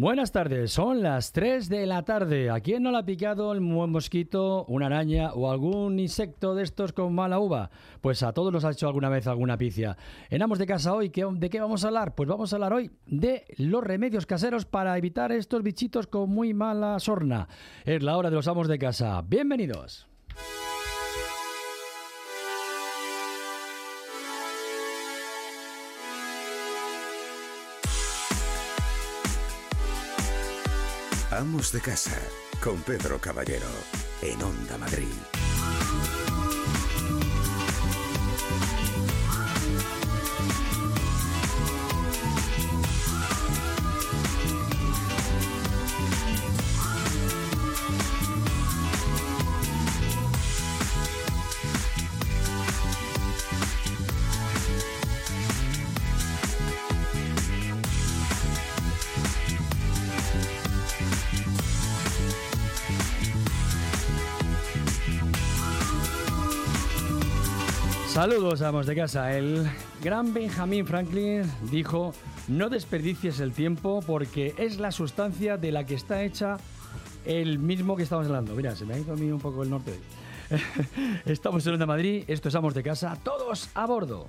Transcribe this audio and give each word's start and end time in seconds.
Buenas 0.00 0.30
tardes, 0.30 0.70
son 0.70 1.02
las 1.02 1.32
3 1.32 1.68
de 1.68 1.84
la 1.84 2.04
tarde. 2.04 2.50
¿A 2.50 2.60
quién 2.60 2.84
no 2.84 2.92
le 2.92 2.98
ha 2.98 3.04
picado 3.04 3.52
el 3.52 3.60
mosquito, 3.60 4.64
una 4.68 4.86
araña 4.86 5.32
o 5.32 5.50
algún 5.50 5.98
insecto 5.98 6.54
de 6.54 6.62
estos 6.62 6.92
con 6.92 7.12
mala 7.16 7.40
uva? 7.40 7.70
Pues 8.00 8.22
a 8.22 8.32
todos 8.32 8.52
nos 8.52 8.64
ha 8.64 8.70
hecho 8.70 8.86
alguna 8.86 9.08
vez 9.08 9.26
alguna 9.26 9.58
picia. 9.58 9.96
En 10.30 10.40
Amos 10.40 10.60
de 10.60 10.66
Casa 10.66 10.94
hoy, 10.94 11.08
¿de 11.08 11.50
qué 11.50 11.60
vamos 11.60 11.82
a 11.82 11.88
hablar? 11.88 12.14
Pues 12.14 12.28
vamos 12.28 12.52
a 12.52 12.56
hablar 12.56 12.74
hoy 12.74 12.92
de 13.06 13.44
los 13.56 13.82
remedios 13.82 14.24
caseros 14.24 14.66
para 14.66 14.96
evitar 14.96 15.32
estos 15.32 15.64
bichitos 15.64 16.06
con 16.06 16.30
muy 16.30 16.54
mala 16.54 17.00
sorna. 17.00 17.48
Es 17.84 18.00
la 18.00 18.16
hora 18.16 18.30
de 18.30 18.36
los 18.36 18.46
Amos 18.46 18.68
de 18.68 18.78
Casa. 18.78 19.20
Bienvenidos. 19.22 20.06
Amos 31.38 31.70
de 31.70 31.80
Casa, 31.80 32.20
con 32.60 32.82
Pedro 32.82 33.20
Caballero, 33.20 33.68
en 34.22 34.42
Onda 34.42 34.76
Madrid. 34.76 35.47
Saludos, 68.18 68.62
amos 68.62 68.84
de 68.86 68.96
casa. 68.96 69.32
El 69.32 69.64
gran 70.02 70.34
Benjamin 70.34 70.84
Franklin 70.84 71.44
dijo, 71.70 72.12
no 72.48 72.68
desperdicies 72.68 73.38
el 73.38 73.52
tiempo 73.52 74.02
porque 74.04 74.56
es 74.58 74.80
la 74.80 74.90
sustancia 74.90 75.56
de 75.56 75.70
la 75.70 75.86
que 75.86 75.94
está 75.94 76.24
hecha 76.24 76.56
el 77.24 77.60
mismo 77.60 77.96
que 77.96 78.02
estamos 78.02 78.26
hablando. 78.26 78.56
Mira, 78.56 78.74
se 78.74 78.84
me 78.86 78.94
ha 78.94 78.98
ido 78.98 79.12
a 79.12 79.16
mí 79.16 79.30
un 79.30 79.38
poco 79.38 79.62
el 79.62 79.70
norte. 79.70 80.00
Estamos 81.26 81.64
en 81.68 81.74
Onda 81.74 81.86
Madrid, 81.86 82.24
esto 82.26 82.48
es 82.48 82.56
Amos 82.56 82.74
de 82.74 82.82
Casa, 82.82 83.16
todos 83.22 83.70
a 83.74 83.86
bordo. 83.86 84.26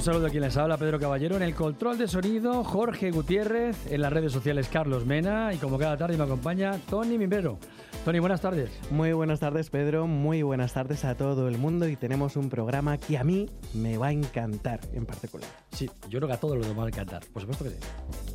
Un 0.00 0.04
saludo 0.04 0.28
a 0.28 0.30
quien 0.30 0.42
les 0.42 0.56
habla, 0.56 0.78
Pedro 0.78 0.98
Caballero. 0.98 1.36
En 1.36 1.42
el 1.42 1.54
control 1.54 1.98
de 1.98 2.08
sonido, 2.08 2.64
Jorge 2.64 3.10
Gutiérrez. 3.10 3.76
En 3.92 4.00
las 4.00 4.10
redes 4.10 4.32
sociales, 4.32 4.66
Carlos 4.72 5.04
Mena. 5.04 5.52
Y 5.52 5.58
como 5.58 5.76
cada 5.76 5.98
tarde 5.98 6.16
me 6.16 6.24
acompaña, 6.24 6.78
Tony 6.88 7.18
Mimbero. 7.18 7.58
Tony, 8.02 8.18
buenas 8.18 8.40
tardes. 8.40 8.70
Muy 8.90 9.12
buenas 9.12 9.40
tardes, 9.40 9.68
Pedro. 9.68 10.06
Muy 10.06 10.40
buenas 10.40 10.72
tardes 10.72 11.04
a 11.04 11.16
todo 11.16 11.48
el 11.48 11.58
mundo. 11.58 11.86
Y 11.86 11.96
tenemos 11.96 12.36
un 12.36 12.48
programa 12.48 12.96
que 12.96 13.18
a 13.18 13.24
mí 13.24 13.50
me 13.74 13.98
va 13.98 14.06
a 14.06 14.12
encantar 14.12 14.80
en 14.94 15.04
particular. 15.04 15.50
Sí, 15.70 15.90
yo 16.08 16.18
creo 16.18 16.28
que 16.28 16.34
a 16.34 16.40
todos 16.40 16.56
los 16.56 16.66
va 16.78 16.84
a 16.84 16.88
encantar. 16.88 17.22
Por 17.30 17.42
supuesto 17.42 17.64
que 17.64 17.70
sí. 17.72 18.29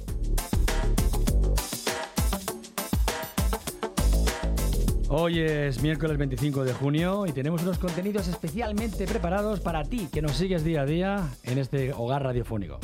Hoy 5.17 5.39
es 5.39 5.81
miércoles 5.81 6.17
25 6.17 6.65
de 6.65 6.73
junio 6.73 7.25
y 7.25 7.31
tenemos 7.31 7.63
unos 7.63 7.79
contenidos 7.79 8.27
especialmente 8.27 9.07
preparados 9.07 9.61
para 9.61 9.81
ti 9.85 10.09
que 10.11 10.21
nos 10.21 10.33
sigues 10.33 10.65
día 10.65 10.81
a 10.81 10.85
día 10.85 11.29
en 11.43 11.57
este 11.57 11.93
hogar 11.93 12.21
radiofónico. 12.23 12.79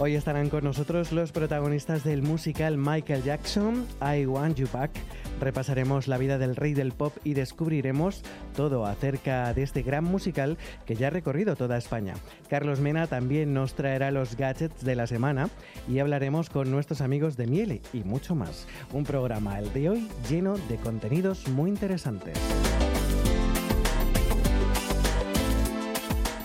Hoy 0.00 0.14
estarán 0.14 0.48
con 0.48 0.62
nosotros 0.62 1.10
los 1.10 1.32
protagonistas 1.32 2.04
del 2.04 2.22
musical 2.22 2.78
Michael 2.78 3.24
Jackson, 3.24 3.84
I 4.00 4.26
Want 4.26 4.56
You 4.56 4.68
Back. 4.72 4.92
Repasaremos 5.40 6.06
la 6.06 6.18
vida 6.18 6.38
del 6.38 6.54
rey 6.54 6.72
del 6.72 6.92
pop 6.92 7.16
y 7.24 7.34
descubriremos 7.34 8.22
todo 8.54 8.86
acerca 8.86 9.52
de 9.52 9.64
este 9.64 9.82
gran 9.82 10.04
musical 10.04 10.56
que 10.86 10.94
ya 10.94 11.08
ha 11.08 11.10
recorrido 11.10 11.56
toda 11.56 11.76
España. 11.76 12.14
Carlos 12.48 12.78
Mena 12.78 13.08
también 13.08 13.52
nos 13.52 13.74
traerá 13.74 14.12
los 14.12 14.36
gadgets 14.36 14.84
de 14.84 14.94
la 14.94 15.08
semana 15.08 15.48
y 15.88 15.98
hablaremos 15.98 16.48
con 16.48 16.70
nuestros 16.70 17.00
amigos 17.00 17.36
de 17.36 17.48
Miele 17.48 17.82
y 17.92 18.04
mucho 18.04 18.36
más. 18.36 18.68
Un 18.92 19.02
programa, 19.02 19.58
el 19.58 19.72
de 19.72 19.90
hoy, 19.90 20.08
lleno 20.30 20.56
de 20.68 20.76
contenidos 20.76 21.48
muy 21.48 21.70
interesantes. 21.70 22.38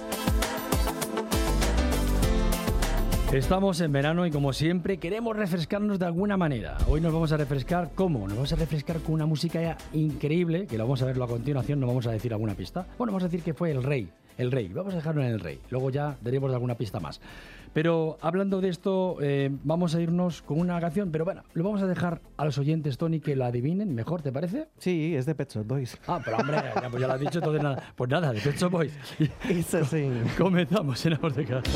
Estamos 3.32 3.80
en 3.80 3.92
verano 3.92 4.26
y 4.26 4.32
como 4.32 4.52
siempre 4.52 4.96
queremos 4.96 5.36
refrescarnos 5.36 6.00
de 6.00 6.06
alguna 6.06 6.36
manera. 6.36 6.76
Hoy 6.88 7.00
nos 7.00 7.12
vamos 7.12 7.30
a 7.30 7.36
refrescar, 7.36 7.92
¿cómo? 7.94 8.26
Nos 8.26 8.34
vamos 8.34 8.52
a 8.52 8.56
refrescar 8.56 8.98
con 8.98 9.14
una 9.14 9.24
música 9.24 9.76
increíble, 9.92 10.66
que 10.66 10.76
lo 10.76 10.82
vamos 10.82 11.00
a 11.02 11.04
verlo 11.06 11.22
a 11.22 11.28
continuación, 11.28 11.78
no 11.78 11.86
vamos 11.86 12.08
a 12.08 12.10
decir 12.10 12.32
alguna 12.32 12.54
pista. 12.54 12.88
Bueno, 12.98 13.12
vamos 13.12 13.22
a 13.22 13.28
decir 13.28 13.44
que 13.44 13.54
fue 13.54 13.70
el 13.70 13.84
rey, 13.84 14.08
el 14.36 14.50
rey. 14.50 14.66
Vamos 14.72 14.94
a 14.94 14.96
dejarlo 14.96 15.22
en 15.22 15.28
el 15.28 15.38
rey. 15.38 15.60
Luego 15.70 15.90
ya 15.90 16.16
daremos 16.20 16.52
alguna 16.52 16.74
pista 16.74 16.98
más. 16.98 17.20
Pero 17.72 18.18
hablando 18.20 18.60
de 18.60 18.68
esto, 18.68 19.18
eh, 19.20 19.48
vamos 19.62 19.94
a 19.94 20.00
irnos 20.00 20.42
con 20.42 20.58
una 20.58 20.80
canción, 20.80 21.12
pero 21.12 21.24
bueno, 21.24 21.44
lo 21.54 21.62
vamos 21.62 21.82
a 21.82 21.86
dejar 21.86 22.20
a 22.36 22.44
los 22.44 22.58
oyentes, 22.58 22.98
Tony, 22.98 23.20
que 23.20 23.36
lo 23.36 23.44
adivinen 23.44 23.94
mejor, 23.94 24.22
¿te 24.22 24.32
parece? 24.32 24.66
Sí, 24.78 25.14
es 25.14 25.24
de 25.26 25.36
Pet 25.36 25.52
Shop 25.52 25.64
Boys. 25.64 25.96
Ah, 26.08 26.20
pero 26.24 26.36
hombre, 26.36 26.56
ya, 26.56 26.90
pues 26.90 27.00
ya 27.00 27.06
lo 27.06 27.12
has 27.14 27.20
dicho, 27.20 27.38
entonces 27.38 27.62
nada. 27.62 27.92
Pues 27.94 28.10
nada, 28.10 28.32
de 28.32 28.40
Pet 28.40 28.56
Shop 28.56 28.72
Boys. 28.72 28.92
Eso 29.48 29.84
sí. 29.84 30.10
Comenzamos 30.36 31.06
en 31.06 31.12
Amor 31.12 31.32
de 31.32 31.44
Casa. 31.44 31.70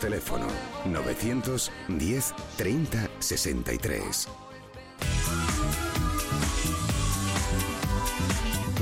Teléfono 0.00 0.46
910 0.86 2.34
30 2.56 3.10
63. 3.20 4.28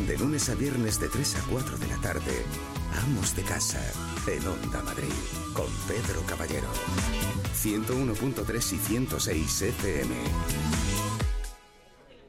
De 0.06 0.16
lunes 0.16 0.48
a 0.48 0.54
viernes 0.54 0.98
de 0.98 1.08
3 1.08 1.36
a 1.36 1.40
4 1.50 1.76
de 1.76 1.86
la 1.88 1.96
tarde, 1.98 2.44
Amos 3.02 3.36
de 3.36 3.42
Casa, 3.42 3.82
en 4.26 4.46
Onda 4.46 4.82
Madrid, 4.82 5.12
con 5.52 5.66
Pedro 5.86 6.22
Caballero. 6.26 6.68
101.3 7.54 8.72
y 8.72 8.78
106 8.78 9.62
FM. 9.62 11.07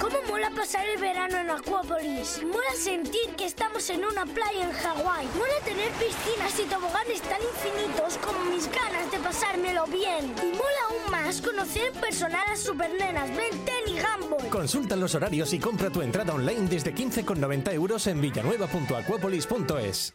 ¿Cómo 0.00 0.16
mola 0.28 0.50
pasar 0.50 0.86
el 0.88 1.00
verano 1.00 1.38
en 1.38 1.50
Acuópolis? 1.50 2.42
Mola 2.42 2.74
sentir 2.76 3.34
que 3.36 3.46
estamos 3.46 3.88
en 3.90 4.04
una 4.04 4.26
playa 4.26 4.64
en 4.64 4.72
Hawái. 4.72 5.26
Mola 5.36 5.54
tener 5.64 5.90
piscinas 5.92 6.58
y 6.58 6.64
toboganes 6.64 7.22
tan 7.22 7.40
infinitos 7.40 8.18
como 8.18 8.44
mis 8.50 8.68
ganas 8.70 9.10
de 9.10 9.18
pasármelo 9.18 9.86
bien. 9.86 10.34
Y 10.42 10.56
mola 10.56 10.82
aún 10.90 11.10
más 11.10 11.40
conocer 11.40 11.92
en 11.94 12.00
personal 12.00 12.44
a 12.52 12.56
supernenas 12.56 13.28
Ben 13.36 13.64
10 13.64 13.76
y 13.86 13.98
Gumball. 14.00 14.48
Consulta 14.48 14.96
los 14.96 15.14
horarios 15.14 15.52
y 15.52 15.58
compra 15.58 15.90
tu 15.90 16.02
entrada 16.02 16.34
online 16.34 16.68
desde 16.68 16.94
15,90 16.94 17.72
euros 17.72 18.06
en 18.06 18.20
villanueva.acuapolis.es. 18.20 20.14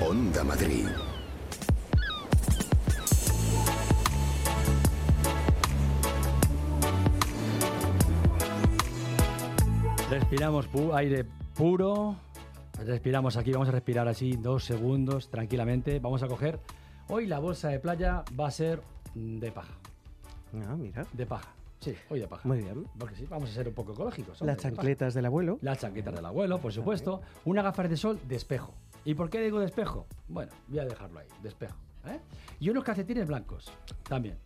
Onda 0.00 0.44
Madrid. 0.44 0.88
Respiramos 10.10 10.66
pu- 10.70 10.92
aire 10.94 11.24
puro. 11.54 12.16
Respiramos 12.84 13.36
aquí, 13.36 13.52
vamos 13.52 13.68
a 13.68 13.72
respirar 13.72 14.08
así 14.08 14.36
dos 14.36 14.64
segundos 14.64 15.28
tranquilamente. 15.30 15.98
Vamos 16.00 16.22
a 16.22 16.28
coger. 16.28 16.58
Hoy 17.08 17.26
la 17.26 17.38
bolsa 17.38 17.68
de 17.68 17.78
playa 17.78 18.24
va 18.38 18.48
a 18.48 18.50
ser 18.50 18.82
de 19.14 19.52
paja. 19.52 19.74
Ah, 20.68 20.74
mira. 20.76 21.06
De 21.12 21.26
paja. 21.26 21.52
Sí, 21.80 21.94
hoy 22.10 22.20
de 22.20 22.26
paja. 22.28 22.46
Muy 22.46 22.58
bien. 22.58 22.86
Porque 22.98 23.14
sí, 23.16 23.26
vamos 23.28 23.50
a 23.50 23.52
ser 23.54 23.68
un 23.68 23.74
poco 23.74 23.92
ecológicos. 23.92 24.40
hombre, 24.40 24.54
Las 24.54 24.62
chancletas 24.62 25.14
del 25.14 25.26
abuelo. 25.26 25.58
Las 25.62 25.78
chaquetas 25.78 26.14
del 26.14 26.26
abuelo, 26.26 26.58
por 26.58 26.72
supuesto. 26.72 27.20
Una 27.44 27.62
gafas 27.62 27.88
de 27.88 27.96
sol 27.96 28.18
de 28.26 28.36
espejo. 28.36 28.74
¿Y 29.04 29.14
por 29.14 29.30
qué 29.30 29.40
digo 29.40 29.60
de 29.60 29.66
espejo? 29.66 30.06
Bueno, 30.28 30.52
voy 30.68 30.78
a 30.78 30.84
dejarlo 30.84 31.20
ahí, 31.20 31.26
de 31.42 31.48
espejo. 31.48 31.76
¿eh? 32.06 32.18
Y 32.58 32.68
unos 32.68 32.84
calcetines 32.84 33.26
blancos 33.26 33.72
también. 34.08 34.36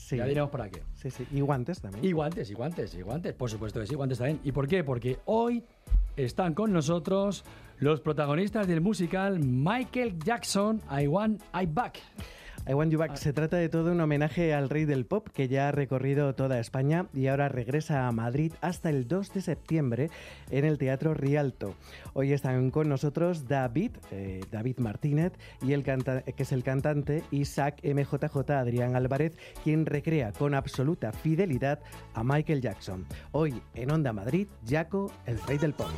Sí. 0.00 0.16
Ya 0.16 0.24
diremos 0.24 0.50
para 0.50 0.68
qué. 0.68 0.82
Sí, 0.94 1.10
sí. 1.10 1.26
Y 1.32 1.40
guantes 1.40 1.80
también. 1.80 2.04
Y 2.04 2.12
guantes, 2.12 2.50
y 2.50 2.54
guantes, 2.54 2.94
y 2.94 3.02
guantes. 3.02 3.34
Por 3.34 3.50
supuesto 3.50 3.80
que 3.80 3.86
sí, 3.86 3.94
guantes 3.94 4.18
también. 4.18 4.40
¿Y 4.44 4.52
por 4.52 4.66
qué? 4.66 4.82
Porque 4.82 5.18
hoy 5.26 5.62
están 6.16 6.54
con 6.54 6.72
nosotros 6.72 7.44
los 7.78 8.00
protagonistas 8.00 8.66
del 8.66 8.80
musical 8.80 9.38
Michael 9.40 10.18
Jackson, 10.18 10.80
I 10.90 11.06
Want 11.06 11.42
I 11.54 11.66
Back. 11.66 12.00
I 12.68 12.74
Want 12.74 12.92
You 12.92 12.98
Ah. 13.02 13.06
Back 13.08 13.16
se 13.16 13.32
trata 13.32 13.56
de 13.56 13.68
todo 13.68 13.90
un 13.92 14.00
homenaje 14.00 14.52
al 14.54 14.68
rey 14.68 14.84
del 14.84 15.06
pop 15.06 15.28
que 15.32 15.48
ya 15.48 15.68
ha 15.68 15.72
recorrido 15.72 16.34
toda 16.34 16.60
España 16.60 17.06
y 17.14 17.26
ahora 17.26 17.48
regresa 17.48 18.06
a 18.06 18.12
Madrid 18.12 18.52
hasta 18.60 18.90
el 18.90 19.08
2 19.08 19.32
de 19.34 19.40
septiembre 19.40 20.10
en 20.50 20.64
el 20.64 20.78
Teatro 20.78 21.14
Rialto. 21.14 21.74
Hoy 22.12 22.32
están 22.32 22.70
con 22.70 22.88
nosotros 22.88 23.48
David, 23.48 23.92
eh, 24.10 24.40
David 24.50 24.78
Martínez, 24.78 25.32
y 25.62 25.72
el 25.72 25.82
canta- 25.82 26.22
que 26.22 26.42
es 26.42 26.52
el 26.52 26.62
cantante, 26.62 27.24
Isaac 27.30 27.80
MJJ 27.82 28.50
Adrián 28.58 28.94
Álvarez, 28.94 29.36
quien 29.64 29.86
recrea 29.86 30.32
con 30.32 30.54
absoluta 30.54 31.12
fidelidad 31.12 31.80
a 32.14 32.22
Michael 32.22 32.60
Jackson. 32.60 33.06
Hoy 33.32 33.62
en 33.74 33.90
Onda 33.90 34.12
Madrid, 34.12 34.46
Jaco, 34.68 35.10
el 35.26 35.40
rey 35.42 35.58
del 35.58 35.72
pop. 35.72 35.88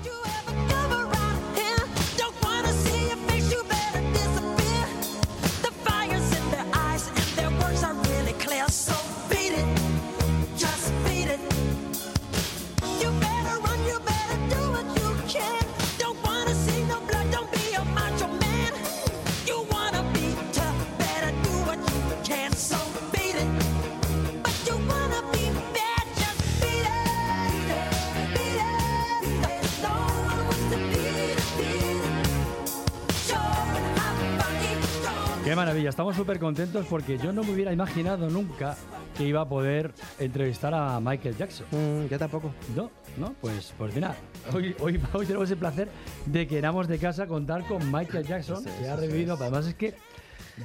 Qué 35.52 35.56
maravilla, 35.56 35.90
estamos 35.90 36.16
súper 36.16 36.38
contentos 36.38 36.86
porque 36.88 37.18
yo 37.18 37.30
no 37.30 37.44
me 37.44 37.50
hubiera 37.50 37.74
imaginado 37.74 38.30
nunca 38.30 38.74
que 39.18 39.24
iba 39.24 39.42
a 39.42 39.44
poder 39.46 39.92
entrevistar 40.18 40.72
a 40.72 40.98
Michael 40.98 41.36
Jackson. 41.36 41.66
Mm, 41.70 42.06
yo 42.06 42.18
tampoco. 42.18 42.54
No, 42.74 42.90
no, 43.18 43.34
pues, 43.38 43.74
pues 43.76 43.94
mira, 43.94 44.16
hoy, 44.54 44.74
hoy, 44.80 44.98
hoy 45.12 45.26
tenemos 45.26 45.50
el 45.50 45.58
placer 45.58 45.90
de 46.24 46.46
que 46.46 46.56
éramos 46.56 46.88
de 46.88 46.98
casa 46.98 47.26
contar 47.26 47.66
con 47.66 47.92
Michael 47.92 48.26
Jackson, 48.26 48.64
que 48.64 48.88
ha 48.88 48.96
revivido. 48.96 49.34
Además 49.34 49.66
es 49.66 49.74
que 49.74 49.94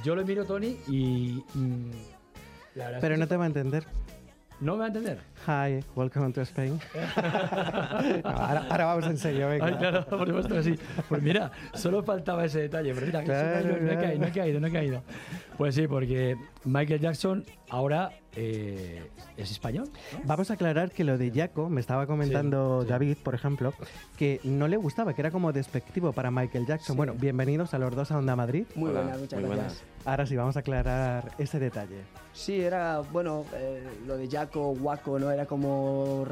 yo 0.02 0.14
lo 0.14 0.24
miro, 0.24 0.46
Tony, 0.46 0.78
y... 0.88 1.44
mm, 1.52 1.90
la 2.76 2.98
Pero 2.98 3.18
no 3.18 3.28
te 3.28 3.36
va 3.36 3.44
a 3.44 3.48
entender. 3.48 3.84
¿No 4.60 4.72
me 4.72 4.78
va 4.80 4.84
a 4.86 4.88
entender? 4.88 5.18
Hi, 5.46 5.84
welcome 5.94 6.32
to 6.32 6.40
Spain. 6.42 6.80
No, 8.24 8.28
ahora, 8.30 8.66
ahora 8.68 8.84
vamos 8.86 9.06
en 9.06 9.16
serio, 9.18 9.48
venga. 9.48 9.66
Ay, 9.66 9.74
claro, 9.74 10.04
por 10.06 10.26
supuesto 10.26 10.54
que 10.54 10.62
sí. 10.62 10.74
Pues 11.08 11.22
mira, 11.22 11.50
solo 11.74 12.02
faltaba 12.02 12.44
ese 12.44 12.62
detalle, 12.62 12.92
pero 12.94 13.06
mira, 13.06 13.22
eso 13.22 13.32
no, 13.32 13.38
Claro, 13.38 13.68
no 13.68 13.76
he 13.76 13.80
claro. 13.96 14.00
caído, 14.00 14.20
no 14.20 14.26
he 14.26 14.32
caído, 14.32 14.60
no 14.60 14.66
he 14.66 14.72
caído. 14.72 15.02
Pues 15.56 15.74
sí, 15.76 15.86
porque 15.86 16.36
Michael 16.64 17.00
Jackson 17.00 17.44
ahora 17.70 18.10
eh, 18.40 19.10
es 19.36 19.50
español. 19.50 19.88
¿no? 20.12 20.20
Vamos 20.24 20.50
a 20.50 20.54
aclarar 20.54 20.90
que 20.92 21.02
lo 21.04 21.18
de 21.18 21.30
Jaco, 21.32 21.68
me 21.68 21.80
estaba 21.80 22.06
comentando 22.06 22.80
Sí, 22.82 22.86
sí. 22.86 22.90
David, 22.90 23.16
por 23.24 23.34
ejemplo, 23.34 23.72
que 24.16 24.40
no 24.44 24.68
le 24.68 24.76
gustaba, 24.76 25.12
que 25.14 25.20
era 25.22 25.30
como 25.30 25.52
despectivo 25.52 26.12
para 26.12 26.30
Michael 26.30 26.66
Jackson. 26.66 26.96
Bueno, 26.96 27.14
bienvenidos 27.18 27.74
a 27.74 27.78
los 27.78 27.94
dos 27.94 28.10
a 28.12 28.18
Onda 28.18 28.36
Madrid. 28.36 28.64
Muy 28.76 28.90
Hola, 28.90 29.00
buenas, 29.02 29.20
muchas 29.20 29.40
muy 29.40 29.48
gracias. 29.50 29.74
buenas. 29.82 30.06
Ahora 30.06 30.26
sí, 30.26 30.36
vamos 30.36 30.56
a 30.56 30.60
aclarar 30.60 31.32
ese 31.38 31.58
detalle. 31.58 32.02
Sí, 32.32 32.60
era, 32.60 33.00
bueno, 33.00 33.44
eh, 33.54 33.82
lo 34.06 34.16
de 34.16 34.28
Jaco, 34.28 34.70
Waco, 34.70 35.18
¿no? 35.18 35.30
Era 35.30 35.46
como 35.46 36.24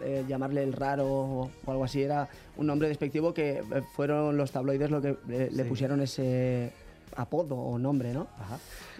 eh, 0.00 0.24
llamarle 0.28 0.64
el 0.64 0.72
raro 0.72 1.06
o, 1.06 1.50
o 1.64 1.70
algo 1.70 1.84
así. 1.84 2.02
Era 2.02 2.28
un 2.56 2.66
nombre 2.66 2.88
despectivo 2.88 3.32
que 3.32 3.62
fueron 3.94 4.36
los 4.36 4.50
tabloides 4.50 4.90
lo 4.90 5.00
que 5.00 5.16
eh, 5.28 5.48
le 5.52 5.62
Sí. 5.62 5.68
pusieron 5.68 6.00
ese 6.00 6.72
apodo 7.14 7.56
o 7.56 7.78
nombre, 7.78 8.12
¿no? 8.12 8.26
Ajá. 8.38 8.58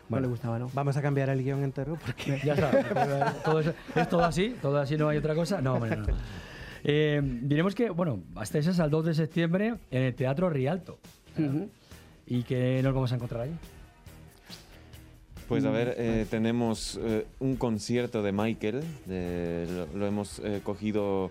No 0.09 0.21
le 0.21 0.27
gustaba, 0.27 0.59
¿no? 0.59 0.71
Vamos 0.75 0.97
a 0.97 1.03
cambiar 1.03 1.29
el 1.31 1.43
guion 1.43 1.63
entero 1.63 1.97
porque... 2.05 2.39
Ya 2.45 2.55
está. 2.55 3.35
Todo 3.45 3.61
eso- 3.61 3.75
¿Es 3.95 4.09
todo 4.09 4.25
así? 4.25 4.55
¿Todo 4.61 4.77
así 4.79 4.97
no 4.97 5.09
hay 5.09 5.19
otra 5.19 5.35
cosa? 5.35 5.61
No, 5.63 5.75
hombre, 5.75 5.97
no. 5.97 6.05
Eh, 6.85 7.21
diremos 7.43 7.75
que, 7.75 7.91
bueno, 7.91 8.21
hasta 8.37 8.59
ese 8.59 8.71
es 8.73 8.81
al 8.81 8.91
2 8.91 9.07
de 9.07 9.15
septiembre 9.15 9.75
en 9.91 10.03
el 10.03 10.15
Teatro 10.15 10.51
Rialto. 10.51 10.99
Ujú. 11.39 11.69
¿Y 12.27 12.43
que 12.43 12.81
nos 12.83 12.93
vamos 12.95 13.13
a 13.13 13.15
encontrar 13.15 13.43
ahí? 13.43 13.53
Pues 15.49 15.65
a 15.65 15.71
ver, 15.71 15.95
eh, 15.99 16.27
tenemos 16.31 16.99
eh, 17.03 17.27
un 17.41 17.57
concierto 17.57 18.23
de 18.23 18.33
Michael, 18.33 18.83
de- 19.07 19.67
lo, 19.93 19.99
lo 19.99 20.07
hemos 20.07 20.39
eh, 20.41 20.61
cogido, 20.63 21.31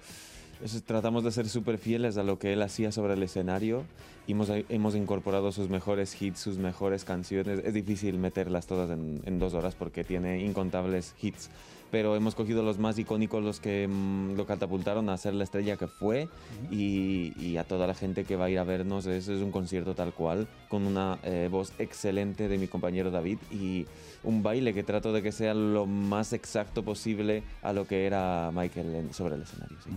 es- 0.63 0.83
tratamos 0.83 1.23
de 1.23 1.31
ser 1.31 1.47
súper 1.49 1.77
fieles 1.77 2.17
a 2.17 2.23
lo 2.23 2.37
que 2.37 2.53
él 2.53 2.61
hacía 2.61 2.91
sobre 2.91 3.13
el 3.13 3.23
escenario 3.23 3.83
hemos, 4.27 4.95
incorporado 4.95 5.51
sus 5.51 5.69
mejores 5.69 6.21
hits, 6.21 6.39
sus 6.39 6.57
mejores 6.57 7.03
canciones. 7.03 7.61
Es 7.63 7.73
difícil 7.73 8.17
meterlas 8.17 8.67
todas 8.67 8.89
en 8.89 9.39
dos 9.39 9.53
horas 9.53 9.75
porque 9.75 10.03
tiene 10.03 10.43
incontables 10.43 11.13
hits, 11.21 11.49
pero 11.91 12.15
hemos 12.15 12.33
cogido 12.35 12.63
los 12.63 12.79
más 12.79 12.97
icónicos, 12.97 13.43
los 13.43 13.59
que 13.59 13.87
mm, 13.87 14.35
lo 14.35 14.45
catapultaron 14.45 15.09
a 15.09 15.17
ser 15.17 15.33
la 15.33 15.43
estrella 15.43 15.75
que 15.77 15.87
fue 15.87 16.29
y, 16.71 17.33
y 17.37 17.57
a 17.57 17.63
toda 17.65 17.85
la 17.85 17.93
gente 17.93 18.23
que 18.23 18.35
va 18.37 18.45
a 18.45 18.49
ir 18.49 18.57
a 18.59 18.63
vernos. 18.63 19.05
Es, 19.05 19.27
es 19.27 19.41
un 19.41 19.51
concierto 19.51 19.93
tal 19.93 20.13
cual, 20.13 20.47
con 20.69 20.83
una 20.87 21.19
eh, 21.23 21.49
voz 21.51 21.73
excelente 21.79 22.47
de 22.47 22.57
mi 22.57 22.67
compañero 22.67 23.11
David 23.11 23.37
y 23.51 23.85
un 24.23 24.41
baile 24.43 24.73
que 24.73 24.83
trato 24.83 25.11
de 25.11 25.21
que 25.21 25.31
sea 25.31 25.53
lo 25.53 25.85
más 25.85 26.31
exacto 26.33 26.83
posible 26.83 27.43
a 27.63 27.73
lo 27.73 27.85
que 27.87 28.05
era 28.05 28.51
Michael 28.53 28.95
en- 28.95 29.13
sobre 29.13 29.35
el 29.35 29.41
escenario. 29.41 29.77
sí. 29.83 29.89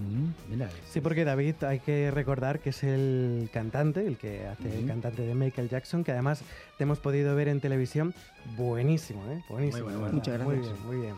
Sí, 0.90 1.00
porque 1.00 1.24
David 1.24 1.54
hay 1.64 1.78
que 1.80 2.10
recordar 2.10 2.58
que 2.60 2.70
es 2.70 2.82
el 2.84 3.48
cantante, 3.52 4.06
el 4.06 4.16
que 4.16 4.46
hace 4.46 4.72
el 4.72 4.78
Ujú. 4.80 4.88
cantante 4.88 5.22
de 5.22 5.34
Michael 5.34 5.68
Jackson, 5.68 6.02
que 6.04 6.12
además 6.12 6.42
te 6.78 6.84
hemos 6.84 6.98
podido 6.98 7.34
ver 7.36 7.48
en 7.48 7.60
televisión. 7.60 8.14
Buenísimo, 8.56 9.20
¿eh? 9.30 9.42
Buenísimo. 9.48 9.84
bueno, 9.84 9.98
la 9.98 10.04
bueno. 10.04 10.14
Muchas 10.18 10.40
Muy 10.42 10.56
gracias. 10.56 10.72
bien, 10.78 10.86
muy 10.86 10.96
bien. 10.96 11.14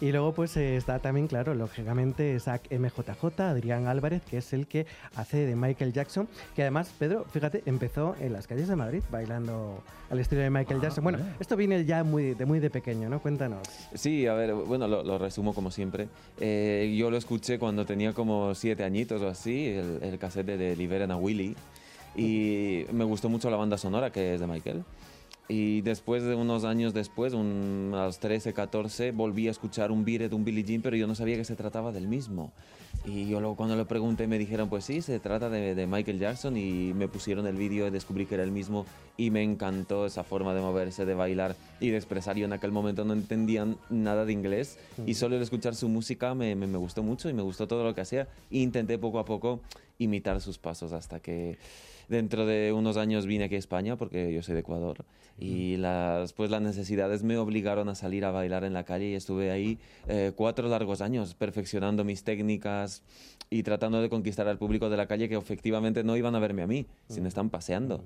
Y 0.00 0.12
luego 0.12 0.32
pues 0.32 0.56
eh, 0.58 0.76
está 0.76 0.98
también, 0.98 1.26
claro, 1.26 1.54
lógicamente 1.54 2.38
Zach 2.38 2.60
MJJ, 2.70 3.40
Adrián 3.40 3.86
Álvarez, 3.86 4.22
que 4.28 4.36
es 4.38 4.52
el 4.52 4.66
que 4.66 4.86
hace 5.14 5.46
de 5.46 5.56
Michael 5.56 5.92
Jackson, 5.94 6.28
que 6.54 6.62
además, 6.62 6.90
Pedro, 6.98 7.24
fíjate, 7.32 7.62
empezó 7.64 8.14
en 8.20 8.34
las 8.34 8.46
calles 8.46 8.68
de 8.68 8.76
Madrid 8.76 9.02
bailando 9.10 9.82
al 10.10 10.20
estilo 10.20 10.42
de 10.42 10.50
Michael 10.50 10.80
Ah, 10.80 10.82
Jackson. 10.82 11.02
Bueno, 11.02 11.18
vale. 11.20 11.30
esto 11.40 11.56
viene 11.56 11.84
ya 11.86 12.04
muy 12.04 12.34
de, 12.34 12.44
muy 12.44 12.60
de 12.60 12.68
pequeño, 12.68 13.08
¿no? 13.08 13.20
Cuéntanos. 13.20 13.66
Sí, 13.94 14.26
a 14.26 14.34
ver, 14.34 14.52
bueno, 14.52 14.86
lo, 14.86 15.02
lo 15.02 15.16
resumo 15.16 15.54
como 15.54 15.70
siempre. 15.70 16.08
Eh, 16.40 16.94
yo 16.98 17.10
lo 17.10 17.16
escuché 17.16 17.58
cuando 17.58 17.86
tenía 17.86 18.12
como 18.12 18.54
siete 18.54 18.84
añitos 18.84 19.22
o 19.22 19.28
así, 19.28 19.68
el, 19.68 19.98
el 20.02 20.18
cassette 20.18 20.58
de 20.58 20.76
Liberen 20.76 21.10
a 21.10 21.16
Willy. 21.16 21.56
Y 22.14 22.84
me 22.92 23.04
gustó 23.04 23.28
mucho 23.28 23.48
la 23.50 23.56
banda 23.56 23.78
sonora 23.78 24.10
que 24.10 24.34
es 24.34 24.40
de 24.40 24.46
Michael. 24.46 24.84
Y 25.48 25.80
después 25.82 26.24
de 26.24 26.34
unos 26.34 26.64
años 26.64 26.92
después, 26.92 27.32
un- 27.32 27.92
a 27.94 28.06
los 28.06 28.18
13, 28.18 28.52
14, 28.52 29.12
volví 29.12 29.46
a 29.46 29.52
escuchar 29.52 29.92
un 29.92 30.04
Beat 30.04 30.22
It, 30.22 30.32
un 30.32 30.44
Billie 30.44 30.64
Jean, 30.64 30.82
pero 30.82 30.96
yo 30.96 31.06
no 31.06 31.14
sabía 31.14 31.36
que 31.36 31.44
se 31.44 31.54
trataba 31.54 31.92
del 31.92 32.08
mismo. 32.08 32.52
Y 33.04 33.28
yo 33.28 33.38
luego 33.38 33.54
cuando 33.54 33.76
lo 33.76 33.86
pregunté 33.86 34.26
me 34.26 34.38
dijeron, 34.38 34.68
pues 34.68 34.84
sí, 34.84 35.00
se 35.02 35.20
trata 35.20 35.48
de, 35.48 35.76
de 35.76 35.86
Michael 35.86 36.18
Jackson 36.18 36.56
y 36.56 36.92
me 36.94 37.06
pusieron 37.06 37.46
el 37.46 37.54
vídeo 37.54 37.86
y 37.86 37.90
descubrí 37.90 38.26
que 38.26 38.34
era 38.34 38.42
el 38.42 38.50
mismo 38.50 38.84
y 39.16 39.30
me 39.30 39.44
encantó 39.44 40.06
esa 40.06 40.24
forma 40.24 40.52
de 40.54 40.60
moverse, 40.62 41.04
de 41.04 41.14
bailar 41.14 41.54
y 41.78 41.90
de 41.90 41.96
expresar. 41.98 42.34
Yo 42.36 42.46
en 42.46 42.52
aquel 42.52 42.72
momento 42.72 43.04
no 43.04 43.12
entendía 43.12 43.64
nada 43.90 44.24
de 44.24 44.32
inglés 44.32 44.78
y 45.06 45.14
solo 45.14 45.36
el 45.36 45.42
escuchar 45.42 45.76
su 45.76 45.88
música 45.88 46.34
me, 46.34 46.56
me- 46.56 46.66
me 46.66 46.78
gustó 46.78 47.04
mucho 47.04 47.28
y 47.30 47.34
me 47.34 47.42
gustó 47.42 47.68
todo 47.68 47.84
lo 47.84 47.94
que 47.94 48.00
hacía. 48.00 48.26
E 48.50 48.58
intenté 48.58 48.98
poco 48.98 49.20
a 49.20 49.24
poco 49.24 49.60
imitar 50.00 50.40
sus 50.40 50.58
pasos 50.58 50.92
hasta 50.92 51.20
que 51.20 51.58
dentro 52.08 52.46
de 52.46 52.72
unos 52.72 52.96
años 52.96 53.26
vine 53.26 53.44
aquí 53.44 53.56
a 53.56 53.58
España 53.58 53.96
porque 53.96 54.32
yo 54.32 54.42
soy 54.42 54.54
de 54.54 54.60
Ecuador 54.60 55.04
y 55.38 55.76
las, 55.76 56.32
pues 56.32 56.50
las 56.50 56.62
necesidades 56.62 57.22
me 57.22 57.36
obligaron 57.36 57.88
a 57.88 57.94
salir 57.94 58.24
a 58.24 58.30
bailar 58.30 58.64
en 58.64 58.72
la 58.72 58.84
calle 58.84 59.10
y 59.10 59.14
estuve 59.14 59.50
ahí 59.50 59.78
eh, 60.08 60.32
cuatro 60.34 60.68
largos 60.68 61.00
años 61.00 61.34
perfeccionando 61.34 62.04
mis 62.04 62.24
técnicas 62.24 63.02
y 63.50 63.62
tratando 63.62 64.00
de 64.00 64.08
conquistar 64.08 64.48
al 64.48 64.58
público 64.58 64.88
de 64.88 64.96
la 64.96 65.06
calle 65.06 65.28
que 65.28 65.36
efectivamente 65.36 66.04
no 66.04 66.16
iban 66.16 66.34
a 66.34 66.38
verme 66.38 66.62
a 66.62 66.66
mí, 66.66 66.86
sino 67.08 67.28
están 67.28 67.50
paseando. 67.50 68.02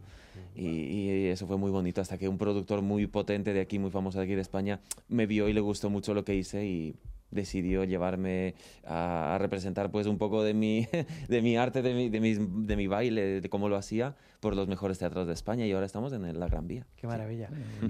Y, 0.55 0.67
y 0.67 1.27
eso 1.29 1.47
fue 1.47 1.57
muy 1.57 1.71
bonito 1.71 2.01
hasta 2.01 2.19
que 2.19 2.29
un 2.29 2.37
productor 2.37 2.83
muy 2.83 3.07
potente 3.07 3.53
de 3.53 3.61
aquí, 3.61 3.79
muy 3.79 3.91
famoso 3.91 4.19
de 4.19 4.25
aquí 4.25 4.35
de 4.35 4.43
España, 4.43 4.81
me 5.09 5.27
vio 5.27 5.49
y 5.49 5.53
le 5.53 5.61
gustó 5.61 5.89
mucho 5.89 6.15
lo 6.15 6.25
que 6.25 6.35
hice 6.35 6.67
y 6.67 6.95
decidió 7.31 7.85
llevarme 7.85 8.55
a, 8.87 9.35
a 9.35 9.39
representar 9.39 9.91
pues 9.91 10.07
un 10.07 10.19
poco 10.19 10.43
de 10.43 10.55
mi, 10.55 10.87
de 11.29 11.43
mi 11.43 11.57
arte, 11.57 11.83
de 11.83 11.95
mi, 11.95 12.09
de, 12.09 12.21
mis- 12.21 12.67
de 12.67 12.77
mi 12.77 12.87
baile, 12.87 13.41
de 13.41 13.49
cómo 13.49 13.69
lo 13.69 13.77
hacía 13.77 14.17
por 14.41 14.57
los 14.57 14.69
mejores 14.69 14.99
teatros 14.99 15.27
de 15.27 15.33
España 15.35 15.67
y 15.67 15.73
ahora 15.73 15.87
estamos 15.87 16.13
en 16.13 16.39
la 16.39 16.47
Gran 16.49 16.67
Vía. 16.67 16.87
Qué 16.97 17.07
maravilla. 17.07 17.49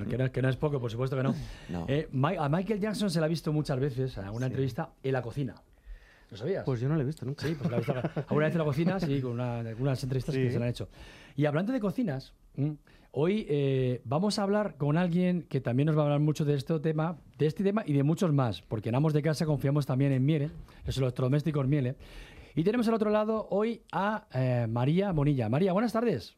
que, 0.08 0.18
no, 0.18 0.32
que 0.32 0.42
no 0.42 0.48
es 0.48 0.56
poco, 0.56 0.80
por 0.80 0.90
supuesto 0.90 1.16
que 1.16 1.22
no. 1.22 1.34
No. 1.68 1.86
Eh, 1.88 2.08
Mi- 2.12 2.36
a 2.36 2.48
Michael 2.48 2.80
Jackson 2.80 3.10
se 3.10 3.20
le 3.20 3.26
ha 3.26 3.28
visto 3.28 3.52
muchas 3.52 3.78
veces 3.78 4.16
en 4.18 4.24
alguna 4.24 4.46
entrevista 4.46 4.90
en 5.02 5.12
la 5.12 5.22
cocina. 5.22 5.54
¿Lo 6.30 6.36
sabías? 6.36 6.64
Pues 6.64 6.80
yo 6.80 6.88
no 6.88 6.94
lo 6.94 7.00
he 7.02 7.04
visto 7.04 7.26
nunca. 7.26 7.44
Sí, 7.46 7.56
pues 7.58 7.68
la 7.70 7.76
he 7.76 7.80
visto 7.80 7.92
alguna 8.28 8.46
vez 8.46 8.52
en 8.54 8.58
la 8.58 8.64
cocina, 8.64 9.00
sí, 9.00 9.20
con 9.20 9.32
una- 9.32 9.58
algunas 9.60 10.02
entrevistas 10.02 10.34
que 10.34 10.50
se 10.50 10.58
le 10.58 10.64
han 10.64 10.70
hecho. 10.70 10.88
Y 11.36 11.44
hablando 11.46 11.72
de 11.72 11.80
cocinas, 11.80 12.32
mm, 12.56 12.70
hoy 13.12 13.46
eh, 13.48 14.00
vamos 14.04 14.38
a 14.38 14.42
hablar 14.42 14.76
con 14.76 14.96
alguien 14.96 15.42
que 15.42 15.60
también 15.60 15.86
nos 15.86 15.96
va 15.96 16.02
a 16.02 16.04
hablar 16.04 16.20
mucho 16.20 16.44
de 16.44 16.54
este 16.54 16.78
tema, 16.80 17.18
de 17.38 17.46
este 17.46 17.64
tema 17.64 17.82
y 17.86 17.92
de 17.92 18.02
muchos 18.02 18.32
más, 18.32 18.62
porque 18.62 18.88
en 18.88 18.94
Amos 18.94 19.12
de 19.12 19.22
Casa 19.22 19.46
confiamos 19.46 19.86
también 19.86 20.12
en 20.12 20.24
Miele, 20.24 20.50
los 20.86 20.96
electrodomésticos 20.96 21.66
Miele. 21.66 21.96
Y 22.54 22.64
tenemos 22.64 22.88
al 22.88 22.94
otro 22.94 23.10
lado 23.10 23.46
hoy 23.50 23.82
a 23.92 24.26
eh, 24.34 24.66
María 24.68 25.12
Bonilla. 25.12 25.48
María, 25.48 25.72
buenas 25.72 25.92
tardes. 25.92 26.36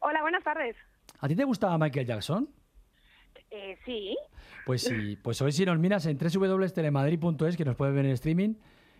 Hola, 0.00 0.20
buenas 0.20 0.44
tardes. 0.44 0.76
¿A 1.20 1.28
ti 1.28 1.34
te 1.34 1.44
gustaba 1.44 1.78
Michael 1.78 2.06
Jackson? 2.06 2.48
Eh, 3.50 3.78
sí, 3.84 4.16
Pues 4.66 4.82
sí, 4.82 5.16
pues 5.22 5.40
hoy 5.40 5.52
si 5.52 5.64
nos 5.64 5.78
miras 5.78 6.04
en 6.06 6.18
www.telemadrid.es, 6.18 7.56
que 7.56 7.64
nos 7.64 7.76
puedes 7.76 7.94
ver 7.94 8.04
en 8.04 8.12
streaming, 8.12 8.54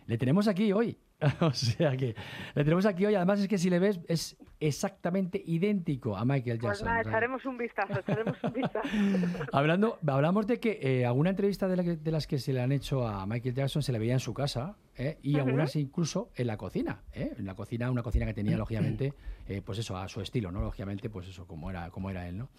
le 0.07 0.17
tenemos 0.17 0.47
aquí 0.47 0.71
hoy. 0.71 0.97
o 1.41 1.51
sea 1.51 1.97
que 1.97 2.15
le 2.53 2.63
tenemos 2.63 2.85
aquí 2.85 3.05
hoy. 3.05 3.15
Además 3.15 3.39
es 3.39 3.47
que 3.47 3.57
si 3.57 3.69
le 3.69 3.79
ves 3.79 3.99
es 4.07 4.37
exactamente 4.59 5.41
idéntico 5.45 6.15
a 6.17 6.25
Michael 6.25 6.59
pues 6.59 6.79
Jackson. 6.79 6.85
nada, 6.87 7.03
sea, 7.03 7.11
echaremos 7.11 7.45
un 7.45 7.57
vistazo, 7.57 7.99
echaremos 7.99 8.37
un 8.43 8.53
vistazo. 8.53 8.87
Hablando, 9.51 9.99
hablamos 10.07 10.47
de 10.47 10.59
que 10.59 10.79
eh, 10.81 11.05
alguna 11.05 11.29
entrevista 11.31 11.67
de, 11.67 11.75
la 11.77 11.83
que- 11.83 11.95
de 11.97 12.11
las 12.11 12.27
que 12.27 12.37
se 12.39 12.53
le 12.53 12.61
han 12.61 12.71
hecho 12.71 13.07
a 13.07 13.25
Michael 13.25 13.53
Jackson 13.55 13.81
se 13.81 13.91
le 13.91 13.99
veía 13.99 14.13
en 14.13 14.19
su 14.19 14.33
casa 14.33 14.75
¿eh? 14.95 15.17
y 15.21 15.37
algunas 15.37 15.75
incluso 15.75 16.29
en 16.35 16.47
la 16.47 16.57
cocina. 16.57 17.01
¿eh? 17.13 17.33
En 17.37 17.45
la 17.45 17.55
cocina, 17.55 17.89
una 17.91 18.03
cocina 18.03 18.25
que 18.25 18.33
tenía 18.33 18.57
lógicamente, 18.57 19.13
eh, 19.47 19.61
pues 19.63 19.79
eso, 19.79 19.97
a 19.97 20.07
su 20.07 20.21
estilo, 20.21 20.51
¿no? 20.51 20.61
Lógicamente, 20.61 21.09
pues 21.09 21.27
eso, 21.27 21.45
como 21.47 21.69
era, 21.69 21.89
como 21.91 22.09
era 22.09 22.27
él, 22.27 22.37
¿no? 22.37 22.49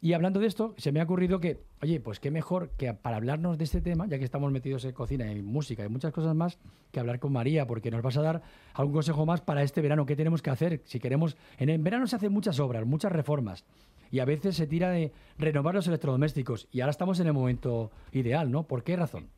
Y 0.00 0.12
hablando 0.12 0.38
de 0.38 0.46
esto, 0.46 0.74
se 0.76 0.92
me 0.92 1.00
ha 1.00 1.04
ocurrido 1.04 1.40
que, 1.40 1.60
oye, 1.82 1.98
pues 1.98 2.20
qué 2.20 2.30
mejor 2.30 2.70
que 2.76 2.92
para 2.92 3.16
hablarnos 3.16 3.56
de 3.56 3.64
este 3.64 3.80
tema, 3.80 4.06
ya 4.06 4.18
que 4.18 4.24
estamos 4.24 4.52
metidos 4.52 4.84
en 4.84 4.92
cocina 4.92 5.32
y 5.32 5.40
música 5.40 5.84
y 5.84 5.88
muchas 5.88 6.12
cosas 6.12 6.34
más, 6.34 6.58
que 6.92 7.00
hablar 7.00 7.18
con 7.18 7.32
María, 7.32 7.66
porque 7.66 7.90
nos 7.90 8.02
vas 8.02 8.16
a 8.18 8.22
dar 8.22 8.42
algún 8.74 8.94
consejo 8.94 9.24
más 9.24 9.40
para 9.40 9.62
este 9.62 9.80
verano. 9.80 10.04
¿Qué 10.04 10.14
tenemos 10.14 10.42
que 10.42 10.50
hacer? 10.50 10.82
Si 10.84 11.00
queremos. 11.00 11.36
En 11.58 11.70
el 11.70 11.80
verano 11.80 12.06
se 12.06 12.16
hacen 12.16 12.32
muchas 12.32 12.60
obras, 12.60 12.84
muchas 12.84 13.12
reformas. 13.12 13.64
Y 14.10 14.20
a 14.20 14.26
veces 14.26 14.56
se 14.56 14.66
tira 14.66 14.90
de 14.90 15.12
renovar 15.38 15.74
los 15.74 15.88
electrodomésticos. 15.88 16.68
Y 16.70 16.82
ahora 16.82 16.90
estamos 16.90 17.18
en 17.20 17.26
el 17.26 17.32
momento 17.32 17.90
ideal, 18.12 18.50
¿no? 18.50 18.64
¿Por 18.64 18.84
qué 18.84 18.96
razón? 18.96 19.28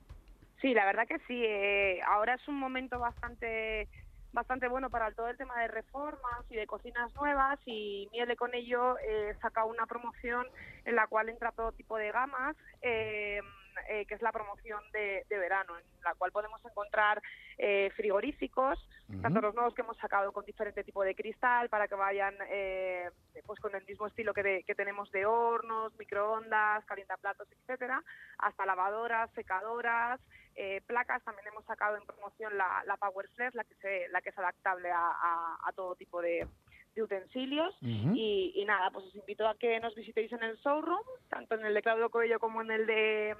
Sí, 0.61 0.75
la 0.75 0.85
verdad 0.85 1.07
que 1.07 1.19
sí. 1.29 1.45
eh, 1.45 2.01
ahora 2.09 2.35
es 2.35 2.49
un 2.49 2.59
momento 2.59 2.99
bastante 2.99 3.89
bastante 4.37 4.69
bueno 4.69 4.91
para 4.91 5.11
todo 5.13 5.29
el 5.29 5.37
tema 5.39 5.59
de 5.63 5.69
reformas 5.69 6.45
y 6.51 6.57
de 6.57 6.67
cocinas 6.67 7.13
nuevas 7.15 7.59
y 7.65 8.07
Miele 8.13 8.37
con 8.37 8.55
ello 8.55 8.99
eh, 8.99 9.35
saca 9.41 9.65
una 9.65 9.87
promoción 9.87 10.47
en 10.85 10.95
la 10.95 11.07
cual 11.07 11.31
entra 11.31 11.53
todo 11.53 11.73
tipo 11.73 11.97
de 11.97 12.13
gamas, 12.13 12.55
eh, 12.83 13.41
eh, 13.89 14.07
que 14.07 14.15
es 14.15 14.23
la 14.23 14.33
promoción 14.33 14.81
de, 14.93 15.25
de 15.29 15.39
verano, 15.39 15.77
en 15.79 15.85
la 16.03 16.15
cual 16.15 16.33
podemos 16.33 16.65
encontrar 16.65 17.21
eh, 17.59 17.91
frigoríficos, 17.97 18.79
tanto 19.23 19.41
los 19.41 19.55
nuevos 19.55 19.75
que 19.75 19.83
hemos 19.83 19.97
sacado 19.99 20.33
con 20.33 20.45
diferente 20.45 20.83
tipo 20.85 21.03
de 21.05 21.15
cristal 21.15 21.69
para 21.69 21.87
que 21.89 21.95
vayan 21.95 22.35
eh, 22.49 23.11
pues 23.47 23.61
con 23.61 23.75
el 23.75 23.85
mismo 23.87 24.07
estilo 24.07 24.35
que, 24.35 24.43
de- 24.43 24.63
que 24.65 24.75
tenemos 24.75 25.11
de 25.13 25.27
hornos, 25.27 25.97
microondas, 25.99 26.85
calientaplatos, 26.87 27.47
etcétera, 27.53 28.03
hasta 28.39 28.67
lavadoras, 28.67 29.31
secadoras, 29.33 30.21
eh, 30.57 30.81
placas. 30.87 31.23
También 31.23 31.47
hemos 31.49 31.65
sacado 31.67 31.97
en 31.97 32.05
promoción 32.07 32.57
la, 32.59 32.83
la 32.87 32.97
Power 32.97 33.29
Flex, 33.37 33.55
la 33.55 33.65
que 33.65 33.75
se, 33.77 34.09
la 34.09 34.21
que 34.23 34.31
es 34.31 34.39
adaptable 34.39 34.91
a, 34.91 34.99
a- 35.11 35.59
a 35.67 35.73
todo 35.73 35.95
tipo 35.95 36.21
de, 36.21 36.47
de 36.95 37.03
utensilios. 37.03 37.77
Y, 38.17 38.53
y 38.57 38.65
nada, 38.65 38.91
pues 38.91 39.05
os 39.07 39.15
invito 39.15 39.47
a 39.47 39.57
que 39.57 39.79
nos 39.81 39.95
visitéis 39.95 40.33
en 40.33 40.43
el 40.43 40.57
showroom, 40.57 41.05
tanto 41.29 41.55
en 41.55 41.65
el 41.67 41.75
de 41.75 41.83
Claudio 41.83 42.11
Coello 42.11 42.41
como 42.41 42.61
en 42.63 42.71
el 42.71 42.87
de 42.87 43.37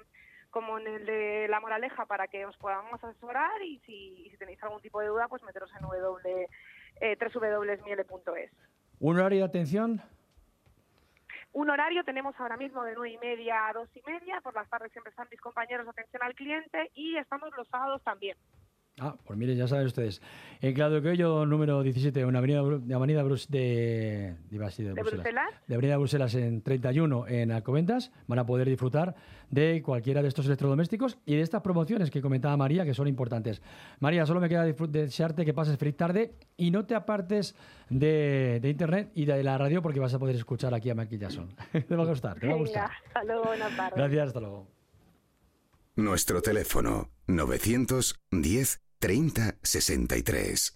como 0.49 0.79
en 0.79 0.87
el 0.87 1.05
de 1.05 1.47
La 1.49 1.59
Moraleja 1.59 2.05
para 2.05 2.27
que 2.27 2.45
os 2.45 2.57
podamos 2.57 3.03
asesorar 3.03 3.61
y 3.61 3.79
si, 3.79 4.25
y 4.25 4.29
si 4.29 4.37
tenéis 4.37 4.61
algún 4.63 4.81
tipo 4.81 4.99
de 4.99 5.07
duda 5.07 5.27
pues 5.27 5.43
meteros 5.43 5.71
en 5.73 5.81
w, 5.81 6.47
eh, 7.01 7.17
www.miele.es. 7.19 8.51
¿Un 8.99 9.17
horario 9.17 9.39
de 9.39 9.45
atención? 9.45 10.01
Un 11.53 11.69
horario 11.69 12.03
tenemos 12.03 12.35
ahora 12.39 12.57
mismo 12.57 12.83
de 12.83 12.93
nueve 12.93 13.11
y 13.11 13.17
media 13.17 13.67
a 13.67 13.73
dos 13.73 13.89
y 13.95 14.01
media, 14.05 14.41
por 14.41 14.53
las 14.53 14.69
tardes 14.69 14.91
siempre 14.91 15.09
están 15.09 15.27
mis 15.31 15.41
compañeros 15.41 15.85
de 15.85 15.91
atención 15.91 16.21
al 16.23 16.35
cliente 16.35 16.91
y 16.93 17.17
estamos 17.17 17.49
los 17.57 17.67
sábados 17.67 18.03
también. 18.03 18.37
Ah, 18.99 19.15
pues 19.25 19.37
miren, 19.37 19.55
ya 19.55 19.67
saben 19.67 19.85
ustedes. 19.85 20.23
En 20.59 20.73
Claudio 20.73 21.03
Coello, 21.03 21.45
número 21.45 21.83
17, 21.83 22.25
una 22.25 22.39
avenida, 22.39 22.63
de 22.63 22.95
avenida 22.95 23.23
Brus- 23.23 23.47
de, 23.47 24.35
a 24.51 24.65
decir 24.65 24.87
de 24.87 24.93
¿De 24.95 25.01
Bruselas? 25.03 25.49
De 25.67 25.75
avenida 25.75 25.97
Bruselas 25.97 26.33
en 26.33 26.63
31 26.63 27.27
en 27.27 27.51
Alcobendas. 27.51 28.11
Van 28.25 28.39
a 28.39 28.45
poder 28.47 28.67
disfrutar 28.67 29.15
de 29.51 29.83
cualquiera 29.83 30.23
de 30.23 30.27
estos 30.29 30.47
electrodomésticos 30.47 31.19
y 31.27 31.35
de 31.35 31.41
estas 31.41 31.61
promociones 31.61 32.09
que 32.09 32.21
comentaba 32.23 32.57
María, 32.57 32.85
que 32.85 32.95
son 32.95 33.07
importantes. 33.07 33.61
María, 33.99 34.25
solo 34.25 34.41
me 34.41 34.49
queda 34.49 34.63
desearte 34.65 35.45
que 35.45 35.53
pases 35.53 35.77
feliz 35.77 35.95
tarde 35.95 36.33
y 36.57 36.71
no 36.71 36.85
te 36.87 36.95
apartes 36.95 37.53
de, 37.91 38.57
de 38.59 38.69
internet 38.69 39.11
y 39.13 39.25
de 39.25 39.43
la 39.43 39.59
radio 39.59 39.83
porque 39.83 39.99
vas 39.99 40.15
a 40.15 40.19
poder 40.19 40.35
escuchar 40.35 40.73
aquí 40.73 40.89
a 40.89 40.95
Michael 40.95 41.21
Jackson. 41.21 41.49
te 41.87 41.95
va 41.95 42.01
a 42.03 42.07
gustar, 42.07 42.39
te 42.39 42.47
va 42.47 42.53
a 42.55 42.57
gustar. 42.57 42.89
Venga, 42.89 43.01
hasta 43.05 43.23
luego, 43.25 43.43
buenas 43.45 43.77
tardes. 43.77 43.95
Gracias, 43.95 44.27
hasta 44.29 44.39
luego. 44.39 44.67
Nuestro 45.95 46.41
teléfono 46.41 47.09
910 47.27 48.81
30 48.99 49.57
63. 49.61 50.73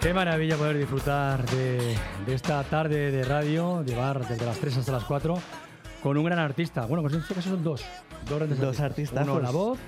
Qué 0.00 0.14
maravilla 0.14 0.56
poder 0.56 0.78
disfrutar 0.78 1.44
de, 1.50 1.94
de 2.24 2.34
esta 2.34 2.62
tarde 2.64 3.10
de 3.10 3.22
radio, 3.22 3.82
llevar 3.84 4.26
desde 4.26 4.46
las 4.46 4.58
3 4.58 4.78
hasta 4.78 4.92
las 4.92 5.04
4, 5.04 5.38
con 6.02 6.16
un 6.16 6.24
gran 6.24 6.38
artista. 6.38 6.86
Bueno, 6.86 7.02
pues 7.02 7.12
en 7.14 7.20
este 7.20 7.34
caso 7.34 7.50
son 7.50 7.62
dos. 7.62 7.84
Dos 8.26 8.38
grandes 8.38 8.58
Dos 8.58 8.80
artistas. 8.80 9.18
artistazos. 9.18 9.28
Uno 9.28 9.40
la 9.40 9.50
voz 9.50 9.78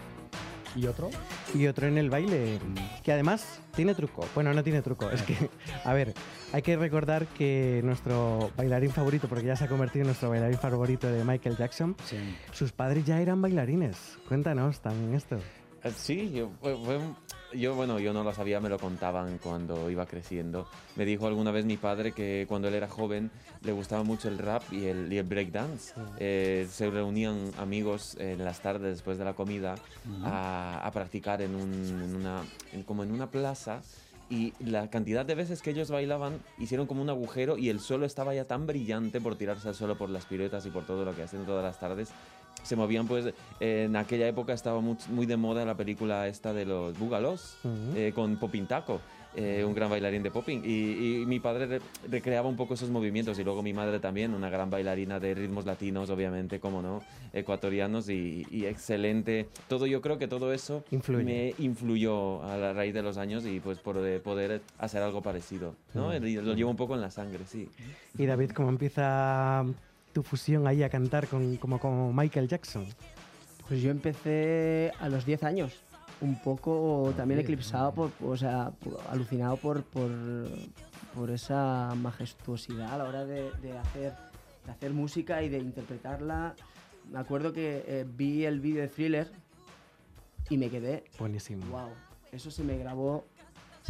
y 0.75 0.87
otro. 0.87 1.11
Y 1.55 1.67
otro 1.67 1.87
en 1.87 1.99
el 1.99 2.11
baile, 2.11 2.59
que 3.03 3.13
además 3.13 3.61
tiene 3.75 3.95
truco. 3.95 4.27
Bueno, 4.35 4.53
no 4.55 4.63
tiene 4.63 4.83
truco. 4.83 5.11
Es 5.11 5.23
que, 5.23 5.37
a 5.85 5.93
ver, 5.93 6.15
hay 6.53 6.63
que 6.63 6.77
recordar 6.77 7.27
que 7.27 7.81
nuestro 7.85 8.51
bailarín 8.57 8.91
favorito, 8.91 9.29
porque 9.29 9.47
ya 9.47 9.57
se 9.57 9.65
ha 9.65 9.69
convertido 9.69 10.03
en 10.03 10.09
nuestro 10.09 10.31
bailarín 10.31 10.59
favorito 10.59 11.07
de 11.07 11.25
Michael 11.25 11.57
Jackson, 11.57 11.97
sus 12.53 12.73
padres 12.73 13.05
ya 13.05 13.21
eran 13.21 13.43
bailarines. 13.43 14.19
Cuéntanos 14.29 14.81
también 14.81 15.15
esto. 15.15 15.39
Eh, 15.85 15.93
Sí, 15.97 16.31
yo, 16.33 16.51
yo, 17.55 17.75
bueno, 17.75 17.99
yo 17.99 18.13
no 18.13 18.23
lo 18.25 18.33
sabía, 18.33 18.61
me 18.61 18.69
lo 18.69 18.79
contaban 18.79 19.39
cuando 19.39 19.91
iba 19.91 20.07
creciendo. 20.07 20.67
Me 20.97 21.05
dijo 21.05 21.27
alguna 21.27 21.51
vez 21.51 21.65
mi 21.65 21.77
padre 21.77 22.13
que 22.13 22.47
cuando 22.49 22.69
él 22.69 22.75
era 22.75 22.89
joven 22.89 23.31
le 23.63 23.73
gustaba 23.73 24.03
mucho 24.05 24.29
el 24.29 24.39
rap 24.39 24.63
y 24.73 24.87
el, 24.87 25.13
y 25.13 25.19
el 25.19 25.25
breakdance. 25.27 25.93
Eh, 26.19 26.67
se 26.71 26.89
reunían 26.91 27.51
amigos 27.59 28.17
en 28.19 28.45
las 28.45 28.61
tardes 28.61 28.93
después 28.93 29.19
de 29.19 29.25
la 29.25 29.35
comida 29.35 29.75
a, 30.25 30.81
a 30.87 30.91
practicar 30.93 31.43
en, 31.43 31.55
un- 31.55 32.03
en 32.03 32.17
una, 32.17 32.43
en- 32.73 32.85
como 32.85 33.03
en 33.03 33.11
una 33.13 33.31
plaza. 33.31 33.83
Y 34.31 34.55
la 34.61 34.89
cantidad 34.89 35.27
de 35.27 35.35
veces 35.35 35.61
que 35.61 35.73
ellos 35.73 35.91
bailaban 35.91 36.39
hicieron 36.57 36.87
como 36.87 37.03
un 37.03 37.11
agujero 37.11 37.59
y 37.59 37.69
el 37.69 37.81
suelo 37.81 38.07
estaba 38.07 38.35
ya 38.35 38.47
tan 38.47 38.67
brillante 38.67 39.21
por 39.21 39.37
tirarse 39.37 39.69
al 39.69 39.75
suelo 39.75 39.99
por 39.99 40.09
las 40.09 40.25
piruetas 40.25 40.65
y 40.65 40.71
por 40.71 40.87
todo 40.87 41.05
lo 41.05 41.15
que 41.15 41.23
hacen 41.23 41.45
todas 41.45 41.63
las 41.63 41.79
tardes 41.79 42.09
se 42.63 42.77
movían 42.77 43.07
pues 43.07 43.33
en 43.61 43.97
aquella 43.97 44.29
época 44.29 44.53
estaba 44.53 44.81
muy, 44.81 44.97
muy 45.11 45.27
de 45.27 45.37
moda 45.37 45.65
la 45.65 45.77
película 45.77 46.27
esta 46.29 46.53
de 46.53 46.65
los 46.65 46.99
Búgalos 46.99 47.57
Ujú. 47.65 47.97
eh, 47.97 48.13
con 48.15 48.37
Popin 48.37 48.67
Taco 48.67 49.01
eh, 49.35 49.65
un 49.67 49.75
gran 49.75 49.89
bailarín 49.89 50.23
de 50.23 50.31
popping 50.31 50.61
y, 50.63 51.23
y 51.23 51.27
mi 51.27 51.41
padre 51.41 51.65
re- 51.65 51.81
recreaba 52.11 52.47
un 52.51 52.57
poco 52.57 52.75
esos 52.75 52.91
movimientos 52.91 53.39
y 53.39 53.45
luego 53.45 53.63
mi 53.63 53.73
madre 53.73 53.99
también 53.99 54.35
una 54.35 54.51
gran 54.51 54.69
bailarina 54.69 55.19
de 55.21 55.35
ritmos 55.35 55.65
latinos 55.65 56.11
obviamente 56.11 56.61
como 56.61 56.83
no 56.83 57.01
ecuatorianos 57.33 58.11
y, 58.11 58.47
y 58.51 58.67
excelente 58.67 59.49
todo 59.69 59.87
yo 59.87 60.03
creo 60.03 60.19
que 60.19 60.29
todo 60.29 60.53
eso 60.53 60.85
Influye. 60.91 61.25
me 61.25 61.55
influyó 61.65 62.43
a 62.45 62.59
la 62.59 62.75
raíz 62.75 62.93
de 62.93 63.03
los 63.03 63.17
años 63.17 63.47
y 63.47 63.59
pues 63.61 63.79
por 63.79 63.99
de 64.03 64.21
poder 64.21 64.61
hacer 64.79 65.03
algo 65.03 65.23
parecido 65.23 65.75
¿no? 65.95 66.13
Lo 66.13 66.55
llevo 66.55 66.71
un 66.71 66.77
poco 66.77 66.95
en 66.95 67.01
la 67.01 67.11
sangre 67.11 67.45
sí 67.47 67.71
Y 68.19 68.27
David, 68.27 68.51
¿cómo 68.51 68.69
empieza 68.69 69.65
tu 70.13 70.23
fusión 70.23 70.67
ahí 70.67 70.83
a 70.83 70.89
cantar 70.89 71.27
con, 71.29 71.57
como, 71.57 71.79
como 71.81 72.13
Michael 72.13 72.49
Jackson? 72.49 72.87
Pues 73.69 73.81
yo 73.83 73.91
empecé 73.91 74.93
a 75.01 75.09
los 75.09 75.25
10 75.25 75.43
años, 75.45 75.73
un 76.21 76.41
poco 76.43 77.13
también 77.17 77.39
Bien. 77.39 77.47
eclipsado, 77.47 77.93
por, 77.93 78.11
o 78.23 78.37
sea, 78.37 78.73
alucinado 79.11 79.57
por, 79.57 79.83
por, 79.85 80.11
por 81.15 81.31
esa 81.31 81.95
majestuosidad 81.97 82.93
a 82.93 82.99
la 82.99 83.05
hora 83.05 83.25
de, 83.25 83.51
de 83.63 83.79
hacer, 83.79 84.13
de 84.67 84.73
hacer 84.73 84.93
música 84.93 85.43
y 85.43 85.49
de 85.49 85.59
interpretarla. 85.59 86.55
Me 87.11 87.19
acuerdo 87.19 87.53
que 87.53 87.85
eh, 87.87 88.07
vi 88.07 88.45
el 88.45 88.61
vídeo 88.61 88.83
de 88.83 88.89
Thriller 88.89 89.31
y 90.51 90.59
me 90.59 90.69
quedé, 90.69 91.05
Buenísimo. 91.19 91.65
wow, 91.71 91.89
eso 92.33 92.51
se 92.51 92.63
me 92.63 92.77
grabó, 92.77 93.25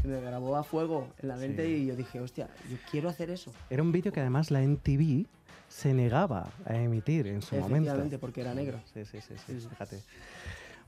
se 0.00 0.06
me 0.06 0.20
grabó 0.20 0.56
a 0.56 0.62
fuego 0.64 1.08
en 1.18 1.28
la 1.28 1.36
mente 1.36 1.64
Sí. 1.66 1.72
y 1.72 1.86
yo 1.86 1.96
dije, 1.96 2.20
hostia, 2.20 2.48
yo 2.70 2.76
quiero 2.90 3.08
hacer 3.08 3.30
eso. 3.30 3.52
Era 3.68 3.82
un 3.82 3.90
vídeo 3.92 4.12
que 4.12 4.20
además 4.20 4.50
la 4.50 4.60
MTV 4.60 5.26
se 5.72 5.94
negaba 5.94 6.50
a 6.66 6.76
emitir 6.76 7.26
en 7.26 7.40
su 7.40 7.56
momento. 7.56 8.18
Porque 8.20 8.42
era 8.42 8.54
negro. 8.54 8.80
Sí, 8.92 9.04
sí, 9.04 9.20
sí, 9.20 9.34
sí, 9.46 9.66
fíjate. 9.70 10.00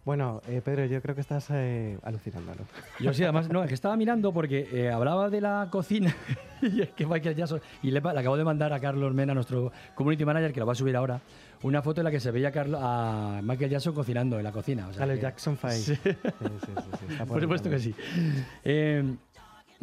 Bueno, 0.05 0.42
eh, 0.47 0.61
Pedro, 0.62 0.85
yo 0.85 1.01
creo 1.01 1.14
que 1.14 1.23
estás 1.23 1.47
eh, 1.51 1.99
alucinando, 2.03 2.55
¿no? 2.55 2.66
Yo 3.01 3.14
sí, 3.14 3.23
además, 3.23 3.49
no, 3.49 3.62
es 3.62 3.68
que 3.68 3.75
estaba 3.75 3.97
mirando 3.97 4.33
porque 4.35 4.68
eh, 4.70 4.90
hablaba 4.90 5.31
de 5.31 5.40
la 5.40 5.68
cocina 5.70 6.14
y 6.62 6.83
es 6.83 6.90
que 6.90 7.07
Michael 7.07 7.35
Jackson, 7.35 7.62
y 7.83 7.90
le, 7.90 8.03
le 8.03 8.20
acabo 8.20 8.37
de 8.37 8.44
mandar 8.44 8.75
a 8.75 8.81
Carlos 8.81 9.14
Mena, 9.14 9.33
nuestro 9.33 9.73
community 9.94 10.27
manager, 10.27 10.53
que 10.53 10.61
lo 10.61 10.66
va 10.66 10.73
a 10.73 10.77
subir 10.77 10.94
ahora, 10.94 11.23
una 11.62 11.81
foto 11.81 12.03
en 12.03 12.05
la 12.05 12.11
que 12.11 12.20
se 12.20 12.31
veía 12.31 12.49
a, 12.49 12.53
Carlos, 12.53 12.79
a 12.85 13.40
Michael 13.42 13.70
Jackson 13.70 13.94
cocinando 13.94 14.37
en 14.37 14.44
la 14.44 14.53
cocina. 14.53 14.88
O 14.88 14.92
sea 14.92 15.07
que- 15.07 15.18
Jackson 15.18 15.57
Five. 15.57 15.73
Sí. 15.73 15.94
Sí, 16.05 16.11
sí, 16.11 16.73
sí, 16.77 16.90
sí, 16.99 17.07
está 17.12 17.25
Por 17.25 17.40
supuesto 17.40 17.70
que 17.70 17.79
sí. 17.79 17.94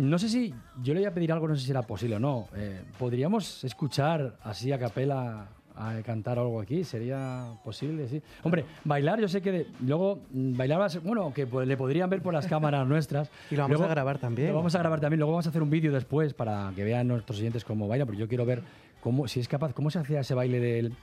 No 0.01 0.17
sé 0.19 0.29
si, 0.29 0.53
yo 0.81 0.93
le 0.93 0.99
voy 1.01 1.07
a 1.07 1.13
pedir 1.13 1.31
algo, 1.31 1.47
no 1.47 1.55
sé 1.55 1.63
si 1.65 1.71
era 1.71 1.81
posible 1.83 2.15
o 2.15 2.19
no. 2.19 2.47
Eh, 2.55 2.81
¿Podríamos 2.97 3.63
escuchar 3.63 4.35
así 4.43 4.71
a 4.71 4.79
capela 4.79 5.47
a 5.75 6.01
cantar 6.05 6.37
algo 6.37 6.59
aquí? 6.59 6.83
¿Sería 6.83 7.53
posible? 7.63 8.07
Sí. 8.09 8.21
Hombre, 8.43 8.65
bailar, 8.83 9.19
yo 9.21 9.27
sé 9.27 9.41
que 9.41 9.51
de- 9.51 9.67
luego 9.85 10.19
mm, 10.31 10.57
bailar 10.57 10.91
bueno, 11.01 11.33
que 11.33 11.47
pues, 11.47 11.67
le 11.67 11.77
podrían 11.77 12.09
ver 12.09 12.21
por 12.21 12.33
las 12.33 12.45
cámaras 12.45 12.85
nuestras. 12.87 13.29
Y 13.51 13.55
lo 13.55 13.61
vamos 13.63 13.77
Luego- 13.77 13.85
a 13.91 13.93
grabar 13.95 14.17
también. 14.19 14.49
Lo 14.49 14.55
vamos 14.55 14.75
a 14.75 14.79
grabar 14.79 14.99
también. 14.99 15.19
Luego 15.19 15.31
vamos 15.31 15.45
a 15.45 15.49
hacer 15.49 15.61
un 15.63 15.69
vídeo 15.69 15.91
después 15.93 16.33
para 16.33 16.71
que 16.75 16.83
vean 16.83 17.07
nuestros 17.07 17.39
oyentes 17.39 17.63
cómo 17.63 17.87
baila, 17.87 18.05
porque 18.05 18.19
yo 18.19 18.27
quiero 18.27 18.45
ver 18.45 18.61
cómo, 19.01 19.27
si 19.27 19.39
es 19.39 19.47
capaz, 19.47 19.73
cómo 19.73 19.89
se 19.89 19.99
hacía 19.99 20.19
ese 20.19 20.33
baile 20.35 20.59
del- 20.59 20.93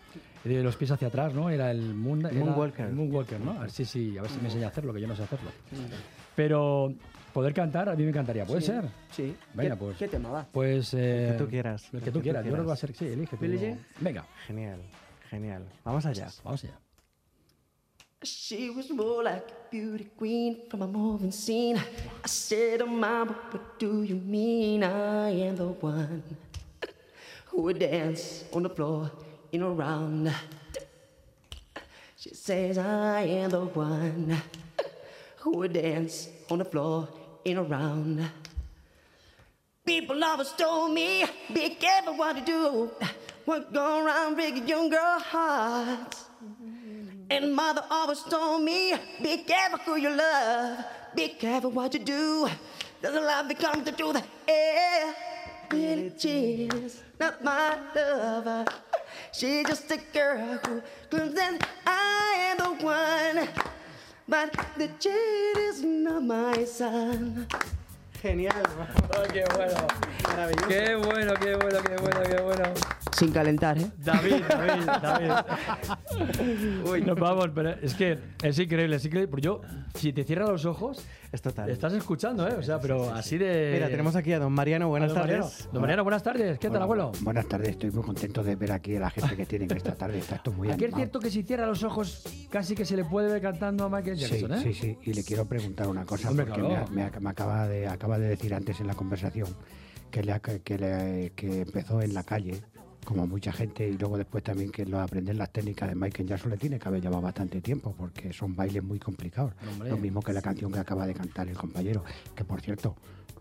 de 0.45 0.63
los 0.63 0.77
pies 0.77 0.91
hacia 0.93 1.09
atrás, 1.09 1.35
¿no? 1.35 1.51
Era 1.51 1.71
el 1.71 1.95
moon, 1.95 2.23
Moonwalker. 2.33 2.91
moonwalker, 2.93 3.41
¿no? 3.41 3.53
A 3.53 3.59
ver, 3.61 3.71
sí, 3.71 3.85
sí, 3.85 4.17
a 4.19 4.23
ver 4.23 4.31
si 4.31 4.39
me 4.39 4.47
enseña 4.49 4.67
a 4.67 4.69
hacerlo, 4.71 4.93
que 4.93 5.01
yo 5.01 5.09
no 5.09 5.17
sé 5.17 5.23
hacerlo. 5.25 5.51
Pero 6.37 6.93
poder 7.33 7.55
cantar, 7.55 7.89
a 7.89 7.95
mí 7.95 8.03
me 8.03 8.11
encantaría. 8.11 8.45
¿Puede 8.45 8.61
Sí, 8.61 8.67
ser? 8.67 8.85
Sí. 9.11 9.37
Venga, 9.55 9.75
¿Qué, 9.75 9.81
pues. 9.81 9.97
¿Qué 9.99 10.09
tema 10.09 10.31
va? 10.31 10.47
Pues. 10.51 10.95
eh, 10.95 11.29
El 11.29 11.33
que 11.33 11.45
tú 11.45 11.51
quieras. 11.51 11.89
El 11.93 12.01
que 12.03 12.11
tú 12.13 12.21
quieras. 12.23 12.45
Yo 12.45 12.53
creo 12.53 12.65
que 12.65 12.69
va 12.69 12.75
a 12.75 12.77
ser. 12.77 12.95
Sí, 12.95 13.07
elige. 13.07 13.37
tú. 13.37 13.45
Venga. 14.01 14.27
Genial, 14.47 14.81
genial. 15.31 15.65
Vamos 15.85 16.05
allá. 16.07 16.29
Vamos 16.45 16.65
allá. 16.65 16.79
She 18.25 18.71
was 18.71 18.91
more 18.91 19.23
like 19.23 19.45
a 19.49 19.71
beauty 19.71 20.09
queen 20.19 20.63
from 20.69 20.83
a 20.83 20.87
moving 20.89 21.31
scene. 21.31 21.77
I 21.77 22.27
said, 22.29 22.83
oh, 22.83 22.87
Mama, 22.87 23.37
what 23.53 23.79
do 23.79 24.03
you 24.03 24.17
mean? 24.17 24.83
I 24.83 25.31
am 25.47 25.55
the 25.57 25.69
one 25.81 26.25
who 27.47 27.63
would 27.63 27.79
dance 27.79 28.45
on 28.53 28.65
the 28.65 28.71
floor 28.71 29.11
in 29.53 29.63
a 29.63 29.71
round. 29.71 30.33
She 32.17 32.31
says, 32.35 32.77
I 32.77 33.21
am 33.23 33.51
the 33.51 33.65
one 33.67 34.37
who 35.37 35.59
would 35.59 35.73
dance 35.75 36.29
on 36.51 36.59
the 36.59 36.65
floor 36.65 37.09
in 37.45 37.57
a 37.59 37.63
round. 37.63 38.29
People 39.85 40.23
always 40.23 40.53
told 40.53 40.93
me, 40.93 41.25
be 41.53 41.71
careful 41.71 42.15
what 42.17 42.37
you 42.37 42.45
do. 42.45 42.91
What 43.45 43.73
go 43.73 44.05
around 44.05 44.35
breaking 44.35 44.69
young 44.69 44.91
girl 44.91 45.19
hearts. 45.19 46.27
And 47.31 47.55
mother 47.55 47.83
always 47.91 48.23
told 48.23 48.63
me, 48.63 48.95
be 49.23 49.39
careful 49.39 49.79
who 49.79 49.97
you 49.97 50.11
love. 50.11 50.85
Be 51.15 51.29
careful 51.29 51.71
what 51.71 51.95
you 51.95 52.01
do. 52.01 52.49
Doesn't 53.01 53.25
love 53.25 53.49
become 53.49 53.85
the 53.85 53.93
truth? 53.93 54.23
Yeah, 54.47 55.15
Jean 56.19 56.73
is 56.73 57.03
not 57.19 57.43
my 57.43 57.79
lover. 57.95 58.67
She's 59.33 59.67
just 59.67 59.91
a 59.91 59.99
girl 60.13 60.59
who 60.67 60.83
claims 61.11 61.35
that 61.35 61.69
I 61.87 62.51
am 62.51 62.57
the 62.59 62.85
one. 62.85 63.49
But 64.29 64.53
the 64.77 64.89
jade 65.01 65.57
is 65.57 65.83
not 65.83 66.23
my 66.23 66.65
son. 66.65 67.47
Genial. 68.23 68.55
qué 69.33 69.45
bueno. 69.55 69.75
Qué 70.69 70.95
bueno, 70.97 71.35
qué 71.41 71.55
bueno, 71.57 71.79
qué 71.83 71.97
bueno, 72.03 72.21
qué 72.29 72.43
bueno. 72.43 72.65
Sin 73.13 73.33
calentar, 73.33 73.77
¿eh? 73.79 73.91
David, 73.99 74.43
David, 74.49 74.87
David. 75.03 75.33
Uy, 76.89 77.01
nos 77.03 77.19
vamos, 77.19 77.49
pero 77.55 77.71
es 77.71 77.95
que 77.95 78.19
es 78.43 78.59
increíble, 78.59 78.97
es 78.97 79.05
increíble. 79.05 79.29
Porque 79.29 79.45
yo, 79.45 79.61
si 79.95 80.13
te 80.13 80.23
cierras 80.23 80.49
los 80.51 80.65
ojos, 80.67 81.05
Es 81.33 81.43
total. 81.43 81.69
estás 81.71 81.93
escuchando, 81.95 82.47
¿eh? 82.47 82.55
O 82.57 82.63
sea, 82.63 82.79
pero 82.79 83.11
así 83.13 83.37
de. 83.37 83.71
Mira, 83.75 83.89
tenemos 83.89 84.15
aquí 84.15 84.33
a 84.33 84.39
don 84.39 84.53
Mariano. 84.53 84.89
Buenas 84.89 85.09
don 85.09 85.19
tardes. 85.23 85.39
Mariano. 85.41 85.73
Don 85.73 85.81
Mariano, 85.83 86.05
buenas 86.05 86.23
tardes. 86.23 86.59
¿Qué 86.61 86.71
tal, 86.71 86.83
abuelo? 86.83 87.11
Buenas 87.23 87.47
tardes, 87.49 87.71
estoy 87.71 87.91
muy 87.91 88.05
contento 88.05 88.45
de 88.45 88.55
ver 88.55 88.71
aquí 88.73 88.95
a 88.97 89.01
la 89.01 89.11
gente 89.11 89.35
que 89.37 89.47
tienen 89.47 89.71
esta 89.77 89.95
tarde. 89.97 90.19
Está 90.19 90.37
esto 90.37 90.53
muy 90.53 90.69
Aquí 90.69 90.85
es 90.85 90.89
animado. 90.89 90.97
cierto 90.99 91.21
que 91.21 91.31
si 91.31 91.43
cierra 91.43 91.67
los 91.67 91.83
ojos, 91.83 92.23
casi 92.51 92.77
que 92.77 92.85
se 92.85 92.95
le 92.97 93.05
puede 93.05 93.33
ver 93.33 93.43
cantando 93.43 93.85
a 93.85 93.89
Michael 93.89 94.17
Sí, 94.17 94.27
Jackson, 94.29 94.53
¿eh? 94.55 94.61
sí, 94.63 94.75
sí. 94.75 94.99
Y 95.03 95.13
le 95.15 95.25
quiero 95.25 95.45
preguntar 95.47 95.89
una 95.89 96.05
cosa, 96.05 96.31
Hombre, 96.31 96.47
porque 96.47 96.61
claro. 96.63 96.87
me, 96.91 97.05
me- 97.11 97.21
me 97.21 97.31
acaba, 97.31 97.67
de, 97.67 97.89
acaba 97.89 98.08
de 98.17 98.29
decir 98.29 98.55
antes 98.55 98.81
en 98.81 98.87
la 98.87 98.95
conversación 98.95 99.49
que, 100.11 100.23
le, 100.23 100.41
que, 100.65 100.79
le- 100.79 101.33
que 101.37 101.63
empezó 101.63 102.01
en 102.01 102.15
la 102.15 102.23
calle, 102.23 102.63
como 103.05 103.27
mucha 103.27 103.53
gente, 103.53 103.89
y 103.89 103.97
luego 103.99 104.17
después 104.17 104.45
también 104.45 104.71
que 104.71 104.87
lo 104.87 105.01
aprender 105.01 105.35
las 105.37 105.51
técnicas 105.51 105.89
de 105.89 105.95
Michael 105.95 106.29
Jackson 106.29 106.51
le 106.51 106.57
tiene 106.59 106.79
que 106.79 106.89
haber 106.89 107.01
llevado 107.03 107.23
bastante 107.23 107.61
tiempo, 107.61 107.95
porque 107.97 108.33
son 108.33 108.55
bailes 108.55 108.83
muy 108.85 108.99
complicados. 108.99 109.53
Hombre. 109.71 109.91
Lo 109.91 109.97
mismo 109.97 110.23
que 110.23 110.33
la 110.33 110.43
canción 110.43 110.71
que 110.73 110.79
acaba 110.79 111.07
de 111.07 111.15
cantar 111.15 111.49
el 111.49 111.57
compañero, 111.57 112.05
que 112.35 112.45
por 112.45 112.61
cierto, 112.61 112.95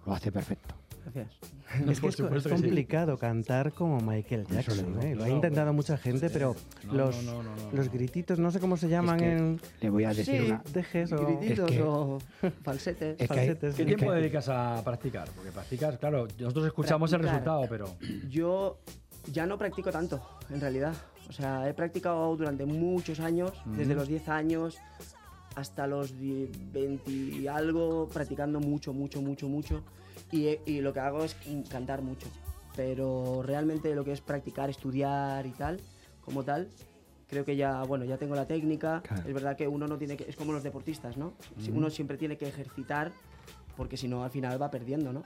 lo 0.06 0.14
hace 0.14 0.32
perfecto. 0.32 0.76
Gracias. 1.14 1.28
Es 1.90 2.00
que 2.00 2.08
es, 2.08 2.20
es 2.20 2.48
complicado 2.48 3.18
cantar 3.18 3.72
como 3.74 4.00
Michael 4.00 4.46
Jackson. 4.48 5.02
¿eh? 5.02 5.16
Lo 5.16 5.24
ha 5.26 5.28
No, 5.28 5.36
intentado 5.36 5.74
mucha 5.74 5.98
gente, 5.98 6.30
pero 6.30 6.56
No, 6.86 6.94
los, 6.94 7.24
no, 7.24 7.44
no, 7.44 7.56
no, 7.56 7.72
los 7.74 7.92
grititos, 7.92 8.40
no 8.40 8.52
sé 8.52 8.60
cómo 8.60 8.78
se 8.78 8.88
llaman 8.88 9.18
que 9.20 9.32
en. 9.32 9.62
le 9.82 9.90
voy 9.90 10.06
a 10.06 10.10
decir 10.10 10.26
Sí, 10.42 10.46
una... 10.48 10.64
Dejes 10.74 11.12
o. 11.12 11.26
grititos 11.26 11.70
Es 11.72 11.78
que- 11.78 11.84
o 11.84 12.20
falsetes. 12.64 13.16
Es 13.20 13.28
que 13.30 13.34
hay- 13.40 13.48
falsetes. 13.48 13.76
¿Qué 13.76 13.82
Es 13.84 13.88
tiempo 13.88 14.06
que- 14.08 14.12
dedicas 14.20 14.48
a 14.50 14.82
practicar? 14.84 15.30
Porque 15.36 15.52
practicas, 15.52 15.98
claro, 15.98 16.28
nosotros 16.40 16.66
escuchamos 16.68 17.12
el 17.14 17.20
Practicar. 17.22 17.58
resultado, 17.60 17.98
pero. 18.00 18.30
Yo 18.30 18.80
ya 19.32 19.46
no 19.46 19.58
practico 19.58 19.92
tanto, 19.92 20.22
en 20.50 20.62
realidad. 20.62 20.94
O 21.30 21.34
sea, 21.34 21.68
he 21.70 21.74
practicado 21.74 22.36
durante 22.38 22.66
muchos 22.66 23.20
años, 23.20 23.52
desde 23.66 23.94
los 23.96 24.08
10 24.08 24.30
años 24.30 24.78
hasta 25.56 25.86
los 25.88 26.18
die- 26.18 26.50
20 26.72 27.12
y 27.12 27.48
algo, 27.48 28.08
practicando 28.08 28.60
mucho, 28.62 28.94
mucho, 28.94 29.22
mucho, 29.22 29.48
mucho. 29.50 29.84
Y, 30.32 30.58
y 30.66 30.82
lo 30.82 30.94
que 30.94 31.00
hago 31.00 31.24
es 31.24 31.36
cantar 31.70 32.02
mucho. 32.02 32.28
Pero 32.76 33.42
realmente 33.44 33.96
lo 33.96 34.04
que 34.04 34.12
es 34.12 34.22
practicar, 34.22 34.70
estudiar 34.70 35.46
y 35.46 35.52
tal, 35.52 35.80
como 36.24 36.44
tal, 36.44 36.68
creo 37.30 37.44
que 37.44 37.56
ya, 37.56 37.82
bueno, 37.84 38.06
ya 38.06 38.18
tengo 38.18 38.36
la 38.36 38.46
técnica. 38.46 39.02
Claro. 39.02 39.24
Es 39.28 39.34
verdad 39.34 39.56
que 39.58 39.68
uno 39.68 39.88
no 39.88 39.98
tiene 39.98 40.16
que, 40.18 40.26
es 40.30 40.36
como 40.36 40.52
los 40.54 40.64
deportistas, 40.64 41.18
¿no? 41.18 41.34
Si 41.60 41.70
Ujú. 41.72 41.80
Uno 41.80 41.90
siempre 41.90 42.18
tiene 42.18 42.38
que 42.38 42.48
ejercitar 42.48 43.12
porque 43.76 43.96
si 43.96 44.08
no 44.08 44.24
al 44.24 44.32
final 44.32 44.60
va 44.62 44.72
perdiendo, 44.72 45.14
¿no? 45.14 45.24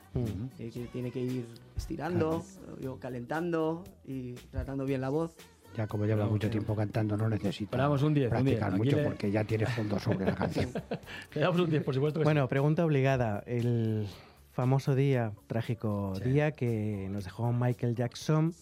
Que- 0.58 0.70
que 0.70 0.86
tiene 0.88 1.10
que 1.12 1.20
ir 1.22 1.46
estirando, 1.78 2.44
yo 2.82 3.00
calentando 3.00 3.84
y 4.06 4.34
tratando 4.34 4.86
bien 4.86 5.00
la 5.02 5.10
voz. 5.10 5.34
Ya 5.76 5.88
como 5.88 6.06
lleva 6.06 6.26
mucho 6.26 6.48
que- 6.48 6.52
tiempo 6.52 6.76
cantando, 6.76 7.16
no 7.16 7.30
necesita 7.30 7.72
Pero 7.72 7.84
vamos, 7.84 8.04
un 8.04 8.14
10, 8.14 8.30
un 8.30 8.44
10. 8.44 8.58
practicar 8.60 8.70
Aquí 8.74 8.78
mucho 8.78 8.98
le- 8.98 9.04
porque 9.06 9.32
ya 9.32 9.44
tiene 9.46 9.66
fondo 9.68 9.98
sobre 10.00 10.26
la 10.26 10.36
canción. 10.36 10.70
Le 11.34 11.42
damos 11.42 11.60
un 11.62 11.70
10, 11.70 11.82
por 11.84 11.94
supuesto 11.96 12.20
que 12.20 12.26
Bueno, 12.26 12.48
pregunta 12.50 12.86
obligada. 12.86 13.42
El 13.46 14.06
famoso 14.52 14.96
día, 14.96 15.34
trágico 15.48 16.14
Sí. 16.16 16.24
día 16.30 16.52
que 16.52 17.08
nos 17.10 17.24
dejó 17.24 17.52
Michael 17.54 17.96
Jackson, 17.96 18.54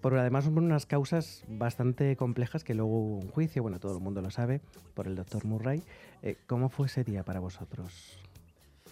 por 0.00 0.16
además 0.16 0.48
por 0.48 0.62
unas 0.62 0.86
causas 0.86 1.44
bastante 1.48 2.16
complejas 2.16 2.64
que 2.64 2.74
luego 2.74 2.90
hubo 2.98 3.16
un 3.18 3.28
juicio, 3.28 3.62
bueno, 3.62 3.78
todo 3.78 3.96
el 3.96 4.02
mundo 4.02 4.22
lo 4.22 4.30
sabe, 4.30 4.60
por 4.94 5.06
el 5.06 5.14
doctor 5.14 5.44
Murray. 5.44 5.82
Eh, 6.22 6.36
¿Cómo 6.46 6.68
fue 6.70 6.86
ese 6.86 7.04
día 7.04 7.22
para 7.22 7.40
vosotros? 7.40 8.18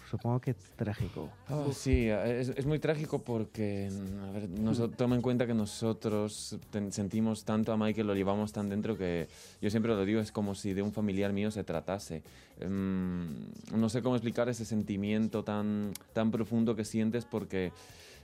Supongo 0.09 0.39
que 0.39 0.55
trágico. 0.75 1.29
Ah, 1.47 1.67
sí, 1.71 2.07
es, 2.09 2.49
es 2.49 2.65
muy 2.65 2.79
trágico 2.79 3.19
porque, 3.19 3.89
a 4.27 4.31
ver, 4.31 4.49
noso- 4.49 4.89
toma 4.89 5.15
en 5.15 5.21
cuenta 5.21 5.45
que 5.45 5.53
nosotros 5.53 6.57
ten- 6.71 6.91
sentimos 6.91 7.43
tanto 7.45 7.71
a 7.71 7.77
Michael, 7.77 8.07
lo 8.07 8.15
llevamos 8.15 8.51
tan 8.51 8.69
dentro 8.69 8.97
que 8.97 9.27
yo 9.61 9.69
siempre 9.69 9.93
lo 9.93 10.03
digo, 10.05 10.19
es 10.19 10.31
como 10.31 10.55
si 10.55 10.73
de 10.73 10.81
un 10.81 10.91
familiar 10.91 11.31
mío 11.31 11.51
se 11.51 11.63
tratase. 11.63 12.23
Em, 12.59 13.27
no 13.75 13.89
sé 13.89 14.01
cómo 14.01 14.15
explicar 14.15 14.49
ese 14.49 14.65
sentimiento 14.65 15.43
tan, 15.43 15.91
tan 16.13 16.31
profundo 16.31 16.75
que 16.75 16.85
sientes 16.85 17.25
porque 17.25 17.71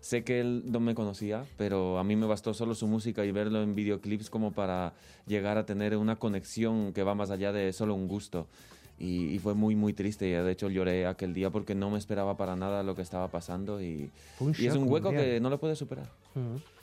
sé 0.02 0.24
que 0.24 0.40
él 0.40 0.64
no 0.66 0.80
me 0.80 0.96
conocía, 0.96 1.46
pero 1.58 2.00
a 2.00 2.04
mí 2.04 2.16
me 2.16 2.26
bastó 2.26 2.54
solo 2.56 2.74
su 2.74 2.88
música 2.88 3.24
y 3.26 3.32
verlo 3.32 3.62
en 3.62 3.76
videoclips 3.76 4.30
como 4.32 4.52
para 4.54 4.94
llegar 5.28 5.58
a 5.60 5.66
tener 5.66 5.96
una 5.98 6.16
conexión 6.16 6.94
que 6.94 7.04
va 7.04 7.14
más 7.16 7.30
allá 7.30 7.52
de 7.52 7.74
solo 7.74 7.94
un 7.96 8.08
gusto. 8.08 8.48
Y, 8.98 9.26
y 9.28 9.40
fue 9.40 9.54
muy, 9.54 9.76
muy 9.76 9.94
triste. 9.94 10.28
Y 10.28 10.32
de 10.32 10.52
hecho 10.52 10.70
lloré 10.70 11.06
aquel 11.06 11.34
día 11.34 11.50
porque 11.50 11.76
no 11.76 11.90
me 11.90 11.98
esperaba 11.98 12.38
para 12.38 12.56
nada 12.56 12.82
lo 12.84 12.96
que 12.96 13.02
estaba 13.02 13.30
pasando. 13.30 13.82
Y, 13.82 14.10
y 14.40 14.66
es 14.68 14.74
shock 14.74 14.76
un 14.82 14.90
hueco 14.92 15.10
mundial. 15.10 15.26
que 15.26 15.40
no 15.42 15.50
lo 15.50 15.60
puedes 15.60 15.78
superar. 15.78 16.10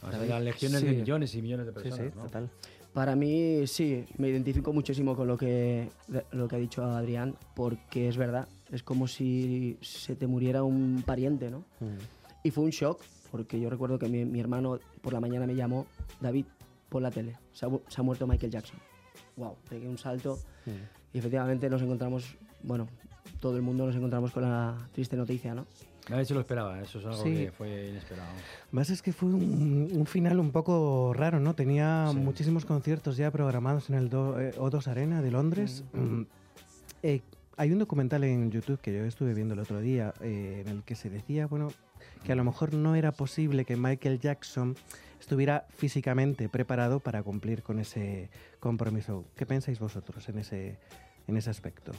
Así 0.02 0.24
eran 0.24 0.44
legiones 0.44 0.80
Sí. 0.80 0.86
de 0.86 0.92
millones 0.92 1.34
y 1.34 1.42
millones 1.42 1.66
de 1.66 1.72
Sí, 1.72 1.74
personas. 1.88 2.12
sí, 2.12 2.16
¿no? 2.18 2.24
total. 2.24 2.50
Para 2.92 3.16
mí 3.16 3.66
sí, 3.66 4.04
me 4.18 4.28
identifico 4.28 4.72
muchísimo 4.74 5.16
con 5.16 5.26
lo 5.26 5.38
que, 5.38 5.88
lo 6.32 6.46
que 6.46 6.56
ha 6.56 6.58
dicho 6.58 6.84
Adrián, 6.84 7.34
porque 7.54 8.06
es 8.08 8.18
verdad, 8.18 8.46
es 8.70 8.82
como 8.82 9.08
si 9.08 9.78
se 9.80 10.14
te 10.14 10.26
muriera 10.26 10.62
un 10.62 11.02
pariente, 11.06 11.50
¿no? 11.50 11.64
Y 12.44 12.50
fue 12.50 12.64
un 12.64 12.70
shock, 12.70 13.00
porque 13.30 13.58
yo 13.58 13.70
recuerdo 13.70 13.98
que 13.98 14.08
mi, 14.10 14.26
mi 14.26 14.40
hermano 14.40 14.78
por 15.00 15.14
la 15.14 15.20
mañana 15.20 15.46
me 15.46 15.54
llamó, 15.54 15.86
David, 16.20 16.44
por 16.90 17.00
la 17.00 17.10
tele, 17.10 17.34
se 17.54 17.64
ha, 17.64 17.70
se 17.88 17.98
ha 17.98 18.04
muerto 18.04 18.26
Michael 18.26 18.52
Jackson. 18.52 18.78
Wow, 19.36 19.56
pegué 19.70 19.88
un 19.88 19.96
salto 19.96 20.38
y 21.12 21.18
efectivamente 21.18 21.68
nos 21.70 21.82
encontramos, 21.82 22.36
bueno, 22.62 22.88
todo 23.40 23.56
el 23.56 23.62
mundo 23.62 23.86
nos 23.86 23.96
encontramos 23.96 24.30
con 24.32 24.42
la 24.42 24.76
triste 24.92 25.16
noticia, 25.16 25.54
¿no? 25.54 25.66
Nadie 26.08 26.24
se 26.24 26.34
lo 26.34 26.40
esperaba, 26.40 26.80
eso 26.80 26.98
es 26.98 27.04
algo 27.06 27.22
Sí. 27.22 27.32
que 27.34 27.52
fue 27.52 27.88
inesperado. 27.90 28.28
Más 28.72 28.90
es 28.90 29.02
que 29.02 29.12
fue 29.12 29.28
un, 29.28 29.88
un 29.92 30.06
final 30.06 30.40
un 30.40 30.50
poco 30.50 31.12
raro, 31.14 31.38
¿no? 31.38 31.54
Tenía 31.54 32.08
Sí. 32.10 32.16
muchísimos 32.18 32.64
conciertos 32.64 33.16
ya 33.16 33.30
programados 33.30 33.88
en 33.88 33.96
el 33.96 34.08
do- 34.08 34.40
eh, 34.40 34.52
O2 34.58 34.88
Arena 34.88 35.22
de 35.22 35.30
Londres. 35.30 35.84
Mm. 35.92 36.22
Eh, 37.04 37.20
hay 37.56 37.70
un 37.70 37.78
documental 37.78 38.24
en 38.24 38.50
YouTube 38.50 38.80
que 38.80 38.92
yo 38.92 39.04
estuve 39.04 39.32
viendo 39.34 39.54
el 39.54 39.60
otro 39.60 39.80
día 39.80 40.12
eh, 40.22 40.62
en 40.66 40.72
el 40.72 40.82
que 40.82 40.96
se 40.96 41.08
decía, 41.08 41.46
bueno, 41.46 41.68
que 42.24 42.32
a 42.32 42.34
lo 42.36 42.42
mejor 42.42 42.74
no 42.74 42.96
era 42.96 43.12
posible 43.12 43.64
que 43.64 43.76
Michael 43.76 44.18
Jackson 44.18 44.74
estuviera 45.26 45.66
físicamente 45.76 46.48
preparado 46.48 46.98
para 46.98 47.22
cumplir 47.22 47.62
con 47.62 47.78
ese 47.78 48.28
compromiso. 48.58 49.24
¿Qué 49.36 49.46
pensáis 49.46 49.78
vosotros 49.78 50.28
en 50.28 50.38
ese, 50.38 50.78
en 51.28 51.36
ese 51.36 51.48
aspecto? 51.48 51.92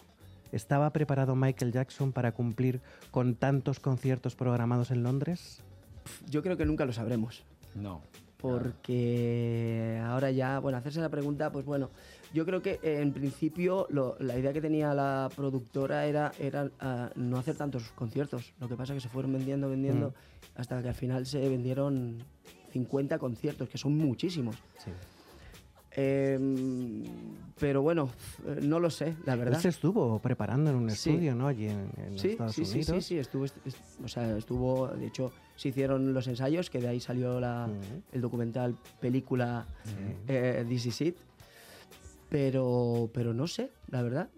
¿Estaba 0.51 0.91
preparado 0.91 1.33
Michael 1.33 1.71
Jackson 1.71 2.11
para 2.11 2.33
cumplir 2.33 2.81
con 3.11 3.35
tantos 3.35 3.79
conciertos 3.79 4.35
programados 4.35 4.91
en 4.91 5.03
Londres? 5.03 5.61
Yo 6.29 6.43
creo 6.43 6.57
que 6.57 6.65
nunca 6.65 6.85
lo 6.85 6.91
sabremos. 6.93 7.43
No. 7.75 8.01
porque 8.39 9.99
ahora 10.05 10.29
ya, 10.29 10.59
bueno, 10.59 10.77
hacerse 10.77 10.99
la 10.99 11.07
pregunta, 11.07 11.49
pues 11.51 11.65
bueno, 11.65 11.89
yo 12.33 12.45
creo 12.45 12.61
que 12.61 12.77
eh, 12.83 12.99
en 13.01 13.13
principio 13.13 13.87
lo- 13.89 14.17
la 14.19 14.37
idea 14.37 14.51
que 14.51 14.59
tenía 14.59 14.93
la 14.93 15.29
productora 15.33 16.05
era, 16.05 16.33
era 16.39 16.69
ah, 16.81 17.09
no 17.15 17.37
hacer 17.37 17.55
tantos 17.55 17.83
conciertos. 17.95 18.53
Lo 18.59 18.67
que 18.67 18.75
pasa 18.75 18.91
es 18.93 18.97
que 18.97 19.07
se 19.07 19.13
fueron 19.13 19.31
vendiendo, 19.31 19.69
vendiendo, 19.69 20.09
Mm. 20.09 20.59
hasta 20.59 20.81
que 20.83 20.89
al 20.89 20.93
final 20.93 21.25
se 21.25 21.39
vendieron 21.47 22.17
50 22.73 23.17
conciertos, 23.19 23.69
que 23.69 23.77
son 23.77 23.95
muchísimos. 23.97 24.55
Sí. 24.83 24.91
Em, 25.95 27.03
pero 27.59 27.83
bueno, 27.83 28.09
eh, 28.47 28.59
no 28.63 28.79
lo 28.79 28.89
sé, 28.89 29.15
la 29.25 29.35
verdad. 29.35 29.55
Él 29.57 29.61
se 29.61 29.69
estuvo 29.69 30.17
preparando 30.19 30.71
en 30.71 30.75
un 30.77 30.89
Sí. 30.89 31.11
estudio, 31.11 31.35
¿no? 31.35 31.47
Allí 31.47 31.67
en, 31.67 31.87
en 31.97 32.17
Sí, 32.17 32.29
Estados 32.29 32.55
sí, 32.55 32.65
sí, 32.65 32.71
Unidos. 32.79 32.95
sí, 32.95 33.01
sí, 33.13 33.17
estuvo, 33.19 33.45
est- 33.45 33.57
o 34.03 34.07
sea, 34.07 34.35
estuvo, 34.37 34.87
de 34.87 35.05
hecho, 35.05 35.31
se 35.55 35.69
hicieron 35.69 36.11
los 36.13 36.27
ensayos, 36.27 36.71
que 36.71 36.79
de 36.79 36.87
ahí 36.87 36.99
salió 36.99 37.39
la, 37.39 37.69
el 38.11 38.21
documental, 38.21 38.75
película 38.99 39.67
eh, 40.27 40.65
This 40.67 40.87
Is 40.87 41.01
It, 41.01 41.17
pero, 42.29 43.09
pero 43.13 43.33
no 43.35 43.45
sé, 43.45 43.69
la 43.89 44.01
verdad. 44.01 44.29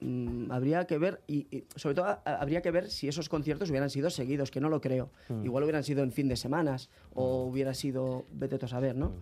Mm, 0.00 0.50
habría 0.52 0.86
que 0.86 0.98
ver, 0.98 1.22
y, 1.26 1.46
y 1.50 1.64
sobre 1.74 1.94
todo 1.94 2.04
a- 2.06 2.20
habría 2.24 2.60
que 2.60 2.70
ver 2.70 2.90
si 2.90 3.08
esos 3.08 3.28
conciertos 3.28 3.70
hubieran 3.70 3.88
sido 3.90 4.10
seguidos, 4.10 4.50
que 4.50 4.60
no 4.60 4.68
lo 4.68 4.80
creo. 4.80 5.10
Mm. 5.28 5.44
Igual 5.44 5.64
hubieran 5.64 5.84
sido 5.84 6.02
en 6.02 6.12
fin 6.12 6.28
de 6.28 6.36
semanas, 6.36 6.90
o 7.14 7.44
hubiera 7.44 7.72
sido, 7.72 8.26
vete 8.32 8.58
tú 8.58 8.66
a 8.66 8.68
saber, 8.68 8.94
¿no? 8.96 9.12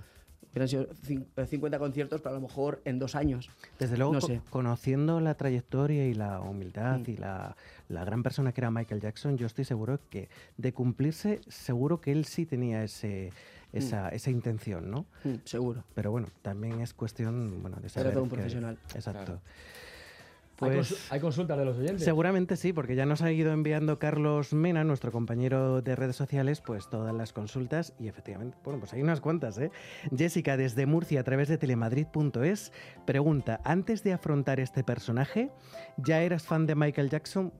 Hubieran 0.50 0.68
sido 0.68 0.88
cin- 1.06 1.26
eh, 1.36 1.46
50 1.46 1.78
conciertos, 1.78 2.20
pero 2.20 2.34
a 2.36 2.38
lo 2.38 2.40
mejor 2.46 2.80
en 2.84 2.98
dos 2.98 3.14
años. 3.14 3.50
Desde 3.78 3.96
luego, 3.96 4.12
no 4.14 4.20
sé. 4.20 4.40
conociendo 4.50 5.20
la 5.20 5.34
trayectoria 5.34 6.06
y 6.06 6.14
la 6.14 6.40
humildad 6.40 7.00
Mm. 7.00 7.10
y 7.10 7.16
la, 7.18 7.56
la 7.88 8.04
gran 8.04 8.22
persona 8.22 8.52
que 8.52 8.60
era 8.60 8.70
Michael 8.70 9.00
Jackson, 9.00 9.36
yo 9.38 9.46
estoy 9.46 9.64
seguro 9.64 9.98
que 10.10 10.28
de 10.56 10.72
cumplirse, 10.72 11.40
seguro 11.48 12.00
que 12.00 12.10
él 12.12 12.24
sí 12.24 12.46
tenía 12.46 12.82
ese, 12.84 13.32
esa, 13.72 14.08
esa 14.10 14.30
intención, 14.30 14.90
¿no? 14.90 15.06
Mm, 15.24 15.34
seguro. 15.44 15.84
Pero 15.94 16.10
bueno, 16.12 16.28
también 16.42 16.80
es 16.80 16.94
cuestión 16.94 17.60
bueno, 17.62 17.78
de 17.80 17.88
saber. 17.88 18.12
todo 18.12 18.22
un 18.24 18.28
que- 18.28 18.34
profesional. 18.36 18.78
Exacto. 18.94 19.24
Claro. 19.24 19.40
¿Hay, 20.60 20.70
Pues, 20.70 21.10
hay 21.10 21.20
consultas 21.20 21.58
de 21.58 21.64
los 21.64 21.76
oyentes? 21.76 22.04
Seguramente 22.04 22.56
sí, 22.56 22.72
porque 22.72 22.94
ya 22.94 23.06
nos 23.06 23.22
ha 23.22 23.32
ido 23.32 23.52
enviando 23.52 23.98
Carlos 23.98 24.52
Mena, 24.52 24.84
nuestro 24.84 25.10
compañero 25.12 25.82
de 25.82 25.96
redes 25.96 26.16
sociales, 26.16 26.60
pues 26.60 26.88
todas 26.88 27.14
las 27.14 27.32
consultas 27.32 27.92
y 27.98 28.08
efectivamente, 28.08 28.56
bueno, 28.64 28.78
pues 28.78 28.92
hay 28.92 29.02
unas 29.02 29.20
cuantas, 29.20 29.58
¿eh? 29.58 29.70
Jessica 30.16 30.56
desde 30.56 30.86
Murcia 30.86 31.20
a 31.20 31.24
través 31.24 31.48
de 31.48 31.58
telemadrid.es 31.58 32.72
pregunta, 33.04 33.60
antes 33.64 34.04
de 34.04 34.12
afrontar 34.12 34.60
este 34.60 34.84
personaje, 34.84 35.50
¿ya 35.96 36.22
eras 36.22 36.44
fan 36.44 36.66
de 36.66 36.74
Michael 36.74 37.10
Jackson? 37.10 37.52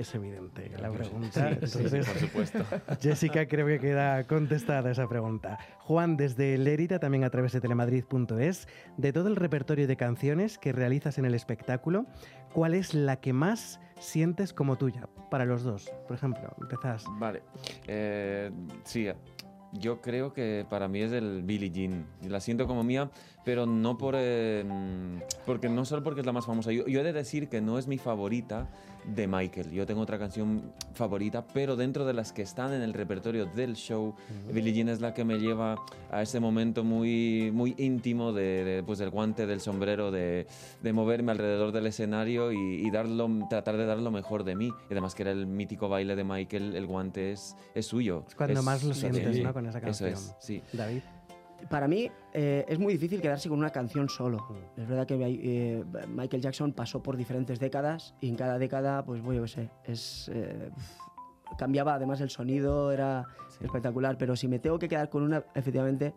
Es 0.00 0.14
evidente 0.14 0.70
la 0.80 0.90
pregunta. 0.90 1.50
Sí, 1.60 1.66
sí, 1.66 1.78
entonces, 1.78 2.08
por 2.08 2.18
supuesto. 2.18 2.64
Jessica 3.02 3.46
creo 3.46 3.66
que 3.66 3.78
queda 3.78 4.26
contestada 4.26 4.90
esa 4.90 5.06
pregunta. 5.06 5.58
Juan 5.80 6.16
desde 6.16 6.56
Lerida, 6.56 6.98
también 6.98 7.22
a 7.22 7.28
través 7.28 7.52
de 7.52 7.60
telemadrid.es, 7.60 8.66
de 8.96 9.12
todo 9.12 9.28
el 9.28 9.36
repertorio 9.36 9.86
de 9.86 9.96
canciones 9.96 10.56
que 10.56 10.72
realizas 10.72 11.18
en 11.18 11.26
el 11.26 11.34
espectáculo, 11.34 12.06
¿cuál 12.54 12.72
es 12.72 12.94
la 12.94 13.20
que 13.20 13.34
más 13.34 13.78
sientes 13.98 14.54
como 14.54 14.76
tuya? 14.76 15.06
Para 15.30 15.44
los 15.44 15.64
dos, 15.64 15.92
por 16.08 16.16
ejemplo, 16.16 16.48
empezás. 16.58 17.04
Vale. 17.18 17.42
Eh, 17.86 18.50
sí, 18.84 19.06
yo 19.72 20.00
creo 20.00 20.32
que 20.32 20.66
para 20.68 20.88
mí 20.88 21.00
es 21.00 21.12
el 21.12 21.42
Billie 21.42 21.70
Jean. 21.70 22.06
La 22.26 22.40
siento 22.40 22.66
como 22.66 22.82
mía, 22.82 23.10
pero 23.44 23.66
no 23.66 23.96
por. 23.98 24.14
eh, 24.16 24.64
porque 25.46 25.68
no 25.68 25.84
solo 25.84 26.02
porque 26.02 26.20
es 26.20 26.26
la 26.26 26.32
más 26.32 26.46
famosa. 26.46 26.72
Yo, 26.72 26.86
yo 26.86 27.00
he 27.00 27.04
de 27.04 27.12
decir 27.12 27.48
que 27.48 27.60
no 27.60 27.78
es 27.78 27.86
mi 27.86 27.98
favorita 27.98 28.68
de 29.04 29.26
Michael. 29.26 29.70
Yo 29.70 29.86
tengo 29.86 30.00
otra 30.02 30.18
canción 30.18 30.72
favorita, 30.94 31.46
pero 31.52 31.76
dentro 31.76 32.04
de 32.04 32.12
las 32.12 32.32
que 32.32 32.42
están 32.42 32.72
en 32.72 32.82
el 32.82 32.92
repertorio 32.92 33.46
del 33.46 33.74
show, 33.74 34.14
Billie 34.52 34.72
Jean 34.72 34.88
es 34.88 35.00
la 35.00 35.14
que 35.14 35.24
me 35.24 35.38
lleva 35.38 35.76
a 36.10 36.22
ese 36.22 36.40
momento 36.40 36.84
muy, 36.84 37.50
muy 37.52 37.74
íntimo 37.78 38.32
de, 38.32 38.64
de, 38.64 38.82
pues, 38.82 38.98
del 38.98 39.10
guante, 39.10 39.46
del 39.46 39.60
sombrero, 39.60 40.10
de, 40.10 40.46
de 40.82 40.92
moverme 40.92 41.32
alrededor 41.32 41.72
del 41.72 41.86
escenario 41.86 42.52
y, 42.52 42.86
y 42.86 42.90
darlo, 42.90 43.28
tratar 43.48 43.76
de 43.76 43.86
dar 43.86 43.98
lo 43.98 44.10
mejor 44.10 44.44
de 44.44 44.56
mí. 44.56 44.66
Y 44.88 44.92
además 44.92 45.14
que 45.14 45.22
era 45.22 45.32
el 45.32 45.46
mítico 45.46 45.88
baile 45.88 46.16
de 46.16 46.24
Michael, 46.24 46.76
el 46.76 46.86
guante 46.86 47.32
es, 47.32 47.56
es 47.74 47.86
suyo. 47.86 48.24
Es 48.28 48.34
cuando 48.34 48.62
más 48.62 48.84
lo 48.84 48.94
sientes, 48.94 49.36
sí, 49.36 49.42
¿no? 49.42 49.52
Con 49.52 49.66
esa 49.66 49.78
Eso 49.78 49.86
canción. 49.86 50.12
es, 50.12 50.34
sí. 50.40 50.62
David. 50.72 51.02
Para 51.68 51.86
mí 51.88 52.10
eh, 52.32 52.64
es 52.68 52.78
muy 52.78 52.92
difícil 52.94 53.20
quedarse 53.20 53.48
con 53.48 53.58
una 53.58 53.70
canción 53.70 54.08
solo. 54.08 54.46
Es 54.76 54.88
verdad 54.88 55.06
que 55.06 55.16
eh, 55.20 55.84
Michael 56.08 56.42
Jackson 56.42 56.72
pasó 56.72 57.02
por 57.02 57.16
diferentes 57.16 57.58
décadas 57.60 58.14
y 58.20 58.28
en 58.28 58.36
cada 58.36 58.58
década, 58.58 59.04
pues 59.04 59.20
bueno, 59.22 59.40
yo 59.42 59.46
sé, 59.46 59.70
es, 59.84 60.30
eh, 60.32 60.70
cambiaba 61.58 61.94
además 61.94 62.20
el 62.20 62.30
sonido, 62.30 62.92
era 62.92 63.26
espectacular, 63.60 64.16
pero 64.18 64.36
si 64.36 64.48
me 64.48 64.58
tengo 64.58 64.78
que 64.78 64.88
quedar 64.88 65.08
con 65.10 65.22
una, 65.22 65.44
efectivamente, 65.54 66.14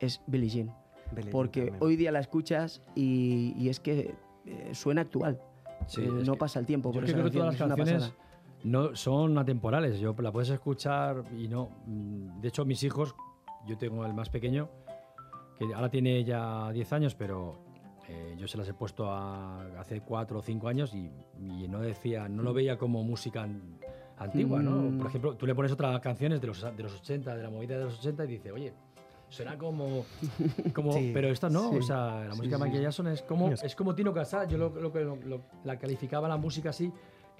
es 0.00 0.20
Billie 0.26 0.48
Jean. 0.50 0.66
Billie 1.10 1.22
Jean 1.24 1.30
porque 1.32 1.60
también. 1.62 1.82
hoy 1.82 1.96
día 1.96 2.12
la 2.12 2.20
escuchas 2.20 2.82
y, 2.94 3.54
y 3.56 3.68
es 3.68 3.80
que 3.80 4.14
eh, 4.46 4.70
suena 4.74 5.02
actual. 5.02 5.40
Sí, 5.86 6.02
Eh, 6.02 6.08
no 6.24 6.32
que- 6.34 6.38
pasa 6.38 6.58
el 6.60 6.66
tiempo. 6.66 6.90
Yo 6.92 7.00
por 7.00 7.10
creo 7.10 7.24
que 7.24 7.30
todas 7.30 7.58
las 7.58 7.68
canciones 7.68 8.12
no 8.64 8.94
son 8.94 9.36
atemporales. 9.38 9.98
Yo 9.98 10.14
la 10.20 10.30
puedes 10.30 10.50
escuchar 10.50 11.24
y 11.36 11.48
no. 11.48 11.70
mm, 11.86 12.40
De 12.40 12.48
hecho, 12.48 12.64
mis 12.64 12.82
hijos, 12.84 13.14
yo 13.66 13.76
tengo 13.78 14.04
el 14.06 14.14
más 14.14 14.28
pequeño, 14.30 14.68
que 15.68 15.74
ahora 15.74 15.88
tiene 15.90 16.24
ya 16.24 16.70
10 16.72 16.92
años, 16.92 17.14
pero 17.14 17.58
eh, 18.08 18.34
yo 18.38 18.46
se 18.48 18.58
las 18.58 18.68
he 18.68 18.74
puesto 18.74 19.10
a- 19.10 19.62
hace 19.78 20.00
4 20.00 20.38
o 20.38 20.42
5 20.42 20.68
años 20.68 20.94
y, 20.94 21.10
y 21.40 21.68
no 21.68 21.80
decía, 21.80 22.28
no 22.28 22.42
lo 22.42 22.52
veía 22.52 22.76
como 22.78 23.02
música 23.04 23.42
an- 23.42 23.78
antigua, 24.18 24.60
¿no? 24.62 24.72
Mm. 24.90 24.98
Por 24.98 25.06
ejemplo, 25.08 25.36
tú 25.36 25.46
le 25.46 25.54
pones 25.54 25.72
otras 25.72 25.98
canciones 26.00 26.40
de 26.40 26.46
los, 26.46 26.60
de 26.76 26.82
los 26.82 26.94
80, 27.00 27.36
de 27.36 27.42
la 27.42 27.50
movida 27.50 27.78
de 27.78 27.84
los 27.84 27.98
80 27.98 28.24
y 28.24 28.28
dice, 28.28 28.52
oye. 28.52 28.72
Suena 29.28 29.56
como, 29.56 30.04
como 30.74 30.92
Sí, 30.92 31.10
pero 31.14 31.28
esta 31.28 31.48
no, 31.48 31.70
sí. 31.70 31.76
o 31.78 31.82
sea, 31.82 32.24
la 32.26 32.32
Sí, 32.32 32.36
música 32.36 32.58
de 32.58 32.64
Michael. 32.64 32.82
Jackson 32.82 33.06
es 33.08 33.22
como, 33.22 33.48
Es- 33.50 33.74
como 33.74 33.94
Tino 33.94 34.12
Casal, 34.12 34.46
yo 34.46 34.58
lo- 34.58 34.68
lo- 34.68 35.40
la 35.64 35.78
calificaba 35.78 36.28
la 36.28 36.36
música 36.36 36.68
así, 36.68 36.92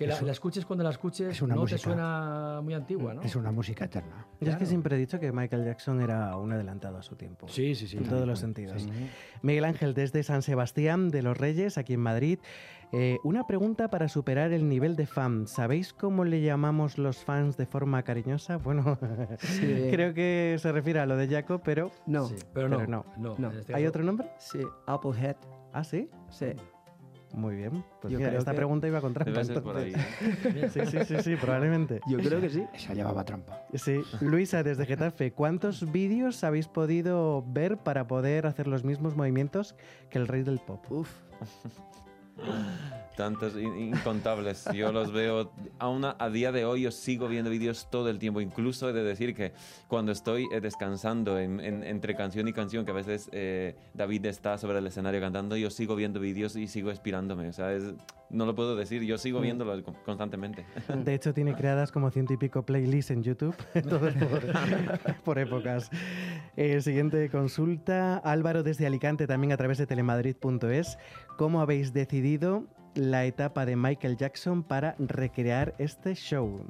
que 0.02 0.08
la, 0.08 0.14
Es 0.14 0.20
un- 0.20 0.26
la 0.26 0.32
escuches 0.32 0.66
cuando 0.66 0.82
la 0.84 0.90
escuches 0.90 1.28
es 1.28 1.42
una 1.42 1.54
no 1.54 1.62
música. 1.62 1.76
te 1.78 1.82
suena 1.84 2.60
muy 2.62 2.74
antigua, 2.74 3.14
¿no? 3.14 3.22
Es 3.22 3.34
una 3.36 3.50
música 3.52 3.84
eterna. 3.86 4.26
Yo 4.40 4.50
es 4.50 4.56
que 4.56 4.66
siempre 4.66 4.96
he 4.96 4.98
dicho 4.98 5.18
que 5.18 5.32
Michael 5.32 5.64
Jackson 5.64 6.00
era 6.00 6.36
un 6.36 6.52
adelantado 6.52 6.98
a 6.98 7.02
su 7.02 7.16
tiempo. 7.16 7.48
Sí, 7.48 7.74
sí, 7.74 7.86
sí. 7.88 7.96
En 7.96 8.04
todos 8.04 8.26
los 8.26 8.38
sentidos. 8.38 8.82
Sí. 8.82 8.90
Miguel 9.42 9.64
Ángel, 9.64 9.94
desde 9.94 10.22
San 10.22 10.42
Sebastián 10.42 11.10
de 11.10 11.22
los 11.22 11.36
Reyes, 11.38 11.78
aquí 11.78 11.94
en 11.94 12.00
Madrid. 12.00 12.38
Eh, 12.94 13.16
una 13.24 13.46
pregunta 13.46 13.88
para 13.88 14.06
superar 14.08 14.52
el 14.52 14.68
nivel 14.68 14.96
de 14.96 15.06
fan. 15.06 15.46
¿Sabéis 15.48 15.94
cómo 15.94 16.24
le 16.26 16.42
llamamos 16.42 16.98
los 16.98 17.24
fans 17.24 17.56
de 17.56 17.64
forma 17.64 18.02
cariñosa? 18.02 18.58
Bueno, 18.58 18.98
Sí. 19.38 19.88
creo 19.90 20.12
que 20.12 20.56
se 20.58 20.70
refiere 20.72 21.00
a 21.00 21.06
lo 21.06 21.16
de 21.16 21.26
Jaco, 21.26 21.60
pero 21.64 21.90
No, 22.06 22.26
Sí, 22.26 22.34
pero 22.52 22.68
no, 22.68 22.86
no, 22.86 23.06
No. 23.38 23.50
este 23.50 23.74
¿Hay 23.74 23.84
caso- 23.84 23.88
otro 23.88 24.04
nombre? 24.04 24.28
sí, 24.38 24.58
Applehead. 24.86 25.36
Ah, 25.72 25.84
sí. 25.84 26.10
Sí. 26.28 26.48
Muy 27.32 27.56
bien. 27.56 27.82
Pues 28.00 28.12
Yo 28.12 28.18
mira, 28.18 28.28
creo 28.30 28.38
esta 28.40 28.50
que- 28.52 28.56
pregunta 28.58 28.86
iba 28.86 29.00
con 29.00 29.14
trampa. 29.14 29.30
Debe 29.32 29.44
ser 29.44 29.62
por 29.62 29.76
ahí. 29.76 29.92
entonces. 29.94 30.72
Sí, 30.72 30.98
sí, 30.98 31.04
sí, 31.04 31.22
sí, 31.22 31.36
probablemente. 31.36 32.00
Yo 32.08 32.18
creo 32.18 32.40
que 32.40 32.50
sí. 32.50 32.64
Esa 32.74 32.94
llevaba 32.94 33.24
trampa. 33.24 33.64
Sí, 33.74 34.00
Luisa, 34.20 34.62
desde 34.62 34.84
Getafe, 34.86 35.32
¿cuántos 35.32 35.90
vídeos 35.90 36.44
habéis 36.44 36.68
podido 36.68 37.42
ver 37.48 37.78
para 37.78 38.06
poder 38.06 38.46
hacer 38.46 38.66
los 38.68 38.84
mismos 38.84 39.16
movimientos 39.16 39.74
que 40.10 40.18
el 40.18 40.28
rey 40.28 40.42
del 40.42 40.58
pop? 40.60 40.84
Uf. 40.90 41.10
Tantos 43.16 43.56
in- 43.56 43.76
incontables. 43.94 44.64
Yo 44.74 44.90
los 44.92 45.12
veo, 45.12 45.52
aún 45.78 46.04
a, 46.04 46.16
a 46.18 46.30
día 46.30 46.50
de 46.52 46.64
hoy 46.64 46.82
yo 46.82 46.90
sigo 46.90 47.28
viendo 47.28 47.50
vídeos 47.50 47.88
todo 47.90 48.08
el 48.08 48.18
tiempo. 48.18 48.40
Incluso 48.40 48.88
he 48.88 48.92
de 48.92 49.02
decir 49.04 49.34
que 49.34 49.52
cuando 49.88 50.12
estoy 50.12 50.46
eh, 50.52 50.60
descansando 50.60 51.38
en- 51.38 51.60
en- 51.60 51.82
entre 51.84 52.14
canción 52.16 52.48
y 52.48 52.52
canción, 52.52 52.84
que 52.84 52.90
a 52.90 52.94
veces 52.94 53.28
eh, 53.32 53.76
David 53.94 54.26
está 54.26 54.56
sobre 54.58 54.78
el 54.78 54.86
escenario 54.86 55.20
cantando, 55.20 55.56
yo 55.56 55.68
sigo 55.70 55.94
viendo 55.94 56.20
vídeos 56.20 56.56
y 56.56 56.68
sigo 56.68 56.90
inspirándome. 56.90 57.48
O 57.48 57.52
sea, 57.52 57.72
es- 57.74 57.92
no 58.30 58.46
lo 58.46 58.54
puedo 58.54 58.76
decir, 58.76 59.02
yo 59.02 59.18
sigo 59.18 59.40
Mm. 59.40 59.42
viéndolos 59.42 59.82
con- 59.82 59.94
constantemente. 60.06 60.64
De 61.04 61.14
hecho, 61.14 61.34
tiene 61.34 61.54
creadas 61.56 61.92
como 61.92 62.10
ciento 62.10 62.32
y 62.32 62.38
pico 62.38 62.62
playlists 62.64 63.10
en 63.10 63.22
YouTube, 63.22 63.54
todas 63.88 64.14
por, 64.14 65.14
por 65.24 65.38
épocas. 65.38 65.90
Eh, 66.56 66.80
siguiente 66.80 67.28
consulta, 67.28 68.16
Álvaro 68.16 68.62
desde 68.62 68.86
Alicante, 68.86 69.26
también 69.26 69.52
a 69.52 69.56
través 69.58 69.76
de 69.78 69.86
telemadrid.es. 69.86 70.96
¿Cómo 71.36 71.60
habéis 71.60 71.92
decidido 71.92 72.64
la 72.94 73.24
etapa 73.24 73.64
de 73.66 73.76
Michael 73.76 74.16
Jackson 74.16 74.62
para 74.62 74.94
recrear 74.98 75.74
este 75.78 76.14
show? 76.14 76.64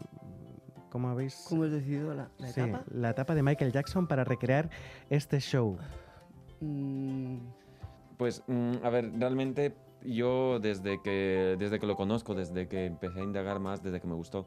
¿Cómo 0.90 1.08
habéis...? 1.08 1.46
¿Cómo 1.48 1.64
has 1.64 1.70
decidido 1.72 2.14
la, 2.14 2.28
la 2.38 2.48
Sí, 2.48 2.60
etapa? 2.60 2.84
la 2.92 3.10
etapa 3.10 3.34
de 3.34 3.42
Michael 3.42 3.72
Jackson 3.72 4.06
para 4.06 4.24
recrear 4.24 4.68
este 5.10 5.40
show. 5.40 5.76
Mm, 6.60 7.38
Pues, 8.18 8.42
mm, 8.46 8.72
a 8.84 8.90
ver, 8.90 9.10
realmente 9.18 9.74
yo 10.04 10.58
desde 10.60 11.00
que, 11.02 11.56
desde 11.58 11.78
que 11.80 11.86
lo 11.86 11.96
conozco, 11.96 12.34
desde 12.34 12.68
que 12.68 12.86
empecé 12.86 13.20
a 13.20 13.24
indagar 13.24 13.58
más, 13.58 13.82
desde 13.82 14.00
que 14.00 14.06
me 14.06 14.14
gustó, 14.14 14.46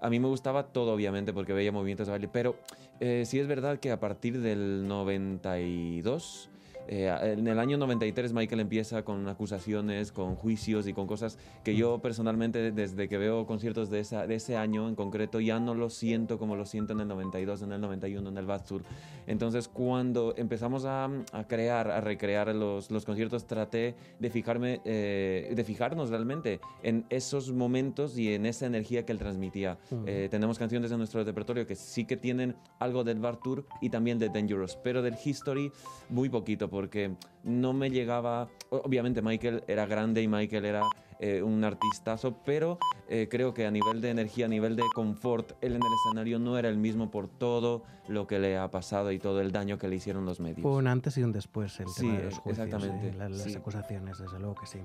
a 0.00 0.10
mí 0.10 0.20
me 0.20 0.28
gustaba 0.28 0.64
todo, 0.66 0.92
obviamente, 0.92 1.32
porque 1.32 1.52
veía 1.54 1.72
movimientos 1.72 2.06
de 2.06 2.10
baile, 2.12 2.28
pero 2.28 2.56
eh, 3.00 3.24
sí 3.26 3.40
es 3.40 3.46
verdad 3.46 3.78
que 3.78 3.90
a 3.90 3.98
partir 3.98 4.40
del 4.40 4.86
92... 4.86 6.50
eh, 6.88 7.34
en 7.36 7.46
el 7.46 7.58
año 7.58 7.76
93 7.78 8.32
Michael 8.32 8.60
empieza 8.60 9.02
con 9.02 9.28
acusaciones, 9.28 10.12
con 10.12 10.36
juicios 10.36 10.86
y 10.86 10.92
con 10.92 11.06
cosas 11.06 11.38
que 11.64 11.74
yo 11.74 11.98
personalmente 11.98 12.72
desde 12.72 13.08
que 13.08 13.18
veo 13.18 13.46
conciertos 13.46 13.90
de, 13.90 14.00
ese 14.00 14.56
año 14.56 14.88
en 14.88 14.94
concreto 14.94 15.40
ya 15.40 15.58
no 15.58 15.74
lo 15.74 15.90
siento 15.90 16.38
como 16.38 16.56
lo 16.56 16.64
siento 16.64 16.92
en 16.92 17.00
el 17.00 17.08
92, 17.08 17.62
en 17.62 17.72
el 17.72 17.80
91, 17.80 18.28
en 18.28 18.38
el 18.38 18.46
Bad 18.46 18.64
Tour. 18.64 18.82
Entonces 19.26 19.68
cuando 19.68 20.34
empezamos 20.36 20.84
a, 20.84 21.08
a 21.32 21.44
crear, 21.46 21.90
a 21.90 22.00
recrear 22.00 22.54
los, 22.54 22.90
los 22.90 23.04
conciertos, 23.04 23.46
traté 23.46 23.94
de 24.18 24.30
fijarme, 24.30 24.80
eh, 24.84 25.52
de 25.54 25.64
fijarnos 25.64 26.10
realmente 26.10 26.60
en 26.82 27.04
esos 27.10 27.52
momentos 27.52 28.18
y 28.18 28.34
en 28.34 28.46
esa 28.46 28.66
energía 28.66 29.04
que 29.04 29.12
él 29.12 29.18
transmitía. 29.18 29.78
Eh, 30.06 30.28
tenemos 30.30 30.58
canciones 30.58 30.90
en 30.92 30.98
nuestro 30.98 31.22
repertorio 31.24 31.66
que 31.66 31.76
sí 31.76 32.04
que 32.04 32.16
tienen 32.16 32.56
algo 32.78 33.04
del 33.04 33.20
Bar 33.20 33.36
Tour 33.36 33.66
y 33.80 33.90
también 33.90 34.18
de 34.18 34.28
Dangerous, 34.28 34.76
pero 34.76 35.02
del 35.02 35.16
History 35.22 35.72
muy 36.08 36.28
poquito 36.28 36.68
porque 36.68 37.14
no 37.42 37.72
me 37.72 37.90
llegaba. 37.90 38.48
Obviamente 38.70 39.22
Michael 39.22 39.64
era 39.66 39.86
grande 39.86 40.22
y 40.22 40.28
Michael 40.28 40.64
era 40.64 40.82
eh, 41.20 41.42
un 41.42 41.64
artistazo, 41.64 42.38
pero 42.44 42.78
eh, 43.08 43.28
creo 43.30 43.54
que 43.54 43.66
a 43.66 43.70
nivel 43.70 44.00
de 44.00 44.10
energía, 44.10 44.46
a 44.46 44.48
nivel 44.48 44.76
de 44.76 44.82
confort, 44.94 45.52
él 45.62 45.72
en 45.76 45.82
el 45.82 45.92
escenario 46.04 46.38
no 46.38 46.58
era 46.58 46.68
el 46.68 46.76
mismo 46.78 47.10
por 47.10 47.28
todo 47.28 47.82
lo 48.08 48.26
que 48.26 48.38
le 48.38 48.56
ha 48.58 48.70
pasado 48.70 49.10
y 49.12 49.18
todo 49.18 49.40
el 49.40 49.52
daño 49.52 49.78
que 49.78 49.88
le 49.88 49.96
hicieron 49.96 50.24
los 50.24 50.40
medios. 50.40 50.60
Fue 50.62 50.72
un 50.72 50.86
antes 50.86 51.16
y 51.18 51.22
un 51.22 51.32
después 51.32 51.78
el 51.80 51.88
Sí, 51.88 52.02
tema 52.06 52.18
de 52.18 52.24
los 52.26 52.38
juicios, 52.38 52.66
exactamente, 52.66 53.08
¿eh? 53.08 53.14
La- 53.14 53.28
las 53.28 53.40
sí. 53.42 53.54
acusaciones, 53.56 54.18
desde 54.18 54.38
luego 54.38 54.54
que 54.56 54.66
sí. 54.66 54.78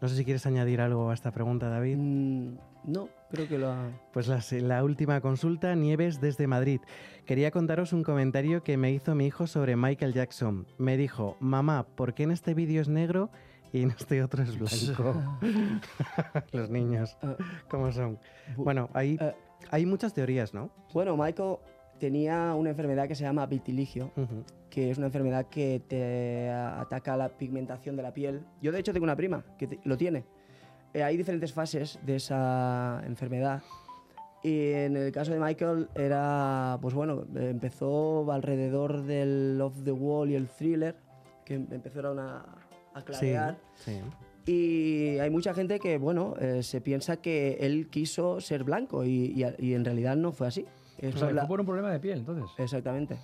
No 0.00 0.08
sé 0.08 0.16
si 0.16 0.24
quieres 0.24 0.46
añadir 0.46 0.80
algo 0.80 1.10
a 1.10 1.14
esta 1.14 1.32
pregunta, 1.32 1.68
David. 1.68 1.96
mm, 1.98 2.56
no, 2.84 3.08
creo 3.30 3.48
que 3.48 3.58
lo 3.58 3.70
ha... 3.70 3.90
Pues 4.12 4.28
la, 4.28 4.40
la 4.62 4.84
última 4.84 5.20
consulta, 5.20 5.74
Nieves 5.74 6.20
desde 6.20 6.46
Madrid. 6.46 6.80
Quería 7.26 7.50
contaros 7.50 7.92
un 7.92 8.02
comentario 8.04 8.62
que 8.62 8.76
me 8.76 8.92
hizo 8.92 9.14
mi 9.14 9.26
hijo 9.26 9.46
sobre 9.46 9.76
Michael 9.76 10.12
Jackson. 10.14 10.66
Me 10.78 10.96
dijo, 10.96 11.36
mamá, 11.40 11.84
¿por 11.96 12.14
qué 12.14 12.22
en 12.22 12.30
este 12.30 12.54
vídeo 12.54 12.80
es 12.80 12.88
negro 12.88 13.30
y 13.72 13.84
este 13.84 14.22
otro 14.22 14.42
es 14.42 14.58
blanco? 14.58 15.38
Los 16.52 16.70
niños, 16.70 17.16
¿cómo 17.68 17.92
son? 17.92 18.18
Bueno, 18.56 18.88
hay, 18.94 19.16
Eh, 19.20 19.34
hay 19.70 19.86
muchas 19.86 20.12
teorías, 20.14 20.54
¿no? 20.54 20.70
Bueno, 20.92 21.16
Michael 21.16 21.56
tenía 21.98 22.54
una 22.54 22.70
enfermedad 22.70 23.08
que 23.08 23.14
se 23.14 23.24
llama 23.24 23.44
vitiligio, 23.46 24.12
que 24.70 24.90
es 24.90 24.98
una 24.98 25.06
enfermedad 25.08 25.46
que 25.46 25.82
te 25.86 26.50
ataca 26.50 27.16
la 27.16 27.28
pigmentación 27.28 27.96
de 27.96 28.02
la 28.02 28.12
piel. 28.14 28.42
Yo 28.62 28.70
de 28.72 28.78
hecho 28.78 28.92
tengo 28.92 29.04
una 29.04 29.16
prima 29.16 29.44
que 29.58 29.66
te- 29.66 29.80
lo 29.84 29.96
tiene. 29.96 30.24
Eh, 30.94 31.02
hay 31.02 31.16
diferentes 31.16 31.52
fases 31.52 31.98
de 32.04 32.16
esa 32.16 33.02
enfermedad. 33.04 33.62
Y 34.42 34.70
en 34.72 34.96
el 34.96 35.10
caso 35.10 35.32
de 35.32 35.40
Michael 35.40 35.88
era, 35.96 36.78
pues 36.80 36.94
bueno, 36.94 37.26
empezó 37.34 38.30
alrededor 38.30 39.02
del 39.02 39.60
Off 39.60 39.82
the 39.82 39.90
Wall 39.90 40.30
y 40.30 40.36
el 40.36 40.46
thriller, 40.48 40.94
que 41.44 41.54
em- 41.54 41.66
empezó 41.72 42.06
a, 42.06 42.12
una, 42.12 42.44
a 42.98 43.00
Sí, 43.00 43.06
clarear. 43.06 43.58
sí. 43.76 44.00
Y 44.46 45.18
hay 45.18 45.28
mucha 45.30 45.52
gente 45.52 45.78
que, 45.78 45.98
bueno, 45.98 46.34
eh, 46.40 46.62
se 46.62 46.80
piensa 46.80 47.18
que 47.18 47.58
él 47.60 47.88
quiso 47.90 48.40
ser 48.40 48.64
blanco 48.64 49.04
y, 49.04 49.34
y- 49.58 49.66
y 49.66 49.74
en 49.74 49.84
realidad 49.84 50.16
no 50.16 50.32
fue 50.32 50.46
así. 50.46 50.64
O 51.02 51.06
Eso 51.06 51.18
sea, 51.18 51.28
que 51.28 51.34
la- 51.34 51.42
fue 51.42 51.48
por 51.48 51.60
un 51.60 51.66
problema 51.66 51.90
de 51.92 52.00
piel, 52.00 52.20
entonces. 52.20 52.46
Exactamente. 52.58 53.18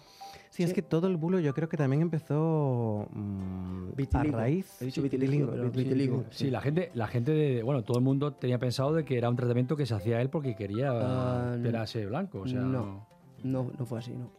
Sí, 0.51 0.63
es 0.63 0.73
que 0.73 0.83
todo 0.83 1.09
el 1.09 1.17
bulo 1.17 1.41
yo 1.41 1.53
creo 1.53 1.69
que 1.69 1.77
también 1.77 2.03
empezó 2.03 3.09
mm, 3.13 3.89
a 3.89 3.97
Vitiligo. 3.97 4.37
raíz. 4.39 4.81
He 4.81 4.85
dicho 4.85 5.01
sí, 5.03 5.09
vitiligo, 5.09 5.51
pero 5.51 5.71
vitiligo. 5.71 6.25
Sí, 6.31 6.49
la 6.51 6.61
gente, 6.61 6.91
la 6.95 7.09
gente 7.09 7.33
de, 7.33 7.63
bueno, 7.65 7.83
todo 7.83 7.99
el 7.99 8.05
mundo 8.05 8.35
tenía 8.35 8.59
pensado 8.59 8.93
de 8.95 9.05
que 9.05 9.19
era 9.19 9.29
un 9.29 9.35
tratamiento 9.35 9.75
que 9.77 9.85
se 9.87 9.95
hacía 9.95 10.21
él 10.21 10.29
porque 10.31 10.55
quería 10.55 10.91
Ah, 10.93 11.57
operarse 11.59 12.07
blanco, 12.07 12.41
o 12.41 12.47
sea, 12.47 12.61
no, 12.61 13.05
no, 13.43 13.73
no 13.77 13.87
fue 13.87 13.99
así, 13.99 14.13
no. 14.13 14.31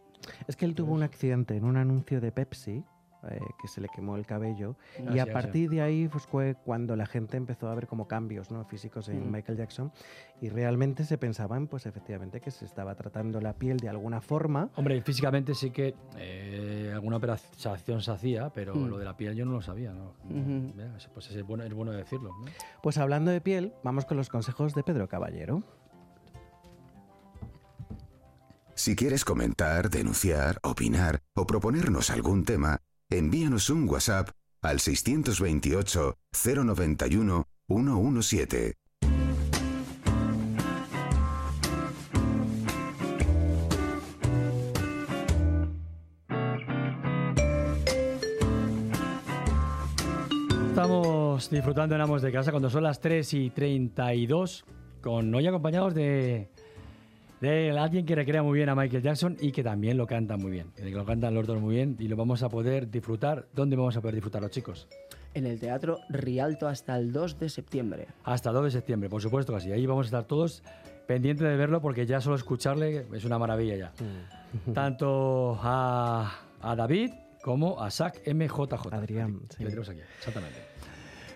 Es 0.48 0.56
que 0.56 0.64
él 0.64 0.74
tuvo 0.74 0.94
un 0.94 1.02
accidente 1.02 1.54
en 1.56 1.64
un 1.64 1.76
anuncio 1.76 2.18
de 2.20 2.32
Pepsi 2.32 2.82
eh, 3.30 3.40
que 3.60 3.66
se 3.68 3.80
le 3.80 3.88
quemó 3.88 4.16
el 4.16 4.26
cabello 4.26 4.76
Ah, 4.98 5.10
y 5.10 5.12
sí, 5.14 5.18
a 5.20 5.24
sí. 5.24 5.30
partir 5.30 5.70
de 5.70 5.80
ahí 5.82 6.08
pues, 6.08 6.26
fue 6.26 6.54
cuando 6.64 6.94
la 6.96 7.06
gente 7.06 7.36
empezó 7.36 7.68
a 7.68 7.74
ver 7.74 7.86
como 7.86 8.06
cambios 8.06 8.50
¿no? 8.50 8.64
físicos 8.64 9.08
en 9.08 9.28
Mm. 9.28 9.32
Michael 9.32 9.58
Jackson 9.58 9.92
y 10.40 10.48
realmente 10.48 11.04
se 11.04 11.18
pensaban 11.18 11.66
pues 11.66 11.86
efectivamente 11.86 12.40
que 12.40 12.50
se 12.50 12.64
estaba 12.64 12.94
tratando 12.94 13.40
la 13.40 13.54
piel 13.54 13.78
de 13.78 13.88
alguna 13.88 14.20
forma. 14.20 14.68
Hombre, 14.76 15.00
físicamente 15.02 15.54
sí 15.54 15.70
que 15.70 15.94
eh, 16.18 16.90
alguna 16.94 17.16
operación 17.16 18.00
se 18.02 18.10
hacía, 18.10 18.50
pero 18.50 18.74
Mm. 18.74 18.88
lo 18.88 18.98
de 18.98 19.04
la 19.04 19.16
piel 19.16 19.34
yo 19.34 19.44
no 19.44 19.52
lo 19.52 19.62
sabía, 19.62 19.92
¿no? 19.92 20.12
Mira, 20.24 20.96
Pues 21.14 21.30
es 21.30 21.42
bueno, 21.46 21.64
es 21.64 21.72
bueno 21.74 21.92
decirlo, 21.92 22.30
¿no? 22.38 22.46
Pues 22.82 22.98
hablando 22.98 23.30
de 23.30 23.40
piel, 23.40 23.72
vamos 23.82 24.04
con 24.04 24.16
los 24.16 24.28
consejos 24.28 24.74
de 24.74 24.82
Pedro 24.82 25.08
Caballero. 25.08 25.62
Si 28.74 28.94
quieres 28.94 29.24
comentar, 29.24 29.88
denunciar, 29.88 30.58
opinar 30.62 31.22
o 31.34 31.46
proponernos 31.46 32.10
algún 32.10 32.44
tema, 32.44 32.82
envíanos 33.10 33.70
un 33.70 33.88
WhatsApp 33.88 34.30
al 34.62 34.80
628 34.80 36.16
091 36.32 37.46
117. 37.68 38.74
Estamos 50.68 51.48
disfrutando 51.48 51.94
en 51.94 52.02
Amos 52.02 52.20
de 52.20 52.30
Casa 52.30 52.50
cuando 52.50 52.68
son 52.68 52.82
las 52.82 53.00
3 53.00 53.32
y 53.32 53.50
32, 53.50 54.66
con 55.00 55.34
hoy 55.34 55.46
acompañados 55.46 55.94
de, 55.94 56.50
de 57.40 57.70
alguien 57.78 58.06
que 58.06 58.14
recrea 58.14 58.42
muy 58.42 58.56
bien 58.56 58.68
a 58.68 58.74
Michael 58.74 59.02
Jackson 59.02 59.36
y 59.40 59.52
que 59.52 59.62
también 59.62 59.96
lo 59.96 60.06
canta 60.06 60.36
muy 60.36 60.50
bien. 60.50 60.72
Que 60.74 60.90
lo 60.90 61.04
cantan 61.04 61.34
los 61.34 61.46
dos 61.46 61.60
muy 61.60 61.74
bien 61.74 61.96
y 61.98 62.08
lo 62.08 62.16
vamos 62.16 62.42
a 62.42 62.48
poder 62.48 62.90
disfrutar. 62.90 63.46
¿Dónde 63.54 63.76
vamos 63.76 63.96
a 63.96 64.00
poder 64.00 64.14
disfrutar 64.14 64.42
los 64.42 64.50
chicos? 64.50 64.88
En 65.34 65.44
el 65.46 65.60
Teatro 65.60 65.98
Rialto 66.08 66.66
hasta 66.66 66.96
el 66.96 67.12
2 67.12 67.38
de 67.38 67.48
septiembre. 67.50 68.06
Hasta 68.24 68.48
el 68.50 68.54
2 68.54 68.64
de 68.64 68.70
septiembre, 68.70 69.10
por 69.10 69.20
supuesto 69.20 69.52
que 69.54 69.60
sí. 69.60 69.72
Ahí 69.72 69.84
vamos 69.84 70.06
a 70.06 70.08
estar 70.08 70.24
todos 70.24 70.62
pendientes 71.06 71.46
de 71.46 71.56
verlo 71.56 71.82
porque 71.82 72.06
ya 72.06 72.20
solo 72.20 72.36
escucharle 72.36 73.06
es 73.12 73.24
una 73.24 73.38
maravilla 73.38 73.76
ya. 73.76 73.92
Tanto 74.72 75.58
a, 75.62 76.40
a 76.62 76.74
David 76.74 77.10
como 77.42 77.82
a 77.82 77.90
Zach 77.90 78.16
MJJ. 78.26 78.92
Adrián, 78.92 79.40
le 79.58 79.66
tenemos 79.66 79.88
aquí, 79.90 80.00
exactamente. 80.18 80.58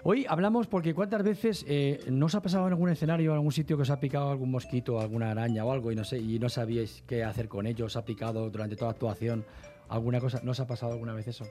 Hoy 0.02 0.24
hablamos 0.28 0.66
porque 0.66 0.94
cuántas 0.94 1.22
veces 1.22 1.64
eh, 1.68 2.00
no 2.08 2.26
os 2.26 2.34
ha 2.34 2.40
pasado 2.42 2.66
en 2.66 2.72
algún 2.72 2.88
escenario, 2.90 3.32
en 3.32 3.36
algún 3.36 3.52
sitio 3.52 3.76
que 3.76 3.82
os 3.82 3.90
ha 3.90 4.00
picado 4.00 4.30
algún 4.30 4.50
mosquito, 4.50 4.98
alguna 5.00 5.30
araña 5.30 5.64
o 5.64 5.72
algo 5.72 5.92
y 5.92 5.96
no 5.96 6.04
sé 6.04 6.18
y 6.18 6.38
no 6.38 6.48
sabíais 6.48 7.02
qué 7.06 7.22
hacer 7.22 7.48
con 7.48 7.66
ellos, 7.66 7.86
os 7.92 7.96
ha 7.96 8.04
picado 8.04 8.48
durante 8.48 8.76
toda 8.76 8.88
la 8.88 8.92
actuación, 8.92 9.44
alguna 9.88 10.18
cosa, 10.20 10.40
¿no 10.42 10.52
os 10.52 10.60
ha 10.60 10.66
pasado 10.66 10.92
alguna 10.92 11.12
vez 11.12 11.28
eso? 11.28 11.44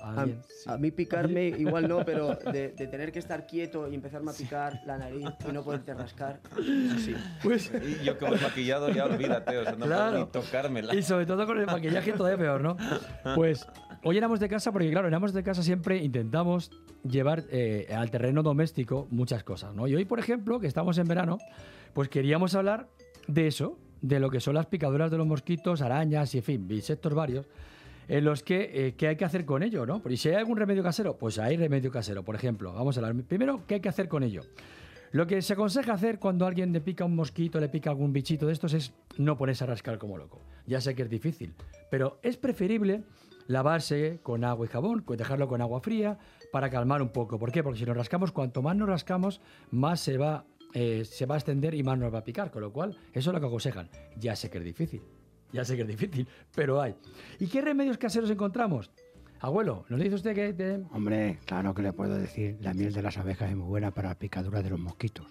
¿A 0.00 0.26
A, 0.66 0.76
mí 0.76 0.90
picarme 0.90 1.48
igual 1.58 1.88
no, 1.88 2.04
pero 2.04 2.34
de, 2.52 2.70
de 2.70 2.86
tener 2.88 3.10
que 3.10 3.20
estar 3.20 3.46
quieto 3.46 3.88
y 3.90 3.94
empezarme 3.94 4.30
a 4.32 4.34
picar 4.34 4.80
la 4.86 4.98
nariz 4.98 5.24
y 5.48 5.52
no 5.52 5.62
poderte 5.62 5.94
rascar, 5.94 6.40
sí. 6.98 7.14
Pues, 7.42 7.72
Y 8.00 8.04
yo 8.04 8.18
que 8.18 8.24
voy 8.26 8.38
maquillado 8.38 8.90
ya 8.90 9.04
olvídate, 9.06 9.56
o 9.58 9.62
sea, 9.64 9.72
no 9.76 9.86
Claro. 9.86 10.10
puedo 10.12 10.24
ni 10.26 10.30
tocármela. 10.30 10.94
Y 10.94 11.02
sobre 11.02 11.26
todo 11.26 11.46
con 11.46 11.58
el 11.58 11.66
maquillaje 11.66 12.12
todavía 12.12 12.38
peor, 12.38 12.60
¿no? 12.62 12.76
Pues 13.34 13.66
hoy 14.04 14.18
en 14.18 14.24
Amos 14.24 14.38
de 14.38 14.48
Casa, 14.48 14.70
porque 14.70 14.90
claro, 14.90 15.08
en 15.08 15.14
Amos 15.14 15.32
de 15.32 15.42
Casa 15.42 15.62
siempre 15.62 15.96
intentamos 15.96 16.70
llevar 17.08 17.44
eh, 17.50 17.88
al 17.94 18.10
terreno 18.10 18.42
doméstico 18.42 19.08
muchas 19.10 19.42
cosas, 19.42 19.74
¿no? 19.74 19.88
Y 19.88 19.94
hoy, 19.94 20.04
por 20.04 20.18
ejemplo, 20.18 20.60
que 20.60 20.66
estamos 20.66 20.98
en 20.98 21.08
verano, 21.08 21.38
pues 21.92 22.08
queríamos 22.08 22.54
hablar 22.54 22.88
de 23.26 23.46
eso, 23.46 23.78
de 24.02 24.20
lo 24.20 24.30
que 24.30 24.40
son 24.40 24.54
las 24.54 24.66
picaduras 24.66 25.10
de 25.10 25.16
los 25.16 25.26
mosquitos, 25.26 25.80
arañas 25.80 26.34
y, 26.34 26.38
en 26.38 26.44
fin, 26.44 26.66
insectos 26.70 27.14
varios, 27.14 27.46
en 28.06 28.24
los 28.24 28.42
que 28.42 28.94
eh, 28.98 29.06
hay 29.06 29.16
que 29.16 29.24
hacer 29.24 29.46
con 29.46 29.62
ello, 29.62 29.86
¿no? 29.86 30.02
Y 30.08 30.18
si 30.18 30.28
hay 30.28 30.34
algún 30.34 30.58
remedio 30.58 30.82
casero, 30.82 31.16
pues 31.16 31.38
hay 31.38 31.56
remedio 31.56 31.90
casero, 31.90 32.22
por 32.22 32.34
ejemplo. 32.34 32.74
Vamos 32.74 32.98
a 32.98 33.00
hablar. 33.00 33.24
Primero, 33.24 33.62
¿qué 33.66 33.76
hay 33.76 33.80
que 33.80 33.88
hacer 33.88 34.08
con 34.08 34.22
ello? 34.22 34.42
Lo 35.12 35.26
que 35.26 35.40
se 35.40 35.54
aconseja 35.54 35.94
hacer 35.94 36.18
cuando 36.18 36.44
alguien 36.44 36.72
le 36.72 36.80
pica 36.80 37.04
un 37.04 37.14
mosquito, 37.14 37.60
le 37.60 37.68
pica 37.68 37.88
algún 37.88 38.12
bichito 38.12 38.46
de 38.46 38.52
estos 38.52 38.74
es 38.74 38.92
no 39.16 39.38
ponerse 39.38 39.64
a 39.64 39.68
rascar 39.68 39.96
como 39.96 40.18
loco. 40.18 40.42
Ya 40.66 40.80
sé 40.80 40.94
que 40.94 41.02
es 41.02 41.08
difícil, 41.08 41.54
pero 41.88 42.18
es 42.22 42.36
preferible 42.36 43.04
lavarse 43.46 44.20
con 44.22 44.44
agua 44.44 44.66
y 44.66 44.68
jabón, 44.68 45.04
dejarlo 45.16 45.48
con 45.48 45.60
agua 45.60 45.80
fría 45.80 46.18
para 46.52 46.70
calmar 46.70 47.02
un 47.02 47.10
poco. 47.10 47.38
¿Por 47.38 47.52
qué? 47.52 47.62
Porque 47.62 47.78
si 47.78 47.84
nos 47.84 47.96
rascamos, 47.96 48.32
cuanto 48.32 48.62
más 48.62 48.76
nos 48.76 48.88
rascamos, 48.88 49.40
más 49.70 50.00
se 50.00 50.16
va, 50.18 50.44
eh, 50.72 51.04
se 51.04 51.26
va 51.26 51.34
a 51.34 51.38
extender 51.38 51.74
y 51.74 51.82
más 51.82 51.98
nos 51.98 52.12
va 52.12 52.18
a 52.18 52.24
picar. 52.24 52.50
Con 52.50 52.62
lo 52.62 52.72
cual, 52.72 52.96
eso 53.12 53.30
es 53.30 53.34
lo 53.34 53.40
que 53.40 53.46
aconsejan. 53.46 53.88
Ya 54.18 54.36
sé 54.36 54.50
que 54.50 54.58
es 54.58 54.64
difícil, 54.64 55.02
ya 55.52 55.64
sé 55.64 55.76
que 55.76 55.82
es 55.82 55.88
difícil, 55.88 56.28
pero 56.54 56.80
hay. 56.80 56.94
¿Y 57.38 57.46
qué 57.48 57.60
remedios 57.60 57.98
caseros 57.98 58.30
encontramos? 58.30 58.90
Abuelo, 59.40 59.84
¿nos 59.90 60.00
dice 60.00 60.14
usted 60.14 60.34
que... 60.34 60.52
te- 60.54 60.82
Hombre, 60.92 61.38
claro 61.44 61.74
que 61.74 61.82
le 61.82 61.92
puedo 61.92 62.14
decir, 62.14 62.56
la 62.62 62.72
miel 62.72 62.94
de 62.94 63.02
las 63.02 63.18
abejas 63.18 63.50
es 63.50 63.56
muy 63.56 63.66
buena 63.68 63.90
para 63.90 64.08
la 64.10 64.14
picadura 64.18 64.62
de 64.62 64.70
los 64.70 64.80
mosquitos. 64.80 65.26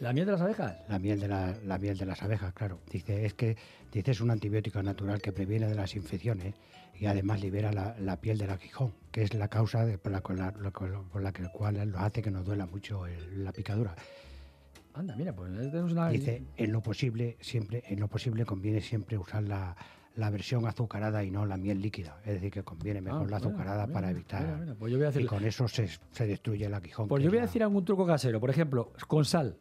¿La 0.00 0.12
miel 0.12 0.26
de 0.26 0.32
las 0.32 0.40
abejas? 0.40 0.76
La 0.88 0.98
miel 0.98 1.18
de, 1.20 1.28
la, 1.28 1.54
la 1.64 1.78
miel 1.78 1.96
de 1.96 2.04
las 2.06 2.22
abejas, 2.22 2.52
claro. 2.52 2.80
Dice, 2.90 3.24
es 3.24 3.34
que 3.34 3.56
dice, 3.92 4.10
es 4.10 4.20
un 4.20 4.30
antibiótico 4.30 4.82
natural 4.82 5.22
que 5.22 5.32
previene 5.32 5.66
de 5.68 5.74
las 5.74 5.94
infecciones 5.96 6.54
y 6.98 7.06
además 7.06 7.40
libera 7.40 7.72
la, 7.72 7.96
la 7.98 8.20
piel 8.20 8.36
del 8.38 8.50
aguijón, 8.50 8.92
que 9.10 9.22
es 9.22 9.32
la 9.34 9.48
causa 9.48 9.84
de- 9.86 9.96
por 9.98 10.12
la, 10.12 10.20
con 10.20 10.36
la- 10.36 10.52
por 10.52 11.22
la 11.22 11.32
que 11.32 11.42
el 11.42 11.50
cual 11.50 11.90
lo 11.90 11.98
hace 11.98 12.20
que 12.22 12.30
nos 12.30 12.44
duela 12.44 12.66
mucho 12.66 13.06
el- 13.06 13.42
la 13.44 13.52
picadura. 13.52 13.94
Anda, 14.94 15.14
mira, 15.16 15.34
pues 15.34 15.50
tenemos 15.52 15.92
una... 15.92 16.08
Dice, 16.10 16.42
en 16.56 16.72
lo 16.72 16.82
posible, 16.82 17.36
siempre, 17.40 17.82
en 17.86 18.00
lo 18.00 18.08
posible 18.08 18.44
conviene 18.46 18.80
siempre 18.80 19.18
usar 19.18 19.42
la, 19.42 19.76
la 20.14 20.30
versión 20.30 20.66
azucarada 20.66 21.22
y 21.22 21.30
no 21.30 21.44
la 21.44 21.56
miel 21.58 21.80
líquida. 21.82 22.18
Es 22.24 22.34
decir, 22.34 22.50
que 22.50 22.62
conviene 22.62 23.02
mejor 23.02 23.26
Ah, 23.26 23.30
la 23.30 23.36
azucarada 23.36 23.86
mira, 23.86 23.92
para 23.94 24.06
mira, 24.08 24.18
evitar. 24.18 24.58
mira, 24.60 24.74
pues 24.74 24.90
yo 24.92 24.96
voy 24.98 25.06
a 25.06 25.08
hacer- 25.10 25.22
Y 25.22 25.26
con 25.26 25.44
eso 25.44 25.68
se, 25.68 25.88
se 26.12 26.26
destruye 26.26 26.64
el 26.66 26.72
aguijón. 26.74 27.08
Pues 27.08 27.22
yo 27.22 27.28
voy 27.30 27.38
a 27.38 27.42
decir 27.42 27.62
algún 27.62 27.84
truco 27.84 28.06
casero. 28.06 28.40
Por 28.40 28.48
ejemplo, 28.50 28.92
con 29.06 29.24
sal. 29.26 29.58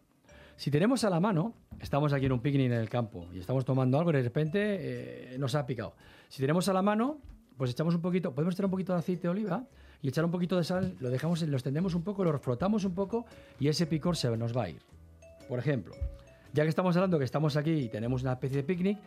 Si 0.58 0.72
tenemos 0.72 1.04
a 1.04 1.10
la 1.10 1.20
mano, 1.20 1.54
estamos 1.82 2.14
aquí 2.14 2.28
en 2.28 2.32
un 2.32 2.40
picnic 2.40 2.68
en 2.68 2.74
el 2.74 2.90
campo 2.90 3.28
y 3.34 3.40
estamos 3.40 3.66
tomando 3.66 3.98
algo 3.98 4.12
y 4.12 4.14
de 4.14 4.22
repente 4.24 5.34
eh, 5.34 5.38
nos 5.38 5.54
ha 5.54 5.66
picado. 5.66 5.96
Si 6.30 6.40
tenemos 6.40 6.70
a 6.70 6.74
la 6.74 6.82
mano, 6.82 7.20
pues 7.58 7.72
echamos 7.72 7.94
un 7.94 8.02
poquito, 8.02 8.34
podemos 8.34 8.56
echar 8.56 8.66
un 8.66 8.72
poquito 8.72 8.94
de 8.94 9.00
aceite 9.00 9.24
de 9.24 9.30
oliva 9.30 9.66
y 10.02 10.08
echar 10.08 10.24
un 10.24 10.32
poquito 10.32 10.56
de 10.56 10.64
sal, 10.64 10.96
lo 11.02 11.10
dejamos, 11.10 11.42
lo 11.42 11.58
extendemos 11.58 11.94
un 11.94 12.04
poco, 12.04 12.24
lo 12.24 12.38
frotamos 12.40 12.86
un 12.86 12.96
poco 12.96 13.26
y 13.60 13.68
ese 13.68 13.86
picor 13.86 14.16
se 14.16 14.36
nos 14.38 14.56
va 14.56 14.64
a 14.64 14.70
ir. 14.70 14.82
Por 15.50 15.60
ejemplo, 15.60 15.94
ya 16.54 16.64
que 16.64 16.70
estamos 16.70 16.96
hablando 16.96 17.20
que 17.20 17.26
estamos 17.26 17.58
aquí 17.58 17.72
y 17.72 17.90
tenemos 17.90 18.22
una 18.22 18.34
especie 18.34 18.58
de 18.58 18.64
picnic, 18.64 18.98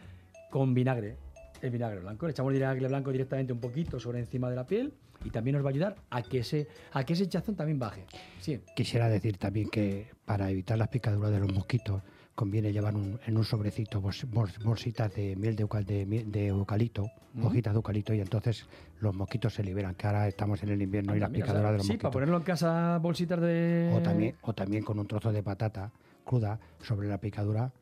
con 0.51 0.75
vinagre, 0.75 1.17
el 1.63 1.71
vinagre 1.71 2.01
blanco, 2.01 2.27
le 2.27 2.33
echamos 2.33 2.53
vinagre 2.53 2.89
blanco 2.89 3.11
directamente 3.11 3.55
un 3.55 3.61
poquito 3.61 3.99
sobre 3.99 4.19
encima 4.19 4.51
de 4.51 4.57
la 4.57 4.67
piel 4.67 4.93
y 5.25 5.31
también 5.31 5.57
nos 5.57 5.65
va 5.65 5.69
a 5.69 5.73
ayudar 5.73 5.97
a 6.11 6.23
que 6.23 6.39
ese, 6.41 6.69
a 6.93 7.05
que 7.05 7.13
ese 7.15 7.25
hinchazón 7.25 7.57
también 7.57 7.79
baje. 7.79 8.07
Sí. 8.41 8.61
Quisiera 8.77 9.09
decir 9.09 9.37
también 9.39 9.69
que 9.69 10.09
para 10.25 10.51
evitar 10.51 10.79
las 10.79 10.89
picaduras 10.89 11.31
de 11.31 11.41
los 11.41 11.53
mosquitos 11.53 12.03
conviene 12.35 12.73
llevar 12.73 12.95
un- 12.95 13.19
en 13.27 13.37
un 13.37 13.45
sobrecito 13.45 14.01
bol- 14.01 14.15
bol- 14.29 14.53
bolsitas 14.65 15.13
de 15.15 15.35
miel 15.35 15.57
de, 15.57 15.65
eucal- 15.65 15.85
de, 15.85 16.07
miel- 16.07 16.31
de 16.31 16.47
eucalipto, 16.47 17.11
hojitas 17.43 17.73
de 17.73 17.77
eucalipto, 17.79 18.15
y 18.15 18.21
entonces 18.21 18.67
los 19.01 19.13
mosquitos 19.15 19.55
se 19.55 19.65
liberan, 19.65 19.97
que 19.97 20.07
ahora 20.07 20.29
estamos 20.29 20.63
en 20.63 20.69
el 20.69 20.81
invierno 20.81 21.17
y 21.17 21.19
las 21.21 21.31
mira, 21.31 21.45
picaduras 21.47 21.61
o 21.63 21.65
sea, 21.65 21.73
de 21.73 21.77
los 21.79 21.87
Sí, 21.87 21.93
mosquitos. 21.93 22.03
para 22.03 22.13
ponerlo 22.13 22.37
en 22.37 22.43
casa 22.45 22.99
bolsitas 22.99 23.41
de... 23.41 23.93
O 23.97 24.01
también, 24.03 24.37
o 24.43 24.53
también 24.55 24.85
con 24.85 24.99
un 25.01 25.07
trozo 25.09 25.33
de 25.33 25.43
patata 25.43 25.91
cruda 26.25 26.61
sobre 26.81 27.09
la 27.09 27.19
picadura 27.19 27.73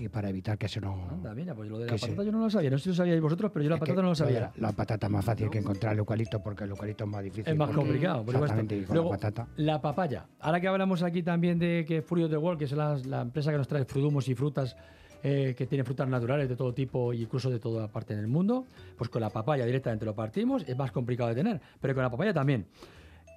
y 0.00 0.08
para 0.08 0.28
evitar 0.30 0.56
que 0.56 0.68
se 0.68 0.80
nos... 0.80 1.10
Anda, 1.10 1.34
mira, 1.34 1.54
pues 1.54 1.68
lo 1.70 1.78
de 1.78 1.86
la 1.86 1.98
se- 1.98 2.06
patata 2.06 2.24
yo 2.24 2.32
no 2.32 2.38
lo 2.40 2.50
sabía. 2.50 2.70
No 2.70 2.78
sé 2.78 2.84
si 2.84 2.88
lo 2.90 2.94
sabíais 2.94 3.20
vosotros, 3.20 3.50
pero 3.52 3.62
yo 3.62 3.68
la 3.70 3.76
Es 3.76 3.80
patata 3.80 4.02
no 4.02 4.08
lo 4.08 4.14
sabía. 4.14 4.40
La, 4.40 4.52
la 4.68 4.72
patata 4.72 5.06
es 5.06 5.12
más 5.12 5.24
fácil 5.24 5.50
que 5.50 5.58
encontrar 5.58 5.92
el 5.92 5.98
eucalipto 6.00 6.42
porque 6.42 6.64
el 6.64 6.70
eucalipto 6.70 7.04
es 7.04 7.10
más 7.10 7.22
difícil. 7.22 7.52
Es 7.52 7.56
más 7.58 7.70
complicado, 7.70 8.24
por. 8.24 8.34
Exactamente, 8.34 8.76
y 8.78 8.82
con 8.84 8.94
Luego, 8.96 9.10
la 9.10 9.16
patata. 9.18 9.46
la 9.56 9.80
papaya. 9.80 10.26
Ahora 10.40 10.60
que 10.60 10.68
hablamos 10.68 11.02
aquí 11.02 11.22
también 11.22 11.58
de 11.58 11.84
que 11.86 11.98
of 12.00 12.30
the 12.30 12.36
World, 12.36 12.58
que 12.58 12.64
es 12.64 12.72
la, 12.72 12.96
la 13.06 13.20
empresa 13.22 13.50
que 13.52 13.58
nos 13.58 13.68
trae 13.68 13.84
frudumos 13.84 14.28
y 14.28 14.34
frutas, 14.34 14.76
eh, 15.22 15.54
que 15.56 15.66
tiene 15.66 15.84
frutas 15.84 16.08
naturales 16.08 16.48
de 16.48 16.56
todo 16.56 16.72
tipo 16.72 17.12
e 17.12 17.16
incluso 17.16 17.50
de 17.50 17.58
toda 17.58 17.88
parte 17.88 18.16
del 18.16 18.26
mundo, 18.26 18.64
pues 18.96 19.10
con 19.10 19.20
la 19.20 19.30
papaya 19.30 19.64
directamente 19.66 20.04
lo 20.06 20.14
partimos, 20.14 20.64
es 20.66 20.76
más 20.76 20.92
complicado 20.92 21.28
de 21.28 21.34
tener, 21.34 21.60
pero 21.80 21.94
con 21.94 22.02
la 22.02 22.10
papaya 22.10 22.32
también. 22.32 22.66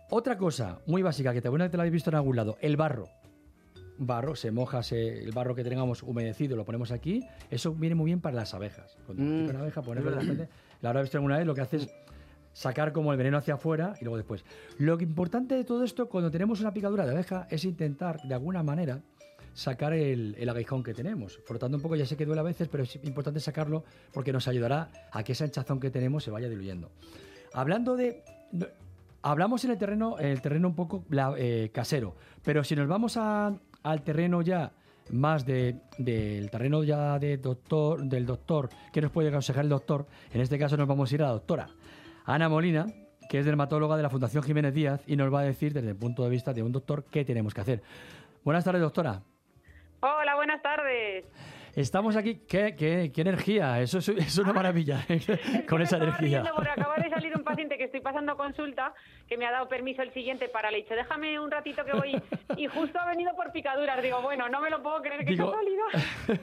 Otra 0.10 0.38
cosa 0.38 0.80
muy 0.86 1.02
básica 1.02 1.34
que 1.34 1.42
te, 1.42 1.50
buena 1.50 1.66
que 1.66 1.72
te 1.72 1.78
la 1.78 1.84
habéis 1.84 1.94
visto 1.94 2.10
en 2.10 2.16
algún 2.16 2.36
lado, 2.36 2.58
el 2.62 2.78
barro. 2.78 3.08
Barro, 3.98 4.36
se 4.36 4.52
moja 4.52 4.82
se- 4.84 5.24
el 5.24 5.32
barro 5.32 5.54
que 5.56 5.64
tengamos 5.64 6.02
humedecido, 6.04 6.56
lo 6.56 6.66
ponemos 6.66 6.92
aquí. 6.92 7.22
Eso 7.50 7.74
viene 7.74 7.96
muy 7.96 8.06
bien 8.08 8.22
para 8.22 8.36
las 8.36 8.54
abejas. 8.54 8.98
Cuando 9.06 9.24
Mm, 9.24 9.50
una 9.50 9.60
abeja, 9.60 9.82
ponerlo 9.82 10.12
de 10.12 10.20
repente. 10.20 10.50
La 10.82 10.90
habrá 10.90 11.02
visto 11.02 11.18
alguna 11.18 11.38
vez, 11.38 11.46
lo 11.46 11.54
que 11.54 11.62
hace 11.62 11.78
es 11.78 11.90
sacar 12.54 12.92
como 12.92 13.12
el 13.12 13.18
veneno 13.18 13.38
hacia 13.38 13.54
afuera 13.56 13.94
y 14.00 14.04
luego 14.04 14.18
después. 14.18 14.44
Lo 14.78 15.00
importante 15.00 15.56
de 15.56 15.64
todo 15.64 15.84
esto, 15.84 16.08
cuando 16.10 16.30
tenemos 16.32 16.60
una 16.62 16.74
picadura 16.74 17.06
de 17.06 17.12
abeja, 17.12 17.48
es 17.50 17.66
intentar, 17.66 18.22
de 18.24 18.34
alguna 18.34 18.64
manera, 18.64 19.02
sacar 19.54 19.94
el, 19.94 20.36
el 20.40 20.50
aguijón 20.50 20.82
que 20.84 20.94
tenemos. 20.96 21.40
Frotando 21.46 21.78
un 21.78 21.84
poco, 21.84 21.96
ya 21.96 22.06
sé 22.08 22.18
que 22.18 22.26
duele 22.26 22.42
a 22.42 22.44
veces, 22.44 22.68
pero 22.70 22.84
es 22.84 22.96
importante 23.04 23.40
sacarlo 23.40 23.84
porque 24.12 24.34
nos 24.34 24.48
ayudará 24.48 24.90
a 25.12 25.24
que 25.24 25.34
esa 25.34 25.46
hinchazón 25.46 25.80
que 25.80 25.92
tenemos 25.92 26.24
se 26.24 26.32
vaya 26.32 26.50
diluyendo. 26.50 26.90
Hablando 27.54 27.96
de... 27.96 28.24
Hablamos 29.26 29.64
en 29.64 29.72
el 29.72 29.78
terreno, 29.78 30.20
en 30.20 30.26
el 30.28 30.42
terreno 30.42 30.68
un 30.68 30.76
poco 30.76 31.06
eh, 31.38 31.70
casero, 31.72 32.16
pero 32.44 32.64
si 32.64 32.76
nos 32.76 32.88
vamos 32.90 33.16
a- 33.16 33.54
al 33.84 34.02
terreno 34.04 34.42
ya 34.42 34.72
más 35.12 35.46
de- 35.46 35.76
del 35.98 36.50
terreno 36.50 36.84
ya 36.84 37.20
de 37.20 37.38
doctor, 37.38 38.02
del 38.04 38.26
doctor, 38.26 38.70
que 38.92 39.02
nos 39.02 39.12
puede 39.12 39.30
aconsejar 39.30 39.64
el 39.66 39.70
doctor, 39.70 40.08
en 40.32 40.42
este 40.42 40.58
caso 40.58 40.78
nos 40.78 40.88
vamos 40.88 41.12
a 41.12 41.16
ir 41.16 41.22
a 41.24 41.26
la 41.28 41.32
doctora 41.34 41.68
Ana 42.26 42.48
Molina, 42.50 42.86
que 43.30 43.40
es 43.40 43.46
dermatóloga 43.46 43.98
de 43.98 44.04
la 44.04 44.10
Fundación 44.10 44.44
Jiménez 44.44 44.74
Díaz 44.74 45.04
y 45.08 45.16
nos 45.18 45.34
va 45.34 45.42
a 45.42 45.44
decir 45.44 45.74
desde 45.74 45.90
el 45.90 45.96
punto 45.98 46.24
de 46.24 46.30
vista 46.30 46.54
de 46.54 46.64
un 46.64 46.72
doctor 46.72 47.04
qué 47.12 47.26
tenemos 47.26 47.54
que 47.54 47.62
hacer. 47.62 47.82
Buenas 48.44 48.64
tardes, 48.64 48.82
doctora. 48.82 49.22
Hola, 50.02 50.36
buenas 50.36 50.62
tardes. 50.62 51.26
Estamos 51.76 52.16
aquí. 52.16 52.42
¿Qué, 52.48 52.76
qué- 52.76 53.12
qué 53.14 53.22
energía? 53.22 53.82
Eso 53.82 53.98
es, 54.00 54.10
es 54.10 54.38
una 54.38 54.54
maravilla. 54.62 55.06
Con 55.70 55.82
esa 55.82 55.98
energía. 55.98 56.42
riendo 56.42 56.52
porque 56.56 56.70
acaba 56.70 56.96
de 56.98 57.10
salir 57.10 57.36
un 57.36 57.44
paciente 57.44 57.78
que 57.78 57.86
estoy 57.86 58.02
pasando 58.02 58.36
consulta 58.38 58.94
que 59.28 59.38
me 59.38 59.46
ha 59.46 59.52
dado 59.52 59.68
permiso 59.68 60.02
el 60.02 60.12
siguiente 60.14 60.50
para 60.50 60.70
le 60.72 60.80
he 60.80 60.82
dicho 60.84 60.96
déjame 60.96 61.40
un 61.40 61.50
ratito 61.50 61.84
que 61.86 61.94
voy 61.94 62.22
y 62.58 62.68
justo 62.68 63.00
ha 63.00 63.06
venido 63.08 63.32
por 63.36 63.52
picaduras 63.52 64.02
digo 64.04 64.22
bueno 64.22 64.50
no 64.50 64.62
me 64.62 64.70
lo 64.70 64.82
puedo 64.84 65.02
creer 65.02 65.26
que 65.26 65.36
salido 65.36 65.84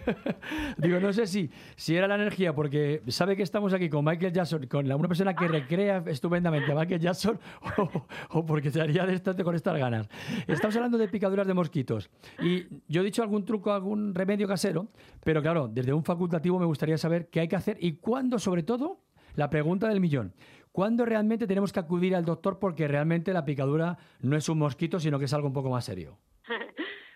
Digo, 0.78 1.00
no 1.00 1.12
sé 1.12 1.26
si, 1.26 1.50
si 1.76 1.96
era 1.96 2.08
la 2.08 2.14
energía, 2.16 2.54
porque 2.54 3.02
sabe 3.08 3.36
que 3.36 3.42
estamos 3.42 3.72
aquí 3.72 3.88
con 3.88 4.04
Michael 4.04 4.32
Jackson, 4.32 4.66
con 4.66 4.88
la- 4.88 4.96
una 4.96 5.08
persona 5.08 5.34
que 5.34 5.46
recrea 5.48 6.02
estupendamente 6.06 6.72
a 6.72 6.74
Michael 6.74 7.00
Jackson, 7.00 7.38
o, 7.78 8.06
o 8.30 8.46
porque 8.46 8.70
se 8.70 8.80
haría 8.80 9.06
de 9.06 9.20
con 9.44 9.54
estas 9.54 9.78
ganas. 9.78 10.08
Estamos 10.46 10.74
hablando 10.76 10.98
de 10.98 11.08
picaduras 11.08 11.46
de 11.46 11.54
mosquitos. 11.54 12.10
Y 12.42 12.66
yo 12.88 13.02
he 13.02 13.04
dicho 13.04 13.22
algún 13.22 13.44
truco, 13.44 13.72
algún 13.72 14.14
remedio 14.14 14.48
casero, 14.48 14.88
pero 15.22 15.42
claro, 15.42 15.68
desde 15.68 15.92
un 15.92 16.04
facultativo 16.04 16.58
me 16.58 16.66
gustaría 16.66 16.98
saber 16.98 17.28
qué 17.28 17.40
hay 17.40 17.48
que 17.48 17.56
hacer 17.56 17.76
y 17.80 17.96
cuándo, 17.96 18.38
sobre 18.38 18.62
todo, 18.62 19.00
la 19.36 19.48
pregunta 19.50 19.88
del 19.88 20.00
millón. 20.00 20.32
¿Cuándo 20.80 21.04
realmente 21.04 21.46
tenemos 21.46 21.74
que 21.74 21.80
acudir 21.80 22.16
al 22.16 22.24
doctor 22.24 22.58
porque 22.58 22.88
realmente 22.88 23.34
la 23.34 23.44
picadura 23.44 23.98
no 24.22 24.34
es 24.34 24.48
un 24.48 24.58
mosquito, 24.58 24.98
sino 24.98 25.18
que 25.18 25.26
es 25.26 25.34
algo 25.34 25.46
un 25.46 25.52
poco 25.52 25.68
más 25.68 25.84
serio? 25.84 26.16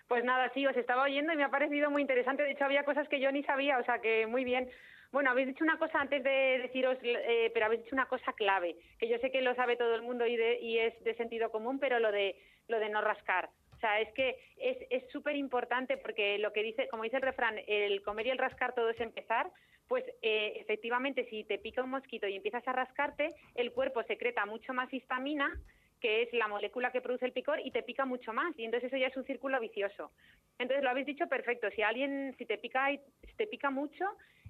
Pues 0.07 0.23
nada, 0.23 0.51
sí, 0.53 0.63
os 0.67 0.77
estaba 0.77 1.01
oyendo 1.01 1.33
y 1.33 1.35
me 1.35 1.43
ha 1.43 1.49
parecido 1.49 1.89
muy 1.89 1.99
interesante. 2.03 2.43
De 2.43 2.51
hecho, 2.51 2.63
había 2.65 2.83
cosas 2.83 3.07
que 3.09 3.19
yo 3.19 3.31
ni 3.31 3.41
sabía, 3.41 3.79
o 3.79 3.83
sea 3.85 3.97
que 4.01 4.27
muy 4.27 4.43
bien. 4.43 4.69
Bueno, 5.11 5.31
habéis 5.31 5.47
dicho 5.47 5.63
una 5.63 5.79
cosa 5.79 5.99
antes 5.99 6.23
de 6.23 6.59
deciros, 6.61 6.95
eh, 7.01 7.49
pero 7.55 7.65
habéis 7.65 7.81
dicho 7.83 7.95
una 7.95 8.05
cosa 8.07 8.31
clave, 8.33 8.75
que 8.99 9.09
yo 9.09 9.17
sé 9.17 9.31
que 9.31 9.41
lo 9.41 9.55
sabe 9.55 9.77
todo 9.77 9.95
el 9.95 10.03
mundo 10.03 10.27
y, 10.27 10.35
de- 10.37 10.59
y 10.61 10.77
es 10.77 10.93
de 11.03 11.15
sentido 11.15 11.49
común, 11.49 11.79
pero 11.79 11.97
lo 11.99 12.11
de, 12.11 12.35
lo 12.67 12.77
de 12.79 12.89
no 12.89 13.01
rascar. 13.01 13.49
O 13.75 13.79
sea, 13.79 13.99
es 13.99 14.11
que 14.13 14.37
es 14.57 14.77
es 14.89 15.09
súper 15.11 15.35
importante 15.35 15.97
porque 15.97 16.37
lo 16.37 16.53
que 16.53 16.63
dice, 16.63 16.87
como 16.89 17.03
dice 17.03 17.17
el 17.17 17.21
refrán, 17.21 17.55
el 17.67 18.01
comer 18.01 18.27
y 18.27 18.29
el 18.29 18.37
rascar 18.37 18.73
todo 18.73 18.89
es 18.89 18.99
empezar, 18.99 19.51
pues 19.87 20.03
eh, 20.21 20.53
efectivamente 20.57 21.27
si 21.29 21.43
te 21.43 21.57
pica 21.57 21.83
un 21.83 21.91
mosquito 21.91 22.27
y 22.27 22.35
empiezas 22.35 22.67
a 22.67 22.73
rascarte, 22.73 23.35
el 23.55 23.71
cuerpo 23.71 24.03
secreta 24.03 24.45
mucho 24.45 24.73
más 24.73 24.91
histamina 24.93 25.51
que 26.01 26.23
es 26.23 26.33
la 26.33 26.47
molécula 26.47 26.91
que 26.91 27.01
produce 27.01 27.25
el 27.25 27.31
picor 27.31 27.59
y 27.59 27.71
te 27.71 27.81
pica 27.81 28.05
mucho 28.05 28.31
más 28.33 28.53
y 28.59 28.65
entonces 28.65 28.87
eso 28.87 28.97
ya 28.97 29.07
es 29.07 29.17
un 29.17 29.25
círculo 29.25 29.59
vicioso. 29.59 30.11
Entonces 30.59 30.83
lo 30.83 30.89
habéis 30.89 31.07
dicho 31.07 31.27
perfecto, 31.27 31.67
si 31.71 31.81
alguien 31.81 32.35
si 32.37 32.45
te 32.45 32.57
pica 32.57 32.89
si 32.91 33.33
te 33.35 33.47
pica 33.47 33.71
mucho, 33.71 34.05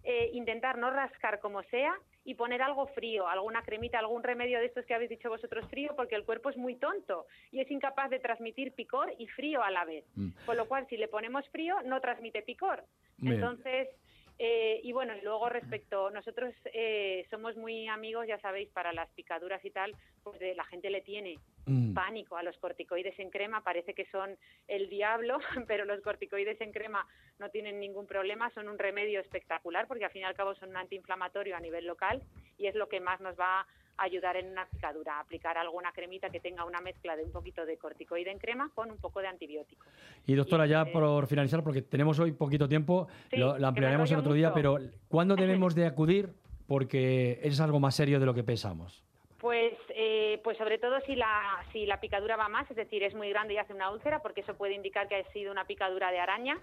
eh, 0.06 0.30
intentar 0.34 0.78
no 0.78 0.92
rascar 0.92 1.40
como 1.40 1.64
sea 1.64 1.94
y 2.24 2.36
poner 2.36 2.62
algo 2.62 2.88
frío, 2.88 3.28
alguna 3.28 3.64
cremita, 3.64 4.00
algún 4.00 4.24
remedio 4.24 4.60
de 4.60 4.66
estos 4.66 4.86
que 4.86 4.94
habéis 4.94 5.10
dicho 5.10 5.30
vosotros 5.30 5.68
frío, 5.70 5.96
porque 5.96 6.16
el 6.16 6.24
cuerpo 6.24 6.50
es 6.50 6.58
muy 6.58 6.76
tonto 6.76 7.26
y 7.52 7.60
es 7.60 7.70
incapaz 7.70 8.10
de 8.10 8.20
transmitir 8.20 8.74
picor 8.74 9.14
y 9.18 9.28
frío 9.28 9.64
a 9.64 9.72
la 9.72 9.86
vez. 9.86 10.06
Mm. 10.16 10.30
Con 10.46 10.58
lo 10.58 10.68
cual, 10.68 10.88
si 10.90 10.98
le 10.98 11.08
ponemos 11.08 11.48
frío, 11.50 11.76
no 11.86 12.02
transmite 12.02 12.42
picor. 12.42 12.84
Bien. 13.18 13.36
Entonces, 13.36 13.90
eh, 14.38 14.80
y 14.84 14.92
bueno, 14.92 15.16
y 15.16 15.22
luego 15.22 15.50
respecto, 15.50 16.10
nosotros 16.12 16.54
eh, 16.66 17.26
somos 17.30 17.56
muy 17.56 17.88
amigos, 17.88 18.28
ya 18.28 18.40
sabéis, 18.40 18.70
para 18.70 18.94
las 18.94 19.10
picaduras 19.12 19.64
y 19.64 19.72
tal, 19.72 19.96
pues 20.24 20.40
de, 20.40 20.56
la 20.56 20.66
gente 20.66 20.90
le 20.90 21.02
tiene 21.02 21.40
Mm. 21.68 21.94
pánico 21.96 22.38
a 22.38 22.44
los 22.44 22.56
corticoides 22.58 23.18
en 23.18 23.32
crema, 23.32 23.64
parece 23.64 23.96
que 23.96 24.06
son 24.12 24.38
el 24.68 24.88
diablo, 24.88 25.40
pero 25.68 25.86
los 25.86 26.00
corticoides 26.02 26.62
en 26.62 26.72
crema 26.72 27.08
no 27.40 27.50
tienen 27.50 27.80
ningún 27.80 28.06
problema, 28.06 28.52
son 28.52 28.70
un 28.70 28.78
remedio 28.78 29.20
espectacular 29.20 29.88
porque 29.88 30.06
al 30.06 30.12
fin 30.12 30.22
y 30.22 30.26
al 30.26 30.36
cabo 30.36 30.54
son 30.56 30.70
un 30.70 30.78
antiinflamatorio 30.78 31.56
a 31.56 31.60
nivel 31.60 31.88
local 31.88 32.22
y 32.60 32.68
es 32.68 32.76
lo 32.76 32.88
que 32.88 33.00
más 33.00 33.20
nos 33.20 33.36
va 33.40 33.62
a 33.62 33.68
ayudar 33.98 34.38
en 34.38 34.48
una 34.52 34.66
picadura, 34.66 35.20
aplicar 35.20 35.58
alguna 35.58 35.92
cremita 35.92 36.30
que 36.30 36.40
tenga 36.40 36.66
una 36.66 36.82
mezcla 36.82 37.16
de 37.16 37.24
un 37.24 37.32
poquito 37.32 37.66
de 37.66 37.78
corticoide 37.78 38.32
en 38.32 38.40
crema 38.40 38.70
con 38.74 38.92
un 38.92 38.98
poco 38.98 39.22
de 39.22 39.28
antibiótico. 39.28 39.86
Y 40.26 40.36
doctora, 40.36 40.66
ya 40.66 40.86
por 40.86 41.28
finalizar, 41.28 41.64
porque 41.64 41.82
tenemos 41.82 42.20
hoy 42.20 42.32
poquito 42.32 42.68
tiempo, 42.68 43.08
Sí, 43.30 43.38
lo, 43.38 43.54
ampliaremos 43.66 44.12
en 44.12 44.18
otro 44.18 44.34
día, 44.34 44.54
pero 44.54 44.78
¿cuándo 45.08 45.36
debemos 45.36 45.76
de 45.76 45.86
acudir? 45.86 46.34
Porque 46.68 47.40
es 47.44 47.60
algo 47.60 47.80
más 47.80 47.96
serio 47.96 48.20
de 48.20 48.26
lo 48.26 48.34
que 48.34 48.44
pensamos. 48.44 49.04
Pues, 49.46 49.74
eh, 49.90 50.42
pues 50.44 50.58
sobre 50.58 50.80
todo 50.80 51.00
si 51.06 51.16
la, 51.16 51.64
si 51.72 51.86
la 51.86 52.00
picadura 52.00 52.36
va 52.36 52.50
más, 52.50 52.68
es 52.72 52.76
decir, 52.76 53.04
es 53.04 53.14
muy 53.14 53.30
grande 53.30 53.54
y 53.54 53.58
hace 53.58 53.76
una 53.76 53.92
úlcera, 53.92 54.24
porque 54.24 54.42
eso 54.42 54.56
puede 54.56 54.74
indicar 54.74 55.08
que 55.08 55.18
ha 55.18 55.32
sido 55.34 55.52
una 55.52 55.66
picadura 55.66 56.10
de 56.10 56.18
araña. 56.18 56.58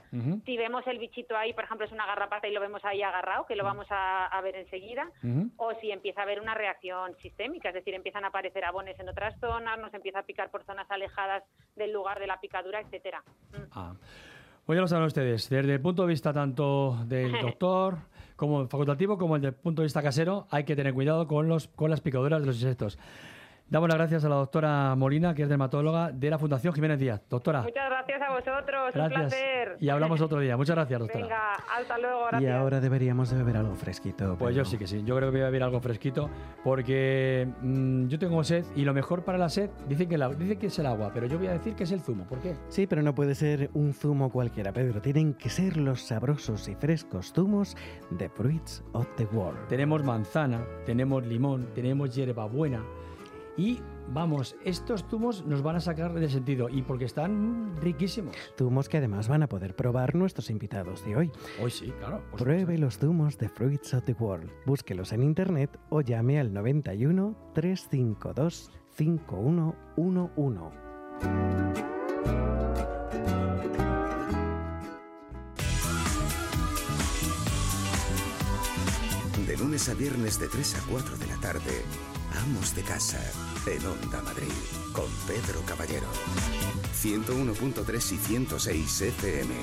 Si 0.45 0.57
vemos 0.57 0.85
el 0.89 0.99
bichito 0.99 1.37
ahí, 1.37 1.53
por 1.53 1.63
ejemplo, 1.63 1.87
es 1.87 1.93
una 1.93 2.07
garrapata 2.07 2.49
y 2.49 2.53
lo 2.53 2.61
vemos 2.61 2.85
ahí 2.85 3.01
agarrado, 3.01 3.47
que 3.47 3.55
lo 3.55 3.63
vamos 3.63 3.87
a, 3.91 4.27
a 4.27 4.41
ver 4.41 4.57
enseguida, 4.57 5.09
o 5.59 5.73
si 5.81 5.93
empieza 5.93 6.23
a 6.23 6.25
haber 6.25 6.41
una 6.41 6.55
reacción 6.55 7.15
sistémica, 7.23 7.69
es 7.69 7.77
decir, 7.77 7.95
empiezan 7.95 8.25
a 8.25 8.29
aparecer 8.29 8.65
abones 8.65 8.99
en 8.99 9.09
otras 9.09 9.39
zonas, 9.39 9.79
nos 9.79 9.95
empieza 9.95 10.19
a 10.19 10.25
picar 10.25 10.51
por 10.51 10.65
zonas 10.65 10.91
alejadas 10.91 11.45
del 11.77 11.93
lugar 11.93 12.19
de 12.19 12.27
la 12.27 12.41
picadura, 12.41 12.81
etcétera. 12.81 13.23
Ah. 13.71 13.95
Pues 14.67 14.77
ya 14.77 14.81
lo 14.81 14.89
saben 14.89 15.07
ustedes, 15.07 15.49
desde 15.49 15.73
el 15.73 15.81
punto 15.81 16.03
de 16.03 16.09
vista 16.09 16.33
tanto 16.33 16.97
del 17.05 17.31
doctor 17.43 17.99
como 18.43 18.67
facultativo 18.67 19.19
como 19.19 19.37
el 19.37 19.43
del 19.43 19.53
punto 19.53 19.83
de 19.83 19.87
vista 19.87 20.03
casero, 20.03 20.49
hay 20.51 20.65
que 20.65 20.75
tener 20.75 20.95
cuidado 20.95 21.29
con, 21.29 21.47
los, 21.47 21.69
con 21.69 21.91
las 21.91 22.01
picaduras 22.01 22.41
de 22.41 22.47
los 22.47 22.57
insectos. 22.57 22.99
Damos 23.73 23.89
las 23.89 23.97
gracias 23.97 24.23
a 24.27 24.29
la 24.29 24.35
doctora 24.35 24.95
Molina, 24.97 25.35
que 25.35 25.45
es 25.45 25.49
dermatóloga 25.49 26.13
de 26.13 26.29
la 26.29 26.39
Fundación 26.39 26.75
Jiménez 26.75 26.99
Díaz. 26.99 27.23
Doctora, 27.31 27.63
Muchas 27.63 27.89
gracias 27.89 28.21
a 28.21 28.31
vosotros, 28.31 28.93
un 28.95 29.09
placer. 29.09 29.77
Y 29.81 29.89
hablamos 29.89 30.21
otro 30.21 30.41
día. 30.41 30.59
Muchas 30.59 30.77
gracias, 30.77 31.01
doctora. 31.01 31.25
Venga, 31.25 31.55
hasta 31.55 31.97
luego, 31.97 32.27
Y 32.27 32.29
gracias. 32.33 32.55
ahora 32.55 32.81
deberíamos 32.81 33.31
de 33.31 33.39
beber 33.39 33.57
algo 33.57 33.75
fresquito. 33.75 34.37
Pues 34.39 34.55
yo 34.55 34.67
sí 34.67 34.77
que 34.77 34.87
sí, 34.87 35.03
yo 35.07 35.17
creo 35.17 35.31
que 35.31 35.39
voy 35.39 35.41
a 35.41 35.45
beber 35.47 35.63
algo 35.63 35.81
fresquito 35.81 36.29
porque 36.63 37.49
mm, 37.63 38.09
yo 38.09 38.19
tengo 38.19 38.45
sed 38.45 38.67
y 38.77 38.85
lo 38.85 38.93
mejor 38.93 39.25
para 39.25 39.39
la 39.39 39.49
sed 39.49 39.71
dicen 39.89 40.07
que, 40.07 40.19
la, 40.19 40.29
dicen 40.29 40.59
que 40.59 40.67
es 40.67 40.79
el 40.79 40.85
agua, 40.85 41.11
pero 41.15 41.27
yo 41.27 41.39
voy 41.39 41.47
a 41.47 41.53
decir 41.53 41.75
que 41.75 41.85
es 41.85 41.93
el 41.93 42.03
zumo. 42.03 42.27
¿Por 42.27 42.41
qué? 42.41 42.55
Sí, 42.69 42.87
pero 42.87 43.01
no 43.01 43.15
puede 43.15 43.35
ser 43.35 43.71
un 43.73 43.95
zumo 43.95 44.31
cualquiera, 44.31 44.75
Pedro. 44.75 45.01
Tienen 45.01 45.33
que 45.33 45.49
ser 45.49 45.79
los 45.79 46.03
sabrosos 46.03 46.69
y 46.69 46.75
frescos 46.75 47.33
zumos 47.33 47.75
de 48.11 48.29
Fruits 48.29 48.85
of 48.93 49.09
the 49.17 49.25
World. 49.33 49.67
Tenemos 49.69 50.05
manzana, 50.05 50.63
tenemos 50.85 51.27
limón, 51.27 51.69
tenemos 51.75 52.15
hierbabuena 52.15 52.83
y 53.57 53.81
vamos, 54.09 54.57
estos 54.65 55.05
zumos 55.09 55.45
nos 55.47 55.63
van 55.63 55.77
a 55.77 55.81
sacar 55.81 56.13
de 56.15 56.29
sentido 56.29 56.69
y 56.69 56.83
porque 56.83 57.05
están 57.05 57.77
riquísimos. 57.81 58.37
Zumos 58.57 58.89
que 58.89 58.99
además 58.99 59.29
van 59.29 59.43
a 59.43 59.49
poder 59.49 59.77
probar 59.77 60.15
nuestros 60.15 60.51
invitados 60.51 61.05
de 61.05 61.17
hoy. 61.17 61.31
Hoy 61.63 61.71
sí, 61.71 61.93
claro. 61.99 62.23
Pruebe 62.37 62.79
los 62.79 62.99
zumos 62.99 63.39
de 63.39 63.49
Fruits 63.49 63.95
of 63.95 64.05
the 64.05 64.17
World. 64.19 64.51
Búsquelos 64.67 65.13
en 65.13 65.23
internet 65.23 65.79
o 65.91 66.01
llame 66.01 66.41
al 66.41 66.53
91 66.53 67.37
352 67.55 68.71
5111. 68.91 70.77
De 79.47 79.57
lunes 79.57 79.89
a 79.89 79.95
viernes 79.95 80.39
de 80.39 80.49
3 80.49 80.77
a 80.77 80.91
4 80.91 81.17
de 81.17 81.27
la 81.27 81.37
tarde, 81.37 81.83
Amos 82.33 82.75
de 82.75 82.83
Casa, 82.83 83.21
en 83.67 83.85
Onda 83.87 84.23
Madrid, 84.23 84.47
con 84.93 85.07
Pedro 85.27 85.61
Caballero. 85.67 86.07
101.3 86.95 88.13
y 88.13 88.17
106 88.17 89.01
FM. 89.03 89.55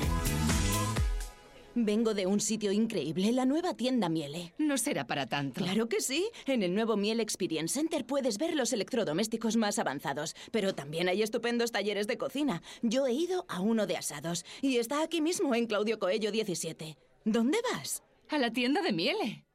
Vengo 1.75 2.13
de 2.13 2.25
un 2.25 2.39
sitio 2.39 2.71
increíble, 2.71 3.31
la 3.31 3.45
nueva 3.45 3.73
tienda 3.73 4.09
Miele. 4.09 4.53
No 4.57 4.77
será 4.77 5.07
para 5.07 5.27
tanto. 5.27 5.61
Claro 5.63 5.87
que 5.87 6.01
sí. 6.01 6.29
En 6.45 6.61
el 6.61 6.73
nuevo 6.73 6.97
Miele 6.97 7.23
Experience 7.23 7.73
Center 7.73 8.05
puedes 8.05 8.37
ver 8.37 8.55
los 8.55 8.73
electrodomésticos 8.73 9.55
más 9.55 9.79
avanzados, 9.79 10.35
pero 10.51 10.75
también 10.75 11.07
hay 11.07 11.21
estupendos 11.21 11.71
talleres 11.71 12.07
de 12.07 12.17
cocina. 12.17 12.61
Yo 12.81 13.07
he 13.07 13.13
ido 13.13 13.45
a 13.47 13.61
uno 13.61 13.87
de 13.87 13.97
asados 13.97 14.45
y 14.61 14.77
está 14.77 15.01
aquí 15.01 15.21
mismo 15.21 15.55
en 15.55 15.67
Claudio 15.67 15.99
Coello 15.99 16.31
17. 16.31 16.97
¿Dónde 17.23 17.59
vas? 17.73 18.03
A 18.29 18.37
la 18.37 18.51
tienda 18.51 18.81
de 18.81 18.91
Miele. 18.91 19.45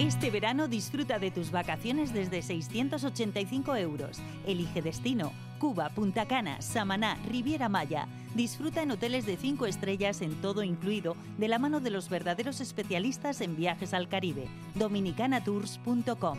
Este 0.00 0.30
verano 0.30 0.66
disfruta 0.66 1.18
de 1.18 1.30
tus 1.30 1.50
vacaciones 1.50 2.14
desde 2.14 2.40
685 2.40 3.76
euros. 3.76 4.16
Elige 4.46 4.80
destino. 4.80 5.30
Cuba, 5.58 5.90
Punta 5.90 6.24
Cana, 6.24 6.62
Samaná, 6.62 7.18
Riviera 7.28 7.68
Maya. 7.68 8.08
Disfruta 8.34 8.80
en 8.80 8.92
hoteles 8.92 9.26
de 9.26 9.36
5 9.36 9.66
estrellas 9.66 10.22
en 10.22 10.40
todo 10.40 10.62
incluido, 10.62 11.16
de 11.36 11.48
la 11.48 11.58
mano 11.58 11.80
de 11.80 11.90
los 11.90 12.08
verdaderos 12.08 12.62
especialistas 12.62 13.42
en 13.42 13.56
viajes 13.56 13.92
al 13.92 14.08
Caribe. 14.08 14.48
Dominicanatours.com. 14.74 16.38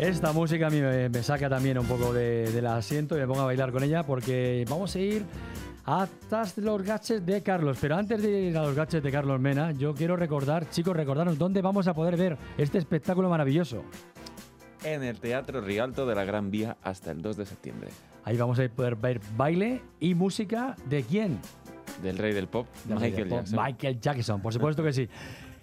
Esta 0.00 0.32
música 0.32 0.68
a 0.68 0.70
mí 0.70 0.80
me, 0.80 1.08
me 1.10 1.22
saca 1.22 1.48
también 1.48 1.78
un 1.78 1.86
poco 1.86 2.12
de- 2.12 2.50
del 2.50 2.66
asiento 2.66 3.16
y 3.16 3.20
me 3.20 3.26
pongo 3.26 3.40
a 3.40 3.44
bailar 3.44 3.70
con 3.70 3.82
ella 3.82 4.02
porque 4.04 4.64
vamos 4.68 4.94
a 4.94 4.98
ir 4.98 5.24
hasta 5.84 6.44
los 6.56 6.82
gaches 6.82 7.24
de 7.26 7.42
Carlos. 7.42 7.76
Pero 7.80 7.96
antes 7.96 8.22
de 8.22 8.30
ir 8.48 8.56
a 8.56 8.62
los 8.62 8.74
gaches 8.74 9.02
de 9.02 9.10
Carlos 9.12 9.38
Mena, 9.40 9.72
yo 9.72 9.94
quiero 9.94 10.16
recordar, 10.16 10.70
chicos, 10.70 10.96
recordarnos 10.96 11.36
dónde 11.36 11.60
vamos 11.60 11.86
a 11.86 11.92
poder 11.94 12.16
ver 12.16 12.38
este 12.56 12.78
espectáculo 12.78 13.28
maravilloso. 13.28 13.82
En 14.84 15.02
el 15.02 15.20
Teatro 15.20 15.60
Rialto 15.60 16.06
de 16.06 16.14
la 16.14 16.24
Gran 16.24 16.50
Vía 16.50 16.78
hasta 16.82 17.10
el 17.10 17.20
2 17.20 17.36
de 17.36 17.44
septiembre. 17.46 17.90
Ahí 18.24 18.38
vamos 18.38 18.58
a 18.58 18.66
poder 18.70 18.96
ver 18.96 19.20
baile 19.36 19.82
y 20.00 20.14
música 20.14 20.76
de 20.88 21.02
quién? 21.02 21.38
Del 22.02 22.16
rey 22.16 22.32
del 22.32 22.46
pop, 22.48 22.66
Del 22.86 22.96
Michael 22.96 23.14
del 23.16 23.28
pop, 23.28 23.38
Jackson. 23.40 23.62
Michael 23.64 24.00
Jackson, 24.00 24.40
por 24.40 24.52
supuesto 24.54 24.82
que 24.82 24.92
sí. 24.94 25.08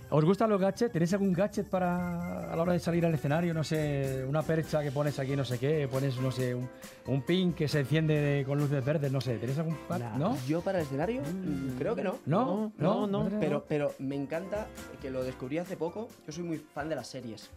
¿Os 0.10 0.24
gustan 0.24 0.50
los 0.50 0.62
gadgets? 0.62 0.90
¿Tenéis 0.94 1.12
algún 1.12 1.34
gadget 1.34 1.68
para 1.68 2.52
a 2.52 2.56
la 2.56 2.62
hora 2.62 2.72
de 2.72 2.80
salir 2.80 3.06
al 3.06 3.14
escenario? 3.14 3.54
No 3.54 3.62
sé, 3.66 4.24
una 4.26 4.42
percha 4.42 4.82
que 4.82 4.90
pones 4.90 5.20
aquí, 5.20 5.36
no 5.36 5.44
sé 5.44 5.60
qué, 5.60 5.86
pones, 5.92 6.18
no 6.22 6.32
sé, 6.32 6.56
un, 6.56 6.70
un 7.08 7.22
pin 7.24 7.52
que 7.52 7.68
se 7.68 7.82
enciende 7.82 8.44
con 8.48 8.58
luces 8.58 8.84
verdes, 8.86 9.12
no 9.12 9.20
sé. 9.20 9.38
¿Tenéis 9.38 9.58
algún 9.60 9.76
par- 9.86 10.18
¿No? 10.18 10.38
Yo 10.48 10.62
para 10.62 10.80
el 10.80 10.86
escenario, 10.86 11.22
mm, 11.24 11.78
creo 11.78 11.94
que 11.94 12.04
no. 12.06 12.20
No, 12.26 12.72
no, 12.78 13.06
no, 13.06 13.30
no. 13.30 13.40
Pero, 13.42 13.66
pero 13.68 13.96
me 14.00 14.16
encanta 14.16 14.68
que 15.02 15.12
lo 15.12 15.24
descubrí 15.26 15.58
hace 15.58 15.76
poco. 15.76 16.08
Yo 16.26 16.32
soy 16.32 16.44
muy 16.46 16.58
fan 16.58 16.88
de 16.88 16.96
las 16.96 17.08
series. 17.08 17.50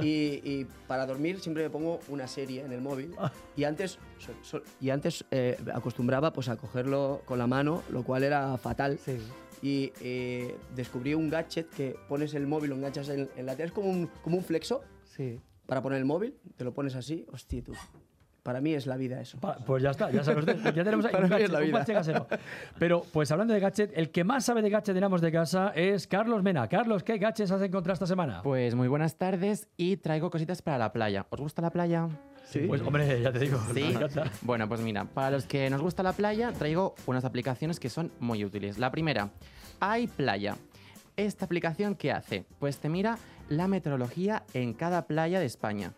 Y, 0.00 0.40
y 0.44 0.66
para 0.88 1.06
dormir 1.06 1.38
siempre 1.40 1.62
me 1.62 1.70
pongo 1.70 2.00
una 2.08 2.26
serie 2.26 2.62
en 2.64 2.72
el 2.72 2.80
móvil. 2.80 3.14
Y 3.56 3.62
antes, 3.64 3.98
so- 4.18 4.32
so- 4.42 4.62
y 4.80 4.90
antes 4.90 5.24
eh, 5.30 5.56
acostumbraba 5.74 6.32
pues, 6.32 6.48
a 6.48 6.56
cogerlo 6.56 7.20
con 7.26 7.38
la 7.38 7.46
mano, 7.46 7.82
lo 7.90 8.02
cual 8.02 8.24
era 8.24 8.56
fatal. 8.58 8.98
Y 9.62 9.92
eh, 10.00 10.56
descubrí 10.74 11.14
un 11.14 11.30
gadget 11.30 11.70
que 11.70 11.94
pones 12.08 12.34
el 12.34 12.46
móvil, 12.48 12.70
lo 12.70 12.76
enganchas 12.76 13.08
en, 13.08 13.30
en 13.36 13.46
la 13.46 13.52
tele, 13.54 13.66
es 13.66 13.72
como 13.72 13.88
un, 13.90 14.08
como 14.22 14.36
un 14.36 14.42
flexo 14.44 14.82
Sí. 15.04 15.38
para 15.66 15.80
poner 15.82 15.98
el 15.98 16.04
móvil, 16.04 16.34
te 16.56 16.64
lo 16.64 16.74
pones 16.74 16.96
así, 16.96 17.24
hostia 17.32 17.62
tú. 17.62 17.72
Para 18.42 18.60
mí 18.60 18.74
es 18.74 18.86
la 18.88 18.96
vida 18.96 19.20
eso. 19.20 19.38
Pa- 19.38 19.58
Pues 19.64 19.84
ya 19.84 19.90
está, 19.90 20.10
ya 20.10 20.24
sabes 20.24 20.44
ya 20.46 20.82
tenemos 20.82 21.04
ahí 21.06 21.14
un 21.22 21.28
gadget, 21.28 21.48
la 21.50 21.58
un 21.60 21.64
vida. 21.66 21.78
gadget 21.78 21.94
casero. 21.94 22.26
Pero, 22.76 23.04
pues 23.12 23.30
hablando 23.30 23.54
de 23.54 23.60
gadget, 23.60 23.92
el 23.94 24.10
que 24.10 24.24
más 24.24 24.44
sabe 24.44 24.62
de 24.62 24.70
gadget 24.70 24.94
tenemos 24.94 25.20
de 25.20 25.30
casa 25.30 25.68
es 25.76 26.08
Carlos 26.08 26.42
Mena. 26.42 26.68
Carlos, 26.68 27.04
¿qué 27.04 27.18
gadgets 27.18 27.52
has 27.52 27.62
encontrado 27.62 27.94
esta 27.94 28.06
semana? 28.08 28.42
Pues 28.42 28.74
muy 28.74 28.88
buenas 28.88 29.16
tardes 29.16 29.68
y 29.76 29.96
traigo 29.98 30.28
cositas 30.28 30.60
para 30.60 30.76
la 30.78 30.92
playa. 30.92 31.24
¿Os 31.30 31.40
gusta 31.40 31.62
la 31.62 31.70
playa? 31.70 32.08
Sí. 32.52 32.60
Pues, 32.68 32.82
hombre, 32.82 33.22
ya 33.22 33.32
te 33.32 33.38
digo, 33.38 33.58
Sí. 33.72 33.94
Bueno, 34.42 34.68
pues 34.68 34.80
mira, 34.80 35.04
para 35.06 35.30
los 35.30 35.46
que 35.46 35.70
nos 35.70 35.80
gusta 35.80 36.02
la 36.02 36.12
playa, 36.12 36.52
traigo 36.52 36.94
unas 37.06 37.24
aplicaciones 37.24 37.80
que 37.80 37.88
son 37.88 38.12
muy 38.20 38.44
útiles. 38.44 38.78
La 38.78 38.90
primera, 38.90 39.30
iPlaya. 39.98 40.56
Esta 41.16 41.44
aplicación, 41.46 41.94
¿qué 41.94 42.12
hace? 42.12 42.44
Pues 42.58 42.78
te 42.78 42.88
mira 42.88 43.18
la 43.48 43.68
meteorología 43.68 44.44
en 44.54 44.74
cada 44.74 45.06
playa 45.06 45.40
de 45.40 45.46
España. 45.46 45.92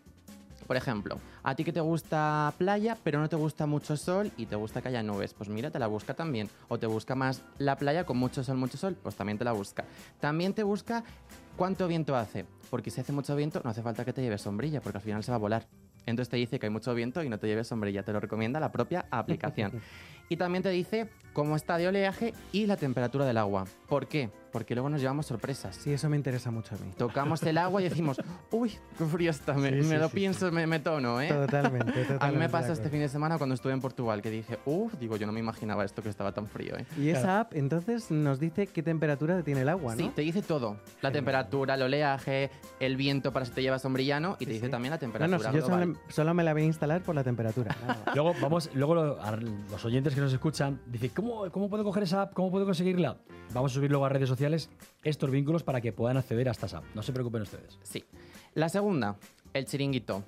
Por 0.67 0.77
ejemplo, 0.77 1.19
a 1.43 1.55
ti 1.55 1.63
que 1.63 1.71
te 1.71 1.79
gusta 1.79 2.53
playa, 2.57 2.97
pero 3.03 3.19
no 3.19 3.29
te 3.29 3.35
gusta 3.35 3.67
mucho 3.67 3.95
sol 3.97 4.31
y 4.35 4.47
te 4.47 4.55
gusta 4.55 4.81
que 4.81 4.87
haya 4.87 5.03
nubes, 5.03 5.33
pues 5.33 5.47
mira, 5.47 5.69
te 5.69 5.77
la 5.77 5.87
busca 5.87 6.15
también. 6.15 6.49
O 6.69 6.79
te 6.79 6.87
busca 6.87 7.15
más 7.15 7.43
la 7.59 7.77
playa 7.77 8.03
con 8.05 8.17
mucho 8.17 8.43
sol, 8.43 8.57
mucho 8.57 8.77
sol, 8.77 8.95
pues 9.01 9.15
también 9.15 9.37
te 9.37 9.43
la 9.45 9.51
busca. 9.51 9.85
También 10.19 10.53
te 10.53 10.63
busca 10.63 11.03
cuánto 11.55 11.87
viento 11.87 12.15
hace, 12.15 12.45
porque 12.69 12.89
si 12.89 12.99
hace 12.99 13.11
mucho 13.11 13.35
viento 13.35 13.61
no 13.63 13.69
hace 13.69 13.83
falta 13.83 14.03
que 14.05 14.13
te 14.13 14.21
lleves 14.21 14.41
sombrilla, 14.41 14.81
porque 14.81 14.97
al 14.97 15.03
final 15.03 15.23
se 15.23 15.31
va 15.31 15.35
a 15.35 15.39
volar. 15.39 15.67
Entonces 16.05 16.29
te 16.29 16.37
dice 16.37 16.59
que 16.59 16.67
hay 16.67 16.71
mucho 16.71 16.93
viento 16.93 17.23
y 17.23 17.29
no 17.29 17.39
te 17.39 17.47
lleves 17.47 17.67
sombrilla, 17.67 18.03
te 18.03 18.13
lo 18.13 18.19
recomienda 18.19 18.59
la 18.59 18.71
propia 18.71 19.05
aplicación. 19.11 19.81
y 20.29 20.37
también 20.37 20.63
te 20.63 20.69
dice 20.69 21.07
cómo 21.33 21.55
está 21.55 21.77
de 21.77 21.87
oleaje 21.87 22.33
y 22.51 22.65
la 22.65 22.77
temperatura 22.77 23.25
del 23.25 23.37
agua. 23.37 23.65
¿Por 23.87 24.07
qué? 24.07 24.29
Porque 24.55 24.73
luego 24.73 24.89
nos 24.89 25.01
llevamos 25.01 25.25
sorpresas. 25.25 25.75
Sí, 25.75 25.91
eso 25.91 26.07
me 26.07 26.15
interesa 26.15 26.49
mucho 26.49 26.75
a 26.75 26.77
mí. 26.77 26.89
Tocamos 26.95 27.43
el 27.43 27.57
agua 27.57 27.81
y 27.81 27.89
decimos, 27.89 28.15
uy, 28.51 28.71
qué 28.97 29.03
frío 29.03 29.29
está, 29.29 29.53
me, 29.53 29.67
Sí, 29.67 29.75
me 29.75 29.83
sí, 29.83 29.95
lo 29.97 30.07
sí, 30.07 30.15
pienso, 30.15 30.49
me, 30.49 30.65
me 30.65 30.79
tono, 30.79 31.19
¿eh? 31.19 31.27
Totalmente, 31.27 31.91
A 31.91 31.99
mí 31.99 32.05
totalmente 32.05 32.39
me 32.39 32.47
pasó 32.49 32.71
este 32.71 32.89
fin 32.89 33.01
de 33.01 33.09
semana 33.09 33.37
cuando 33.37 33.53
estuve 33.53 33.73
en 33.73 33.81
Portugal, 33.81 34.21
que 34.21 34.31
dije, 34.31 34.57
uff, 34.63 34.93
digo, 34.97 35.17
yo 35.17 35.27
no 35.27 35.33
me 35.33 35.41
imaginaba 35.41 35.83
esto 35.83 36.01
que 36.01 36.07
estaba 36.07 36.31
tan 36.31 36.47
frío, 36.47 36.77
¿eh? 36.77 36.85
Y 36.97 37.09
esa 37.09 37.41
app 37.41 37.53
entonces 37.53 38.11
nos 38.11 38.39
dice 38.39 38.67
qué 38.67 38.81
temperatura 38.81 39.43
tiene 39.43 39.59
el 39.63 39.67
agua, 39.67 39.93
¿no? 39.93 40.01
Sí, 40.01 40.09
te 40.15 40.21
dice 40.21 40.41
todo. 40.41 40.77
La 41.01 41.11
temperatura, 41.11 41.73
el 41.75 41.81
oleaje, 41.81 42.49
el 42.79 42.95
viento 42.95 43.33
para 43.33 43.45
si 43.45 43.51
te 43.51 43.61
llevas 43.61 43.81
sombrillano 43.81 44.37
y 44.39 44.45
te 44.45 44.53
dice 44.53 44.69
también 44.69 44.91
la 44.91 44.95
No, 44.95 44.99
temperatura 45.01 45.37
no, 45.37 45.43
si 45.51 45.59
yo 45.59 45.65
solo, 45.65 45.93
solo 46.07 46.33
me 46.33 46.45
la 46.45 46.53
voy 46.53 46.61
a 46.61 46.65
instalar 46.65 47.01
por 47.03 47.13
la 47.13 47.25
temperatura. 47.25 47.75
Luego, 48.15 48.33
vamos, 48.41 48.69
luego 48.73 48.95
lo- 48.95 49.21
a 49.21 49.35
los 49.35 49.83
oyentes 49.83 50.15
que 50.15 50.21
nos 50.21 50.31
escuchan 50.31 50.79
dicen, 50.85 51.11
¿cómo, 51.13 51.51
¿cómo 51.51 51.69
puedo 51.69 51.83
coger 51.83 52.03
esa 52.03 52.21
app? 52.21 52.33
¿Cómo 52.33 52.51
puedo 52.51 52.63
conseguirla? 52.63 53.17
Vamos 53.53 53.73
a 53.73 53.75
subir 53.75 53.89
luego 53.91 54.05
a 54.05 54.09
redes 54.09 54.29
sociales 54.29 54.44
estos 55.03 55.31
vínculos 55.31 55.63
para 55.63 55.81
que 55.81 55.91
puedan 55.93 56.17
acceder 56.17 56.47
a 56.47 56.51
estas 56.51 56.73
apps. 56.73 56.87
No 56.95 57.01
se 57.03 57.11
preocupen 57.13 57.41
ustedes. 57.43 57.77
Sí. 57.83 58.03
La 58.53 58.69
segunda, 58.69 59.15
el 59.53 59.65
chiringuito. 59.65 60.23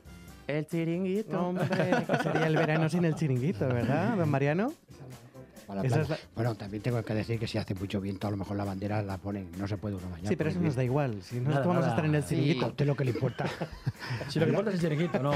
El 0.48 0.66
chiringuito. 0.66 1.48
Hombre, 1.50 1.68
que 1.68 2.18
sería 2.24 2.48
el 2.48 2.56
verano 2.56 2.88
sin 2.90 3.04
el 3.06 3.16
chiringuito, 3.16 3.68
¿verdad, 3.68 4.16
don 4.18 4.30
Mariano? 4.30 4.74
Es 5.84 5.92
la- 6.10 6.18
Bueno, 6.34 6.56
también 6.56 6.82
tengo 6.82 7.04
que 7.04 7.14
decir 7.14 7.38
que 7.38 7.46
si 7.46 7.58
hace 7.58 7.76
mucho 7.76 8.00
viento, 8.00 8.26
a 8.26 8.32
lo 8.32 8.38
mejor 8.38 8.56
la 8.56 8.64
bandera 8.64 9.02
la 9.02 9.18
ponen, 9.18 9.52
no 9.58 9.68
se 9.68 9.76
puede 9.76 9.96
uno 9.96 10.10
bañar. 10.10 10.30
Sí, 10.30 10.38
pero 10.38 10.50
eso 10.50 10.62
nos 10.62 10.76
da 10.78 10.84
igual. 10.86 11.22
Si 11.22 11.42
no, 11.42 11.50
Nada, 11.50 11.66
vamos 11.68 11.84
a 11.86 11.90
estar 11.90 12.06
en 12.06 12.16
el 12.16 12.24
Sí, 12.24 12.36
chiringuito. 12.36 12.66
a 12.66 12.70
usted 12.70 12.86
lo 12.88 12.96
que 12.96 13.04
le 13.04 13.12
importa. 13.12 13.46
Si 14.30 14.40
lo 14.40 14.46
que 14.46 14.52
importa 14.52 14.70
es 14.72 14.76
el 14.76 14.82
chiringuito, 14.82 15.20
no... 15.20 15.34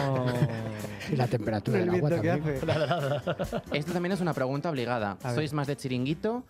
Y 1.11 1.17
la 1.17 1.27
temperatura 1.27 1.79
El 1.79 1.87
del 1.87 1.95
agua 1.95 2.09
también. 2.11 2.43
Esto 3.73 3.91
también 3.91 4.13
es 4.13 4.21
una 4.21 4.33
pregunta 4.33 4.69
obligada. 4.69 5.17
¿Sois 5.33 5.51
más 5.51 5.67
de 5.67 5.75
chiringuito 5.75 6.45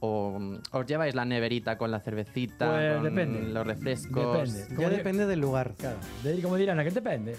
o 0.00 0.38
os 0.72 0.86
lleváis 0.86 1.14
la 1.14 1.24
neverita 1.24 1.76
con 1.78 1.90
la 1.90 2.00
cervecita, 2.00 2.70
Pues 2.70 2.94
con 2.94 3.04
depende. 3.04 3.42
los 3.52 3.66
refrescos? 3.66 4.52
Depende. 4.52 4.82
Ya 4.82 4.90
depende 4.90 5.26
del 5.26 5.40
lugar. 5.40 5.74
Claro. 5.78 5.96
De 6.22 6.34
ir, 6.36 6.42
como 6.42 6.56
dirán, 6.56 6.78
¿a 6.80 6.84
qué 6.84 6.90
depende? 6.90 7.36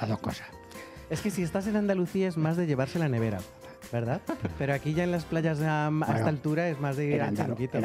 Las 0.00 0.08
dos 0.08 0.18
cosas. 0.20 0.46
Es 1.08 1.20
que 1.20 1.30
si 1.30 1.42
estás 1.42 1.66
en 1.68 1.76
Andalucía 1.76 2.26
es 2.28 2.36
más 2.36 2.56
de 2.56 2.66
llevarse 2.66 2.98
la 2.98 3.08
nevera, 3.08 3.38
¿verdad? 3.92 4.20
Pero 4.58 4.74
aquí 4.74 4.94
ya 4.94 5.04
en 5.04 5.12
las 5.12 5.24
playas 5.24 5.60
a, 5.60 5.88
a 5.88 6.16
esta 6.16 6.28
altura 6.28 6.68
es 6.68 6.80
más 6.80 6.96
de 6.96 7.06
ir 7.06 7.20
en 7.20 7.34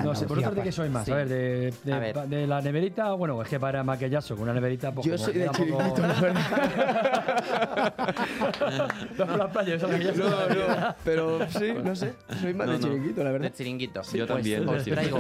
No 0.04 0.16
sé, 0.16 0.26
¿vosotros 0.26 0.56
de 0.56 0.62
qué 0.64 0.72
sois 0.72 0.92
más? 0.92 1.06
Sí. 1.06 1.12
A 1.12 1.16
ver, 1.16 1.30
de, 1.30 1.74
de- 1.84 1.94
A 1.94 2.00
ver. 2.00 2.16
de 2.28 2.48
la 2.48 2.62
neverita, 2.62 3.12
bueno, 3.14 3.42
es 3.42 3.48
que 3.50 3.60
para 3.60 3.84
maquillazo 3.84 4.36
con 4.36 4.44
una 4.44 4.54
neverita... 4.54 4.92
Pues, 4.92 5.06
Yo 5.08 5.18
soy 5.18 5.34
de 5.34 5.46
poco- 5.48 5.58
chiringuito, 5.58 6.02
la 6.08 6.22
verdad. 6.22 6.42
No, 9.18 9.26
por 9.28 9.38
la 9.38 9.52
playa, 9.52 9.76
eso 9.76 9.88
maquillazo. 9.88 10.30
No, 10.30 10.30
no, 10.30 10.96
pero 11.04 11.40
sí, 11.50 11.74
no 11.84 11.96
sé. 11.96 12.14
Soy 12.42 12.54
más 12.54 12.68
No, 12.68 12.74
de 12.74 12.80
no. 12.80 12.88
chiringuito, 12.88 13.24
la 13.24 13.32
verdad. 13.32 13.48
De 13.50 13.54
chiringuito. 13.54 14.02
Yo 14.14 14.28
también, 14.28 14.68
Os 14.68 14.84
sí. 14.84 14.92
traigo, 14.92 15.20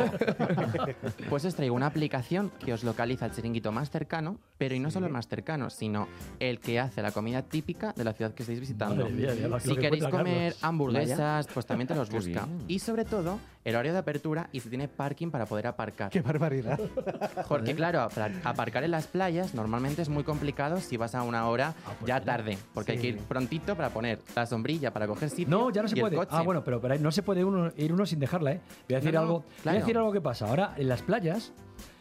pues 1.29 1.45
os 1.45 1.55
traigo 1.55 1.75
una 1.75 1.87
aplicación 1.87 2.51
que 2.63 2.73
os 2.73 2.83
localiza 2.83 3.25
el 3.27 3.31
chiringuito 3.31 3.71
más 3.71 3.89
cercano, 3.89 4.37
pero 4.57 4.75
y 4.75 4.79
no 4.79 4.91
solo 4.91 5.07
el 5.07 5.13
más 5.13 5.27
cercano, 5.27 5.69
sino 5.69 6.07
el 6.39 6.59
que 6.59 6.79
hace 6.79 7.01
la 7.01 7.11
comida 7.11 7.41
típica 7.43 7.93
de 7.95 8.03
la 8.03 8.13
ciudad 8.13 8.33
que 8.33 8.43
estáis 8.43 8.59
visitando. 8.59 9.03
Madre 9.09 9.35
mía, 9.35 9.59
si 9.59 9.75
que 9.75 9.81
queréis 9.81 10.03
comer 10.05 10.53
Carlos. 10.53 10.63
Hamburguesas, 10.71 11.47
pues 11.53 11.65
también 11.65 11.87
te 11.87 11.95
los 11.95 12.09
busca. 12.11 12.47
Y 12.67 12.79
sobre 12.79 13.05
todo, 13.05 13.39
el 13.63 13.75
horario 13.75 13.93
de 13.93 13.99
apertura 13.99 14.49
y 14.51 14.59
si 14.59 14.69
tiene 14.69 14.87
parking 14.87 15.29
para 15.29 15.45
poder 15.45 15.67
aparcar. 15.67 16.09
¡Qué 16.11 16.21
barbaridad! 16.21 16.79
Porque 17.47 17.75
claro, 17.75 17.99
apar- 18.01 18.33
aparcar 18.43 18.83
en 18.83 18.91
las 18.91 19.07
playas 19.07 19.53
normalmente 19.53 20.01
es 20.01 20.09
muy 20.09 20.23
complicado 20.23 20.79
si 20.79 20.97
vas 20.97 21.13
a 21.15 21.23
una 21.23 21.47
hora 21.47 21.73
ya 22.05 22.19
tarde, 22.21 22.57
porque 22.73 22.93
hay 22.93 22.97
que 22.97 23.07
ir 23.09 23.17
prontito 23.19 23.75
para 23.75 23.89
poner 23.89 24.19
la 24.35 24.45
sombrilla, 24.45 24.91
para 24.91 25.05
coger 25.07 25.29
sitio 25.29 25.47
No, 25.47 25.69
ya 25.69 25.81
no 25.81 25.87
se 25.87 25.95
puede. 25.95 26.17
Ah, 26.29 26.41
bueno, 26.41 26.63
pero, 26.63 26.81
pero 26.81 26.97
no 26.97 27.11
se 27.11 27.21
puede 27.23 27.43
uno, 27.43 27.71
ir 27.77 27.93
uno 27.93 28.05
sin 28.05 28.19
dejarla, 28.19 28.53
¿eh? 28.53 28.61
Voy 28.87 28.95
a 28.95 28.99
decir 28.99 29.13
No, 29.13 29.19
no, 29.21 29.25
algo. 29.27 29.39
Voy 29.41 29.47
claro. 29.61 29.77
a 29.77 29.79
decir 29.81 29.97
algo 29.97 30.11
que 30.11 30.21
pasa. 30.21 30.47
Ahora, 30.47 30.73
en 30.77 30.87
las 30.87 31.01
playas, 31.01 31.53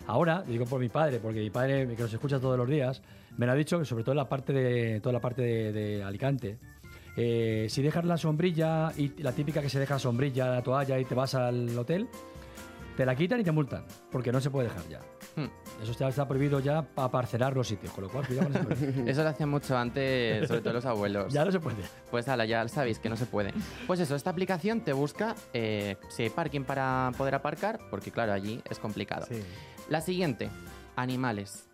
ahora, 0.07 0.43
digo 0.47 0.65
por 0.65 0.81
mi 0.81 0.89
padre, 0.89 1.19
porque 1.21 1.41
mi 1.41 1.51
padre, 1.51 1.95
que 1.95 2.03
nos 2.03 2.13
escucha 2.13 2.41
todos 2.41 2.57
los 2.57 2.69
días, 2.69 3.03
me 3.37 3.47
lo 3.47 3.53
ha 3.53 3.55
dicho 3.55 3.85
sobre 3.85 4.03
todo 4.05 4.13
en 4.13 4.19
la 4.19 4.29
parte 4.29 4.53
de, 4.53 5.01
toda 5.01 5.13
la 5.13 5.21
parte 5.21 5.43
de, 5.43 5.73
de 5.73 6.03
Alicante, 6.05 6.59
eh, 7.17 7.67
si 7.69 7.83
dejas 7.83 8.05
la 8.05 8.17
sombrilla 8.17 8.93
y 8.97 9.23
la 9.23 9.33
típica 9.33 9.61
que 9.61 9.69
se 9.69 9.79
deja 9.79 9.95
la 9.95 10.01
sombrilla, 10.01 10.49
la 10.49 10.63
toalla 10.63 10.99
y 10.99 11.05
te 11.05 11.15
vas 11.15 11.35
al 11.35 11.77
hotel, 11.79 12.09
te 12.97 13.07
la 13.07 13.15
quitan 13.15 13.41
y 13.41 13.45
te 13.45 13.53
multan, 13.53 13.85
porque 14.11 14.31
no 14.31 14.41
se 14.41 14.51
puede 14.51 14.69
dejar 14.69 14.89
ya. 14.89 15.01
Hmm. 15.37 15.49
Eso 15.83 15.93
está, 15.93 16.09
está 16.09 16.29
prohibido 16.29 16.61
ya 16.61 16.83
para 16.83 17.11
parcelar 17.11 17.57
los 17.57 17.67
sitios, 17.67 17.93
con 17.93 18.05
lo 18.05 18.11
cual 18.11 18.27
cuidado 18.27 18.51
con 18.51 18.73
eso. 18.73 18.85
Eso 19.07 19.23
lo 19.23 19.31
hacían 19.31 19.49
mucho 19.49 19.77
antes, 19.77 20.47
sobre 20.47 20.61
todo 20.61 20.75
los 20.75 20.85
abuelos. 20.85 21.33
ya 21.33 21.45
no 21.45 21.51
se 21.51 21.61
puede. 21.61 21.83
Pues 22.11 22.29
ala, 22.29 22.45
ya 22.45 22.69
sabéis 22.69 22.99
que 22.99 23.09
no 23.09 23.17
se 23.17 23.25
puede. 23.27 23.55
Pues 23.87 24.01
eso, 24.01 24.15
esta 24.17 24.31
aplicación 24.31 24.83
te 24.83 24.93
busca 24.93 25.35
eh, 25.55 25.97
si 26.11 26.25
hay 26.25 26.31
parking 26.31 26.63
para 26.63 27.13
poder 27.17 27.35
aparcar, 27.35 27.81
porque 27.91 28.11
claro, 28.11 28.33
allí 28.33 28.61
es 28.69 28.79
complicado. 28.79 29.27
Sí. 29.27 29.43
La 29.89 30.03
siguiente, 30.03 30.51
animales. 30.97 31.70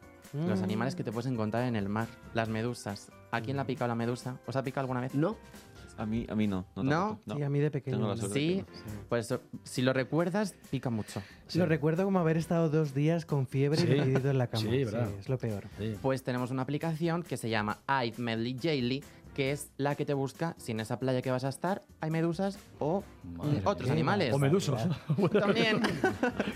Los 0.46 0.60
Mm. 0.60 0.64
animales 0.64 0.94
que 0.94 1.02
te 1.04 1.12
puedes 1.12 1.30
encontrar 1.30 1.64
en 1.64 1.76
el 1.76 1.88
mar, 1.88 2.08
las 2.34 2.48
medusas. 2.48 3.10
¿A 3.30 3.40
quién 3.40 3.56
le 3.56 3.62
ha 3.62 3.66
picado 3.66 3.88
la 3.88 3.94
medusa? 3.94 4.38
¿Os 4.46 4.56
ha 4.56 4.62
picado 4.62 4.82
alguna 4.82 5.00
vez? 5.00 5.14
No. 5.14 5.36
A 5.98 6.04
mí, 6.04 6.26
a 6.28 6.34
mí 6.34 6.46
no. 6.46 6.66
No. 6.76 6.82
¿No? 6.82 6.90
tampoco, 7.24 7.36
Sí, 7.38 7.42
a 7.42 7.48
mí 7.48 7.58
de 7.58 7.70
pequeño. 7.70 7.96
Tengo 7.96 8.08
la 8.14 8.16
no. 8.16 8.28
Sí, 8.28 8.56
de 8.56 8.64
que 8.64 8.66
pues 9.08 9.30
eh, 9.30 9.38
si 9.64 9.80
lo 9.80 9.94
recuerdas, 9.94 10.54
pica 10.70 10.90
mucho. 10.90 11.22
Lo 11.54 11.64
recuerdo 11.64 12.04
como 12.04 12.18
haber 12.18 12.36
estado 12.36 12.68
dos 12.68 12.92
días 12.92 13.24
con 13.24 13.46
fiebre 13.46 13.78
Sí. 13.80 13.88
y 13.90 14.00
metido 14.12 14.30
en 14.30 14.36
la 14.38 14.46
cama. 14.48 14.62
Sí, 14.68 14.82
es 14.82 15.28
lo 15.30 15.38
peor. 15.38 15.64
Sí. 15.78 15.96
Pues 16.02 16.22
tenemos 16.22 16.50
una 16.50 16.62
aplicación 16.62 17.22
que 17.22 17.38
se 17.38 17.48
llama 17.48 17.78
Eye 17.88 18.12
Medley 18.18 18.52
Daily, 18.52 19.02
que 19.36 19.52
es 19.52 19.70
la 19.76 19.94
que 19.96 20.06
te 20.06 20.14
busca 20.14 20.54
si 20.56 20.72
en 20.72 20.80
esa 20.80 20.98
playa 20.98 21.20
que 21.20 21.30
vas 21.30 21.44
a 21.44 21.50
estar 21.50 21.82
hay 22.00 22.10
medusas 22.10 22.58
o 22.78 23.04
mm, 23.22 23.36
Madre 23.36 23.60
otros 23.66 23.82
mía. 23.82 23.92
animales. 23.92 24.32
O 24.32 24.38
medusos. 24.38 24.80
También. 25.38 25.82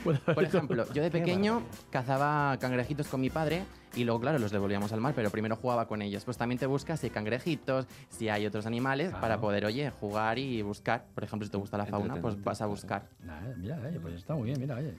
Por 0.03 0.43
ejemplo, 0.43 0.91
yo 0.95 1.03
de 1.03 1.11
pequeño 1.11 1.63
cazaba 1.91 2.57
cangrejitos 2.59 3.07
con 3.09 3.21
mi 3.21 3.29
padre 3.29 3.65
y 3.95 4.05
luego, 4.05 4.21
claro, 4.21 4.39
los 4.39 4.51
devolvíamos 4.53 4.93
al 4.93 5.01
mar, 5.01 5.13
pero 5.17 5.31
primero 5.31 5.57
jugaba 5.57 5.87
con 5.87 6.03
ellos. 6.03 6.25
Pues 6.25 6.37
también 6.37 6.59
te 6.59 6.67
buscas 6.67 7.01
si 7.01 7.07
hay 7.07 7.11
cangrejitos, 7.11 7.87
si 8.09 8.29
hay 8.29 8.47
otros 8.47 8.67
animales, 8.67 9.09
Claro. 9.09 9.21
para 9.21 9.41
poder, 9.41 9.65
oye, 9.67 9.91
jugar 9.91 10.39
y 10.39 10.63
buscar. 10.63 11.05
Por 11.15 11.25
ejemplo, 11.25 11.47
si 11.47 11.51
te 11.53 11.59
gusta 11.59 11.77
la 11.79 11.87
fauna, 11.87 12.17
pues 12.17 12.43
vas 12.43 12.61
a 12.63 12.67
buscar. 12.67 13.03
Nah, 13.25 13.41
mira, 13.57 13.79
oye, 13.87 13.99
pues 14.01 14.15
está 14.15 14.35
muy 14.35 14.47
bien, 14.47 14.61
mira, 14.61 14.77
oye. 14.77 14.95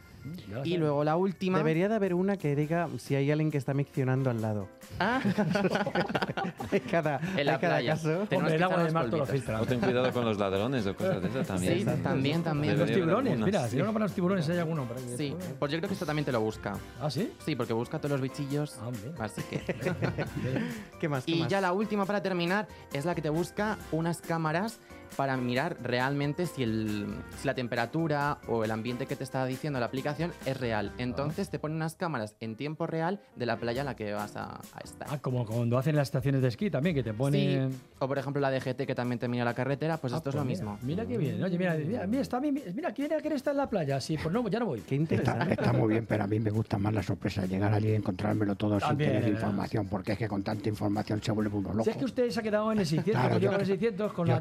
Y 0.66 0.78
luego 0.78 1.04
la 1.04 1.16
última. 1.16 1.58
Debería 1.58 1.90
de 1.90 1.96
haber 1.96 2.14
una 2.14 2.38
que 2.38 2.56
diga 2.56 2.88
si 3.00 3.16
hay 3.16 3.32
alguien 3.32 3.50
que 3.50 3.58
está 3.58 3.74
miccionando 3.74 4.30
al 4.30 4.40
lado. 4.42 4.68
Ah. 5.00 5.20
hay 6.72 6.80
cada, 6.82 7.20
En 7.38 7.46
la 7.46 7.54
hay 7.54 7.60
cada 7.60 7.78
playa. 7.78 7.92
caso. 7.94 8.26
Tenemos 8.30 8.52
que 8.52 8.56
echar 8.58 8.80
los 8.80 8.94
polvitos. 8.94 9.60
O 9.62 9.66
ten 9.66 9.80
cuidado 9.80 10.12
con 10.14 10.26
los 10.26 10.38
ladrones 10.38 10.86
o 10.86 10.96
cosas 10.96 11.22
de 11.22 11.28
esas 11.30 11.48
también. 11.48 11.80
Sí, 11.80 11.86
también, 12.04 12.44
también. 12.44 12.78
Debería 12.78 13.04
haber 13.04 13.16
algunas. 13.34 13.72
para 13.94 14.00
los 14.06 14.14
tiburones 14.14 14.50
hay 14.50 14.58
alguno. 14.60 14.86
Para 14.86 15.00
que- 15.02 15.18
Sí, 15.18 15.36
pues 15.60 15.72
yo 15.72 15.78
creo 15.80 15.88
que 15.88 15.94
esto 15.94 16.06
también 16.06 16.26
te 16.26 16.32
lo 16.32 16.42
busca. 16.42 16.78
¿Ah, 17.02 17.10
sí? 17.10 17.32
Sí, 17.46 17.56
porque 17.56 17.74
busca 17.74 17.98
todos 17.98 18.12
los 18.12 18.22
bichillos. 18.22 18.78
Así 19.20 19.42
que. 19.44 19.60
¿Qué 21.00 21.10
más? 21.10 21.26
qué 21.26 21.32
Y 21.32 21.40
más? 21.42 21.50
ya 21.50 21.62
la 21.62 21.74
última 21.74 22.06
para 22.06 22.22
terminar 22.22 22.68
es 22.94 23.06
la 23.06 23.16
que 23.16 23.22
te 23.22 23.30
busca 23.30 23.78
unas 23.92 24.22
cámaras 24.22 24.80
para 25.16 25.38
mirar 25.38 25.78
realmente 25.84 26.46
si, 26.46 26.64
el, 26.64 27.08
si 27.38 27.46
la 27.48 27.54
temperatura 27.54 28.40
o 28.48 28.64
el 28.64 28.72
ambiente 28.72 29.06
que 29.06 29.16
te 29.16 29.24
está 29.24 29.46
diciendo 29.46 29.80
la 29.80 29.86
aplicación 29.88 30.32
es 30.46 30.60
real. 30.60 30.92
Entonces 30.98 31.50
te 31.50 31.60
pone 31.60 31.76
unas 31.76 31.96
cámaras 31.96 32.36
en 32.40 32.56
tiempo 32.56 32.88
real 32.88 33.20
de 33.36 33.46
la 33.46 33.58
playa 33.58 33.82
en 33.82 33.86
la 33.88 33.96
que 33.96 34.14
vas 34.14 34.36
a, 34.36 34.56
a 34.56 34.80
estar. 34.84 35.08
Ah, 35.12 35.18
como 35.20 35.46
cuando 35.46 35.78
hacen 35.78 35.96
las 35.96 36.08
estaciones 36.08 36.42
de 36.42 36.48
esquí 36.48 36.70
también, 36.70 36.96
que 36.96 37.04
te 37.04 37.14
ponen... 37.14 37.72
Sí, 37.72 37.78
o 38.00 38.08
por 38.08 38.18
ejemplo 38.18 38.40
la 38.42 38.52
DGT 38.52 38.86
que 38.86 38.96
también 38.96 39.20
te 39.20 39.28
mira 39.28 39.46
la 39.46 39.54
carretera, 39.54 39.98
pues 39.98 40.14
Ah, 40.14 40.18
esto 40.18 40.30
es 40.30 40.36
pues 40.36 40.42
lo 40.42 40.46
mira, 40.46 40.60
mismo. 40.60 40.80
Mira 40.82 41.06
qué 41.06 41.18
bien. 41.18 41.44
Oye, 41.44 41.58
mira, 41.58 41.76
mira, 41.76 42.08
mira, 42.08 42.22
está, 42.22 42.40
mi- 42.40 42.52
mira, 42.52 42.92
¿quién 42.94 43.10
quién 43.22 43.34
está 43.34 43.52
en 43.52 43.58
la 43.58 43.70
playa? 43.70 44.00
Sí, 44.02 44.18
pues 44.18 44.34
no, 44.34 44.48
ya 44.48 44.60
no 44.60 44.66
voy. 44.68 44.82
Qué 44.82 44.96
Está, 45.10 45.44
está 45.50 45.74
muy 45.74 45.90
bien, 45.90 46.06
pero 46.06 46.24
a 46.24 46.28
mí 46.28 46.40
me 46.40 46.50
gusta 46.52 46.78
más 46.78 46.94
la 46.94 47.04
sorpresa, 47.04 47.46
llegar 47.46 47.74
allí 47.74 47.90
y 47.90 47.96
encontrármelo 47.96 48.56
todo 48.56 48.78
También, 48.80 49.12
sin 49.12 49.20
tener 49.20 49.34
información, 49.34 49.88
porque 49.88 50.14
es 50.14 50.18
que 50.18 50.28
con 50.28 50.44
tanta 50.44 50.70
información 50.70 51.22
se 51.22 51.32
vuelve 51.32 51.56
uno 51.56 51.70
loco. 51.72 51.84
Si 51.84 51.90
es 51.92 51.98
que 51.98 52.06
usted 52.06 52.30
se 52.30 52.40
ha 52.40 52.44
quedado 52.44 52.72
en 52.72 52.80
el 52.80 52.86
600, 52.86 53.12
Claro, 53.14 53.30
como 53.30 53.40
yo 53.40 53.46
yo- 53.46 53.52
con 53.52 53.62
el 53.62 53.68
600, 53.68 54.14
con 54.14 54.28
la 54.28 54.40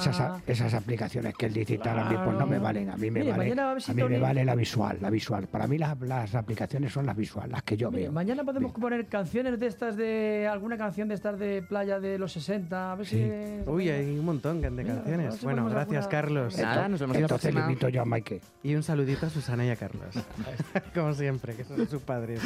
esas, 0.00 0.20
a- 0.20 0.40
esas 0.46 0.74
aplicaciones 0.74 1.34
que 1.34 1.46
él 1.46 1.52
dice 1.52 1.74
y 1.74 1.78
tal, 1.78 1.98
a 1.98 2.04
mí 2.04 2.16
pues 2.24 2.36
no 2.38 2.46
me 2.46 2.58
valen. 2.58 2.90
A 2.90 2.96
mí 2.96 3.10
me 3.10 3.20
Mire, 3.20 3.32
vale, 3.32 3.52
a 3.60 3.92
mí 3.94 4.02
me 4.04 4.18
vale 4.18 4.44
la 4.44 4.54
visual, 4.54 4.98
la 5.00 5.10
visual. 5.10 5.46
Para 5.48 5.66
mí 5.66 5.78
las, 5.78 5.98
las 6.00 6.34
aplicaciones 6.34 6.92
son 6.92 7.06
las 7.06 7.16
visuales, 7.16 7.52
las 7.52 7.62
que 7.62 7.76
yo 7.76 7.90
Mire, 7.90 8.04
veo. 8.04 8.12
mañana 8.12 8.44
podemos 8.44 8.72
poner 8.72 9.06
canciones 9.06 9.58
de 9.58 9.66
estas 9.66 9.96
de... 9.96 10.48
Alguna 10.50 10.76
canción 10.78 11.08
de 11.08 11.14
estas 11.14 11.38
de 11.38 11.62
playa 11.62 12.00
de 12.00 12.18
los 12.18 12.32
60, 12.32 12.92
a 12.92 12.94
ver 12.94 13.06
si... 13.06 13.30
Uy, 13.66 13.88
hay 13.90 14.18
un 14.18 14.24
montón 14.24 14.60
de 14.60 14.84
canciones. 14.84 15.42
Bueno, 15.42 15.64
gracias, 15.66 16.04
alguna- 16.04 16.08
Carlos. 16.08 16.58
Nada, 16.58 16.88
nos 16.88 17.00
vemos 17.00 17.16
la 17.16 17.20
Entonces 17.22 17.54
le 17.54 17.60
invito 17.60 17.88
yo 17.88 18.02
a 18.02 18.04
Mike. 18.04 18.40
Y 18.62 18.74
un 18.74 18.82
saludito 18.82 19.26
a 19.26 19.30
Susana 19.30 19.64
y 19.66 19.70
a 19.70 19.76
Carlos. 19.76 20.14
Como 20.94 21.12
siempre, 21.14 21.54
que 21.54 21.64
son 21.64 21.86
sus 21.88 22.02
padres. 22.02 22.40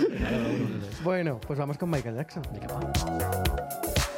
bueno, 1.04 1.40
pues 1.46 1.58
vamos 1.58 1.78
con 1.78 1.90
Michael 1.90 2.16
Jackson. 2.16 2.42
It's 2.54 4.11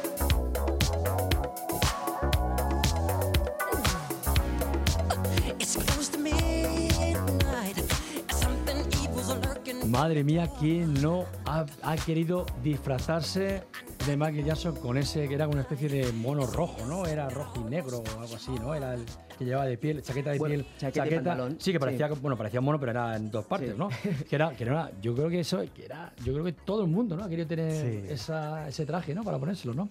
Madre 9.95 10.25
mía, 10.25 10.51
¿quién 10.59 10.93
no 11.01 11.23
ha, 11.45 11.95
querido 11.95 12.45
disfrazarse 12.61 13.63
de 14.05 14.17
Michael 14.17 14.43
Jackson 14.43 14.75
con 14.75 14.97
ese 14.97 15.25
que 15.29 15.35
era 15.35 15.47
una 15.47 15.61
especie 15.61 15.87
de 15.87 16.11
mono 16.11 16.45
rojo, 16.45 16.85
¿no? 16.85 17.05
Era 17.05 17.29
rojo 17.29 17.61
y 17.61 17.69
negro 17.69 17.99
o 17.99 18.19
algo 18.19 18.35
así, 18.35 18.51
¿no? 18.59 18.75
Era 18.75 18.93
el 18.93 19.05
que 19.37 19.45
llevaba 19.45 19.65
de 19.65 19.77
piel, 19.77 20.01
chaqueta 20.01 20.31
de 20.31 20.37
Bueno, 20.39 20.55
piel, 20.55 20.67
chaqueta 20.77 21.07
y 21.07 21.15
pantalón, 21.15 21.57
sí, 21.59 21.71
que 21.71 21.79
parecía, 21.79 22.07
sí. 22.09 22.15
bueno, 22.21 22.37
parecía 22.37 22.61
mono, 22.61 22.79
pero 22.79 22.91
era 22.91 23.15
en 23.15 23.29
dos 23.31 23.45
partes, 23.45 23.71
Sí. 23.71 23.75
¿no? 23.77 23.89
Que 24.29 24.35
era, 24.35 24.51
que 24.55 24.63
era, 24.63 24.91
yo 25.01 25.13
creo 25.15 25.29
que 25.29 25.39
eso, 25.39 25.63
que 25.75 25.85
era, 25.85 26.13
yo 26.23 26.33
creo 26.33 26.43
que 26.45 26.53
todo 26.53 26.81
el 26.83 26.87
mundo, 26.89 27.15
¿no? 27.15 27.23
Ha 27.23 27.29
querido 27.29 27.47
tener 27.47 27.71
Sí. 27.71 28.13
esa, 28.13 28.67
ese 28.67 28.85
traje, 28.85 29.13
¿no? 29.13 29.23
Para 29.23 29.37
ponérselo, 29.37 29.73
¿no? 29.73 29.89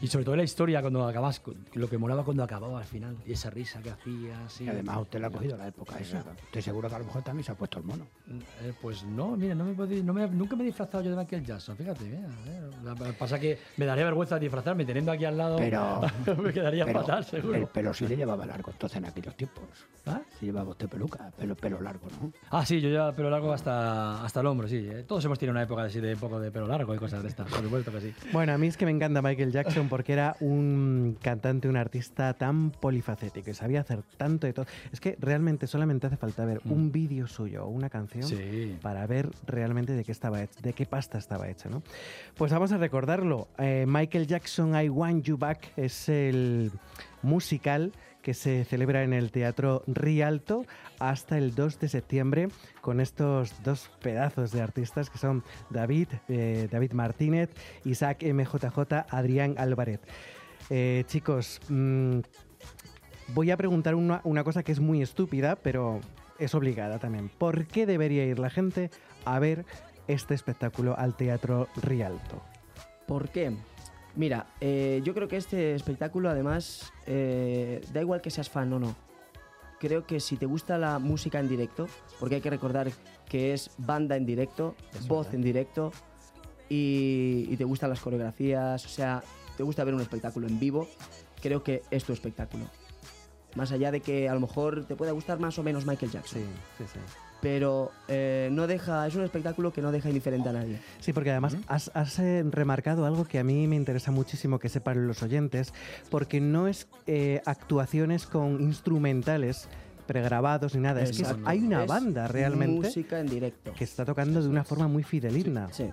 Y 0.00 0.06
sobre 0.06 0.24
todo 0.24 0.36
la 0.36 0.42
historia 0.42 0.80
cuando 0.80 1.06
acabas, 1.06 1.40
lo 1.74 1.88
que 1.88 1.98
molaba 1.98 2.24
cuando 2.24 2.42
acababa 2.42 2.78
al 2.78 2.84
final 2.84 3.16
y 3.26 3.32
esa 3.32 3.50
risa 3.50 3.80
que 3.82 3.90
hacía, 3.90 4.44
así. 4.46 4.64
Y 4.64 4.68
además 4.68 4.98
usted 4.98 5.20
le 5.20 5.26
ha 5.26 5.30
cogido 5.30 5.56
la 5.56 5.68
época 5.68 5.98
esa. 5.98 6.24
Estoy 6.46 6.62
seguro 6.62 6.88
que 6.88 6.94
a 6.94 6.98
lo 6.98 7.04
mejor 7.06 7.22
también 7.22 7.44
se 7.44 7.52
ha 7.52 7.54
puesto 7.54 7.78
el 7.78 7.84
mono. 7.84 8.06
Eh, 8.62 8.72
pues 8.80 9.04
no, 9.04 9.36
mira, 9.36 9.54
no 9.54 9.64
me, 9.64 9.74
no 10.02 10.12
me- 10.12 10.28
nunca 10.28 10.56
me 10.56 10.62
he 10.62 10.66
disfrazado 10.66 11.02
yo 11.04 11.10
de 11.10 11.16
Michael 11.16 11.44
Jackson, 11.44 11.76
fíjate. 11.76 12.04
mira, 12.04 12.28
eh, 12.46 12.70
la- 12.84 12.94
pasa 13.12 13.38
que 13.38 13.58
me 13.76 13.86
daría 13.86 14.04
vergüenza 14.04 14.38
disfrazarme 14.38 14.84
teniendo 14.84 15.12
aquí 15.12 15.24
al 15.24 15.36
lado. 15.36 15.56
Pero, 15.56 16.00
me 16.42 16.52
quedaría 16.52 16.84
pero 16.84 17.00
fatal, 17.00 17.24
seguro. 17.24 17.54
el 17.56 17.66
pelo 17.66 17.92
sí 17.94 18.06
le 18.06 18.16
llevaba 18.16 18.46
largo 18.46 18.70
entonces 18.80 18.96
en 18.96 19.04
aquellos 19.04 19.36
tiempos. 19.36 19.64
Sí 20.40 20.46
llevaba 20.46 20.70
usted 20.70 20.88
peluca, 20.88 21.30
pelo, 21.38 21.54
pelo 21.54 21.80
largo, 21.82 22.08
¿no? 22.20 22.32
Ah, 22.50 22.64
sí, 22.64 22.80
yo 22.80 22.88
ya 22.88 23.12
pelo 23.12 23.28
largo 23.28 23.52
hasta, 23.52 24.24
hasta 24.24 24.40
el 24.40 24.46
hombro, 24.46 24.66
sí. 24.66 24.78
eh. 24.90 25.04
Todos 25.06 25.22
hemos 25.26 25.38
tenido 25.38 25.52
una 25.52 25.62
época 25.62 25.82
así 25.82 26.00
de 26.00 26.14
un 26.14 26.18
poco 26.18 26.40
de 26.40 26.50
pelo 26.50 26.66
largo 26.66 26.94
y 26.94 26.98
cosas 26.98 27.22
de 27.22 27.28
estas, 27.28 27.46
por 27.48 27.62
supuesto 27.62 27.92
que 27.92 28.00
sí. 28.00 28.14
Bueno, 28.32 28.54
a 28.54 28.58
mí 28.58 28.66
es 28.66 28.78
que 28.78 28.86
me 28.86 28.90
encanta 28.92 29.20
Michael 29.20 29.52
Jackson 29.52 29.88
porque 29.90 30.14
era 30.14 30.34
un 30.40 31.18
cantante, 31.20 31.68
un 31.68 31.76
artista 31.76 32.32
tan 32.32 32.70
polifacético 32.70 33.50
y 33.50 33.54
sabía 33.54 33.82
hacer 33.82 34.02
tanto 34.16 34.46
de 34.46 34.54
todo. 34.54 34.64
Es 34.90 35.00
que 35.00 35.16
realmente 35.20 35.66
solamente 35.66 36.06
hace 36.06 36.16
falta 36.16 36.46
ver 36.46 36.62
un 36.64 36.90
vídeo 36.90 37.26
suyo 37.28 37.66
o 37.66 37.68
una 37.68 37.90
canción 37.90 38.24
Mm. 38.24 38.28
Sí. 38.28 38.78
para 38.80 39.06
ver 39.06 39.28
realmente 39.46 39.92
de 39.92 40.02
qué 40.02 40.12
estaba 40.12 40.42
hecho, 40.42 40.58
de 40.62 40.72
qué 40.72 40.86
pasta 40.86 41.18
estaba 41.18 41.48
hecha, 41.48 41.68
¿no? 41.68 41.82
Pues 42.36 42.50
vamos 42.52 42.72
a 42.72 42.78
recordarlo. 42.78 43.48
Eh, 43.58 43.84
Michael 43.86 44.26
Jackson 44.26 44.74
I 44.80 44.88
Want 44.88 45.24
You 45.24 45.36
Back 45.36 45.72
es 45.76 46.08
el 46.08 46.72
musical 47.22 47.92
que 48.22 48.34
se 48.34 48.64
celebra 48.64 49.02
en 49.02 49.12
el 49.12 49.30
Teatro 49.30 49.82
Rialto 49.86 50.66
hasta 50.98 51.38
el 51.38 51.54
2 51.54 51.80
de 51.80 51.88
septiembre 51.88 52.48
con 52.80 53.00
estos 53.00 53.62
dos 53.62 53.90
pedazos 54.02 54.52
de 54.52 54.60
artistas 54.60 55.10
que 55.10 55.18
son 55.18 55.42
David, 55.70 56.08
eh, 56.28 56.68
David 56.70 56.92
Martínez, 56.92 57.50
Isaac 57.84 58.22
MJJ, 58.22 59.06
Adrián 59.08 59.54
Álvarez. 59.58 60.00
Eh, 60.68 61.04
chicos, 61.06 61.60
mm, 61.68 62.20
voy 63.28 63.50
a 63.50 63.56
preguntar 63.56 63.94
una, 63.94 64.20
una 64.24 64.44
cosa 64.44 64.62
que 64.62 64.72
es 64.72 64.80
muy 64.80 65.02
estúpida, 65.02 65.56
pero 65.56 66.00
es 66.38 66.54
obligada 66.54 66.98
también. 66.98 67.28
¿Por 67.28 67.66
qué 67.66 67.86
debería 67.86 68.24
ir 68.24 68.38
la 68.38 68.50
gente 68.50 68.90
a 69.24 69.38
ver 69.38 69.64
este 70.08 70.34
espectáculo 70.34 70.96
al 70.98 71.16
Teatro 71.16 71.68
Rialto? 71.82 72.42
¿Por 73.06 73.28
qué? 73.30 73.52
Mira, 74.20 74.48
eh, 74.60 75.00
yo 75.02 75.14
creo 75.14 75.28
que 75.28 75.38
este 75.38 75.74
espectáculo 75.74 76.28
además 76.28 76.92
eh, 77.06 77.80
da 77.90 78.02
igual 78.02 78.20
que 78.20 78.28
seas 78.28 78.50
fan 78.50 78.70
o 78.74 78.78
no. 78.78 78.94
Creo 79.78 80.06
que 80.06 80.20
si 80.20 80.36
te 80.36 80.44
gusta 80.44 80.76
la 80.76 80.98
música 80.98 81.40
en 81.40 81.48
directo, 81.48 81.88
porque 82.18 82.34
hay 82.34 82.40
que 82.42 82.50
recordar 82.50 82.92
que 83.30 83.54
es 83.54 83.70
banda 83.78 84.16
en 84.18 84.26
directo, 84.26 84.74
voz 85.08 85.32
en 85.32 85.40
directo, 85.40 85.90
y, 86.68 87.46
y 87.48 87.56
te 87.56 87.64
gustan 87.64 87.88
las 87.88 88.00
coreografías, 88.00 88.84
o 88.84 88.90
sea, 88.90 89.22
te 89.56 89.62
gusta 89.62 89.84
ver 89.84 89.94
un 89.94 90.02
espectáculo 90.02 90.48
en 90.48 90.60
vivo, 90.60 90.86
creo 91.40 91.62
que 91.62 91.82
es 91.90 92.04
tu 92.04 92.12
espectáculo. 92.12 92.66
Más 93.54 93.72
allá 93.72 93.90
de 93.90 94.02
que 94.02 94.28
a 94.28 94.34
lo 94.34 94.40
mejor 94.40 94.84
te 94.84 94.96
pueda 94.96 95.12
gustar 95.12 95.38
más 95.38 95.58
o 95.58 95.62
menos 95.62 95.86
Michael 95.86 96.12
Jackson. 96.12 96.42
Sí, 96.76 96.84
sí. 96.92 97.00
Pero 97.40 97.90
eh, 98.08 98.48
no 98.52 98.66
deja, 98.66 99.06
es 99.06 99.14
un 99.14 99.22
espectáculo 99.22 99.72
que 99.72 99.80
no 99.80 99.92
deja 99.92 100.08
indiferente 100.08 100.48
a 100.50 100.52
nadie. 100.52 100.78
Sí, 100.98 101.12
porque 101.12 101.30
además 101.30 101.56
has, 101.68 101.90
has, 101.94 102.18
eh, 102.18 102.44
remarcado 102.50 103.06
algo 103.06 103.24
que 103.24 103.38
a 103.38 103.44
mí 103.44 103.66
me 103.66 103.76
interesa 103.76 104.10
muchísimo 104.10 104.58
que 104.58 104.68
sepan 104.68 105.06
los 105.06 105.22
oyentes, 105.22 105.72
porque 106.10 106.40
no 106.40 106.68
es 106.68 106.86
eh, 107.06 107.40
actuaciones 107.46 108.26
con 108.26 108.60
instrumentales 108.60 109.68
pregrabados 110.06 110.74
ni 110.74 110.80
nada, 110.80 111.02
es 111.02 111.16
que 111.16 111.24
hay 111.44 111.60
una 111.60 111.82
Es 111.82 111.88
banda 111.88 112.26
realmente 112.26 112.88
Música 112.88 113.20
en 113.20 113.28
directo. 113.28 113.72
que 113.74 113.84
está 113.84 114.04
tocando 114.04 114.42
de 114.42 114.48
una 114.48 114.64
forma 114.64 114.88
muy 114.88 115.04
fideligna. 115.04 115.68
Sí. 115.70 115.88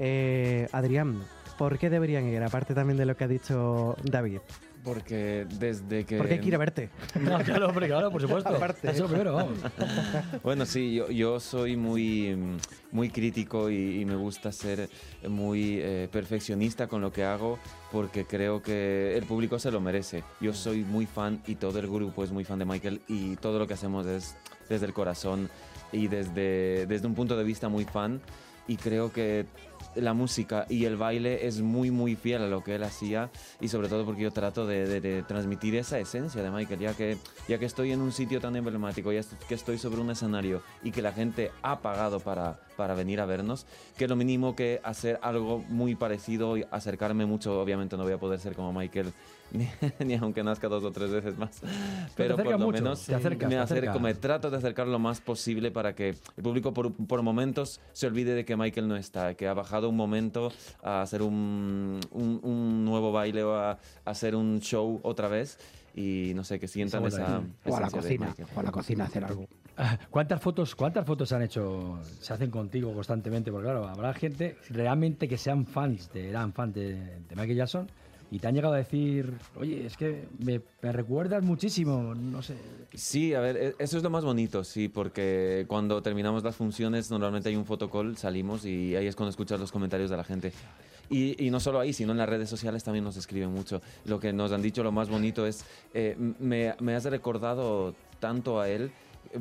Eh, 0.00 0.66
Adrián, 0.72 1.22
¿por 1.56 1.78
qué 1.78 1.88
deberían 1.88 2.26
ir? 2.26 2.42
Aparte 2.42 2.74
también 2.74 2.96
de 2.96 3.06
lo 3.06 3.16
que 3.16 3.22
ha 3.22 3.28
dicho 3.28 3.94
David. 4.02 4.40
Porque 4.84 5.46
desde 5.58 6.04
que... 6.04 6.16
Porque 6.16 6.34
hay 6.34 6.40
que 6.40 6.48
ir 6.48 6.54
a 6.54 6.58
verte. 6.58 6.90
No, 7.20 7.38
claro, 7.38 7.68
hombre, 7.68 7.86
claro, 7.86 8.10
por 8.10 8.20
supuesto. 8.20 8.48
Aparte. 8.48 8.90
Eso 8.90 9.06
primero, 9.06 9.34
vamos. 9.34 9.58
Bueno, 10.42 10.66
sí, 10.66 10.94
yo, 10.94 11.08
yo 11.10 11.38
soy 11.38 11.76
muy, 11.76 12.36
muy 12.90 13.10
crítico 13.10 13.70
y, 13.70 14.00
y 14.00 14.04
me 14.04 14.16
gusta 14.16 14.50
ser 14.50 14.88
muy 15.28 15.78
eh, 15.80 16.08
perfeccionista 16.10 16.88
con 16.88 17.00
lo 17.00 17.12
que 17.12 17.24
hago 17.24 17.58
porque 17.92 18.24
creo 18.24 18.62
que 18.62 19.16
el 19.16 19.24
público 19.24 19.58
se 19.58 19.70
lo 19.70 19.80
merece. 19.80 20.24
Yo 20.40 20.52
soy 20.52 20.82
muy 20.82 21.06
fan 21.06 21.42
y 21.46 21.54
todo 21.56 21.78
el 21.78 21.86
grupo 21.86 22.24
es 22.24 22.32
muy 22.32 22.44
fan 22.44 22.58
de 22.58 22.64
Michael 22.64 23.02
y 23.06 23.36
todo 23.36 23.58
lo 23.58 23.66
que 23.66 23.74
hacemos 23.74 24.06
es 24.06 24.36
desde 24.68 24.86
el 24.86 24.92
corazón 24.92 25.48
y 25.92 26.08
desde, 26.08 26.86
desde 26.86 27.06
un 27.06 27.14
punto 27.14 27.36
de 27.36 27.44
vista 27.44 27.68
muy 27.68 27.84
fan 27.84 28.20
y 28.66 28.76
creo 28.76 29.12
que 29.12 29.46
la 29.94 30.14
música 30.14 30.66
y 30.68 30.84
el 30.84 30.96
baile 30.96 31.46
es 31.46 31.60
muy 31.60 31.90
muy 31.90 32.16
fiel 32.16 32.42
a 32.42 32.46
lo 32.46 32.62
que 32.62 32.74
él 32.74 32.82
hacía 32.82 33.30
y 33.60 33.68
sobre 33.68 33.88
todo 33.88 34.04
porque 34.04 34.22
yo 34.22 34.30
trato 34.30 34.66
de, 34.66 35.24
transmitir 35.26 35.76
esa 35.76 35.98
esencia 35.98 36.42
de 36.42 36.50
Michael 36.50 36.80
ya 36.80 36.94
que 36.94 37.18
ya 37.48 37.58
que 37.58 37.66
estoy 37.66 37.92
en 37.92 38.00
un 38.00 38.12
sitio 38.12 38.40
tan 38.40 38.56
emblemático 38.56 39.12
ya 39.12 39.22
que 39.48 39.54
estoy 39.54 39.78
sobre 39.78 40.00
un 40.00 40.10
escenario 40.10 40.62
y 40.82 40.90
que 40.90 41.02
la 41.02 41.12
gente 41.12 41.50
ha 41.62 41.80
pagado 41.80 42.20
para, 42.20 42.60
para 42.76 42.94
venir 42.94 43.20
a 43.20 43.26
vernos 43.26 43.66
que 43.96 44.08
lo 44.08 44.16
mínimo 44.16 44.56
que 44.56 44.80
hacer 44.82 45.18
algo 45.22 45.58
muy 45.68 45.94
parecido 45.94 46.56
y 46.56 46.64
acercarme 46.70 47.26
mucho 47.26 47.60
obviamente 47.60 47.96
no 47.96 48.04
voy 48.04 48.12
a 48.12 48.18
poder 48.18 48.40
ser 48.40 48.54
como 48.54 48.72
Michael 48.72 49.12
ni, 49.52 49.68
ni 50.04 50.14
aunque 50.14 50.42
nazca 50.42 50.68
dos 50.68 50.82
o 50.84 50.90
tres 50.92 51.10
veces 51.10 51.36
más 51.38 51.60
pero 52.16 52.34
por 52.36 52.40
acercas 52.46 52.60
lo 52.60 52.66
mucho, 52.66 52.82
menos 52.82 53.06
te 53.06 53.14
acercas, 53.14 53.48
me 53.48 53.54
te 53.56 53.60
acerco 53.60 53.90
acercas. 53.90 54.02
me 54.02 54.14
trato 54.14 54.50
de 54.50 54.56
acercar 54.56 54.88
lo 54.88 54.98
más 54.98 55.20
posible 55.20 55.70
para 55.70 55.94
que 55.94 56.08
el 56.10 56.42
público 56.42 56.72
por, 56.72 56.92
por 56.92 57.22
momentos 57.22 57.80
se 57.92 58.06
olvide 58.06 58.34
de 58.34 58.44
que 58.44 58.56
Michael 58.56 58.88
no 58.88 58.96
está, 58.96 59.34
que 59.34 59.46
ha 59.48 59.54
bajado 59.54 59.88
un 59.88 59.96
momento 59.96 60.52
a 60.82 61.02
hacer 61.02 61.22
un, 61.22 62.00
un- 62.10 62.40
un 62.42 62.84
nuevo 62.84 63.12
baile 63.12 63.42
o 63.42 63.54
a, 63.54 63.72
a 63.72 63.78
hacer 64.04 64.34
un 64.34 64.60
show 64.60 65.00
otra 65.02 65.28
vez 65.28 65.58
y 65.94 66.32
no 66.34 66.42
sé, 66.42 66.58
que 66.58 66.68
sientan 66.68 67.04
esa, 67.04 67.42
o 67.66 67.76
a 67.76 67.80
la 67.80 67.90
cocina, 67.90 68.34
o 68.56 68.60
a 68.60 68.62
la 68.62 68.70
cocina 68.72 69.04
hacer 69.04 69.24
algo. 69.24 69.46
¿Cuántas 70.10 70.40
fotos, 70.40 70.74
¿Cuántas 70.74 71.04
fotos 71.06 71.28
se 71.30 71.34
han 71.34 71.42
hecho, 71.42 71.98
se 72.20 72.32
hacen 72.32 72.50
contigo 72.50 72.92
constantemente? 72.94 73.50
Porque 73.50 73.64
claro, 73.66 73.86
habrá 73.88 74.12
gente 74.14 74.56
realmente 74.70 75.28
que 75.28 75.36
sean 75.38 75.66
fans, 75.66 76.10
de, 76.12 76.28
eran 76.30 76.52
fans 76.52 76.74
de, 76.74 76.94
de 76.94 77.36
Michael 77.36 77.56
Jackson 77.56 77.90
y 78.32 78.38
te 78.38 78.46
han 78.48 78.54
llegado 78.54 78.72
a 78.72 78.78
decir, 78.78 79.34
oye, 79.56 79.84
es 79.84 79.94
que 79.98 80.26
me, 80.38 80.62
me 80.80 80.90
recuerdas 80.90 81.42
muchísimo, 81.44 82.14
no 82.14 82.40
sé. 82.40 82.54
Sí, 82.94 83.34
a 83.34 83.40
ver, 83.40 83.56
e- 83.58 83.74
eso 83.78 83.98
es 83.98 84.02
lo 84.02 84.08
más 84.08 84.24
bonito, 84.24 84.64
sí, 84.64 84.88
porque 84.88 85.66
cuando 85.68 86.00
terminamos 86.02 86.42
las 86.42 86.56
funciones 86.56 87.10
normalmente 87.10 87.50
hay 87.50 87.56
un 87.56 87.66
fotocall, 87.66 88.16
salimos 88.16 88.64
y 88.64 88.96
ahí 88.96 89.06
es 89.06 89.16
cuando 89.16 89.28
escuchas 89.28 89.60
los 89.60 89.70
comentarios 89.70 90.08
de 90.08 90.16
la 90.16 90.24
gente. 90.24 90.50
Y, 91.10 91.44
y 91.44 91.50
no 91.50 91.60
solo 91.60 91.78
ahí, 91.78 91.92
sino 91.92 92.12
en 92.12 92.18
las 92.18 92.28
redes 92.28 92.48
sociales 92.48 92.82
también 92.82 93.04
nos 93.04 93.18
escriben 93.18 93.50
mucho. 93.52 93.82
Lo 94.06 94.18
que 94.18 94.32
nos 94.32 94.50
han 94.50 94.62
dicho, 94.62 94.82
lo 94.82 94.92
más 94.92 95.10
bonito 95.10 95.46
es, 95.46 95.66
eh, 95.92 96.16
me, 96.38 96.74
me 96.80 96.94
has 96.94 97.04
recordado 97.04 97.94
tanto 98.18 98.60
a 98.62 98.68
él. 98.70 98.90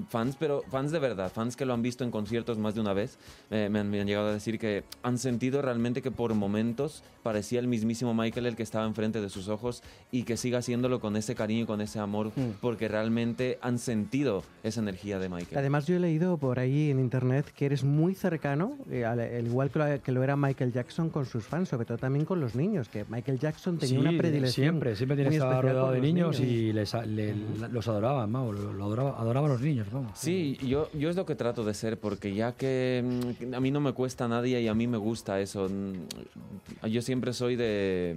Fans, 0.09 0.35
pero 0.39 0.63
fans 0.69 0.91
de 0.91 0.99
verdad, 0.99 1.31
fans 1.33 1.55
que 1.55 1.65
lo 1.65 1.73
han 1.73 1.81
visto 1.81 2.03
en 2.03 2.11
conciertos 2.11 2.57
más 2.57 2.75
de 2.75 2.81
una 2.81 2.93
vez, 2.93 3.17
eh, 3.49 3.67
me, 3.69 3.79
han, 3.79 3.89
me 3.89 3.99
han 3.99 4.07
llegado 4.07 4.27
a 4.29 4.33
decir 4.33 4.57
que 4.57 4.83
han 5.03 5.17
sentido 5.17 5.61
realmente 5.61 6.01
que 6.01 6.11
por 6.11 6.33
momentos 6.33 7.03
parecía 7.23 7.59
el 7.59 7.67
mismísimo 7.67 8.13
Michael 8.13 8.45
el 8.45 8.55
que 8.55 8.63
estaba 8.63 8.85
enfrente 8.85 9.21
de 9.21 9.29
sus 9.29 9.47
ojos 9.49 9.83
y 10.11 10.23
que 10.23 10.37
siga 10.37 10.59
haciéndolo 10.59 10.99
con 10.99 11.15
ese 11.15 11.35
cariño 11.35 11.63
y 11.63 11.65
con 11.65 11.81
ese 11.81 11.99
amor, 11.99 12.31
porque 12.61 12.87
realmente 12.87 13.59
han 13.61 13.79
sentido 13.79 14.43
esa 14.63 14.79
energía 14.81 15.19
de 15.19 15.29
Michael. 15.29 15.57
Además, 15.57 15.85
yo 15.87 15.95
he 15.95 15.99
leído 15.99 16.37
por 16.37 16.59
ahí 16.59 16.89
en 16.89 16.99
internet 16.99 17.51
que 17.55 17.65
eres 17.65 17.83
muy 17.83 18.15
cercano, 18.15 18.77
eh, 18.89 19.05
al, 19.05 19.19
al 19.19 19.45
igual 19.45 19.69
que 19.71 19.79
lo, 19.79 20.01
que 20.01 20.11
lo 20.11 20.23
era 20.23 20.35
Michael 20.35 20.71
Jackson 20.71 21.09
con 21.09 21.25
sus 21.25 21.43
fans, 21.45 21.69
sobre 21.69 21.85
todo 21.85 21.97
también 21.97 22.25
con 22.25 22.39
los 22.39 22.55
niños, 22.55 22.87
que 22.89 23.05
Michael 23.09 23.39
Jackson 23.39 23.77
tenía 23.77 23.99
Sí, 23.99 24.07
una 24.07 24.17
predilección. 24.17 24.63
Siempre, 24.65 24.95
siempre 24.95 25.15
tiene 25.17 25.29
que 25.31 25.35
estar 25.37 25.61
rodeado 25.63 25.91
de 25.91 25.97
los 25.97 26.01
niños, 26.05 26.39
y 26.39 26.73
les, 26.73 26.93
le- 27.05 27.35
los 27.71 27.87
adoraban, 27.87 28.31
vamos, 28.31 28.57
lo, 28.57 28.73
lo 28.73 28.85
adoraba, 28.85 29.19
adoraba 29.19 29.47
a 29.47 29.49
los 29.51 29.61
niños, 29.61 29.80
vamos. 29.91 30.11
Sí, 30.15 30.57
yo, 30.61 30.89
yo 30.93 31.09
es 31.09 31.15
lo 31.15 31.25
que 31.25 31.35
trato 31.35 31.63
de 31.63 31.73
ser, 31.73 31.97
porque 31.99 32.33
ya 32.33 32.51
que 32.53 33.03
mm, 33.41 33.53
a 33.53 33.59
mí 33.59 33.71
no 33.71 33.79
me 33.79 33.93
cuesta 33.93 34.25
a 34.25 34.27
nadie 34.27 34.61
y 34.61 34.67
a 34.67 34.73
mí 34.73 34.87
me 34.87 34.97
gusta 34.97 35.39
eso. 35.39 35.69
mm, 35.69 36.87
Yo 36.87 37.01
siempre 37.01 37.33
soy 37.33 37.55
de, 37.55 38.15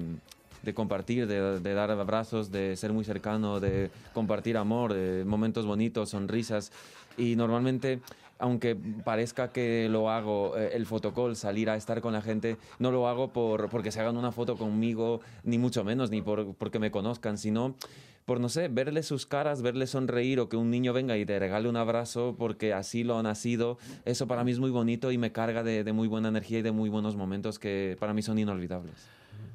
de 0.62 0.74
compartir, 0.74 1.26
de, 1.26 1.60
de 1.60 1.74
dar 1.74 1.90
abrazos, 1.90 2.50
de 2.50 2.76
ser 2.76 2.92
muy 2.92 3.04
cercano, 3.04 3.60
de 3.60 3.90
compartir 4.12 4.56
amor, 4.56 4.92
de 4.92 5.24
momentos 5.24 5.66
bonitos, 5.66 6.10
sonrisas. 6.10 6.72
Y 7.16 7.36
normalmente, 7.36 8.00
aunque 8.38 8.74
parezca 9.04 9.52
que 9.52 9.88
lo 9.88 10.10
hago, 10.10 10.56
eh, 10.56 10.70
el 10.74 10.84
fotocall, 10.86 11.36
salir 11.36 11.70
a 11.70 11.76
estar 11.76 12.00
con 12.00 12.12
la 12.12 12.22
gente, 12.22 12.56
no 12.80 12.90
lo 12.90 13.06
hago 13.06 13.32
por, 13.32 13.68
porque 13.68 13.92
se 13.92 14.00
hagan 14.00 14.16
una 14.16 14.32
foto 14.32 14.56
conmigo, 14.56 15.20
ni 15.44 15.58
mucho 15.58 15.84
menos, 15.84 16.10
ni 16.10 16.22
por, 16.22 16.54
porque 16.54 16.78
me 16.80 16.90
conozcan, 16.90 17.38
sino 17.38 17.76
por, 18.24 18.40
no 18.40 18.48
sé, 18.48 18.68
verles 18.68 19.06
sus 19.06 19.26
caras, 19.26 19.62
verles 19.62 19.90
sonreír 19.90 20.40
o 20.40 20.48
que 20.48 20.56
un 20.56 20.70
niño 20.70 20.92
venga 20.92 21.16
y 21.16 21.26
te 21.26 21.38
regale 21.38 21.68
un 21.68 21.76
abrazo 21.76 22.34
porque 22.38 22.72
así 22.72 23.04
lo 23.04 23.18
ha 23.18 23.22
nacido, 23.22 23.78
eso 24.04 24.26
para 24.26 24.44
mí 24.44 24.52
es 24.52 24.58
muy 24.58 24.70
bonito 24.70 25.12
y 25.12 25.18
me 25.18 25.32
carga 25.32 25.62
de, 25.62 25.84
de 25.84 25.92
muy 25.92 26.08
buena 26.08 26.28
energía 26.28 26.60
y 26.60 26.62
de 26.62 26.72
muy 26.72 26.88
buenos 26.88 27.16
momentos 27.16 27.58
que 27.58 27.96
para 28.00 28.14
mí 28.14 28.22
son 28.22 28.38
inolvidables. 28.38 29.08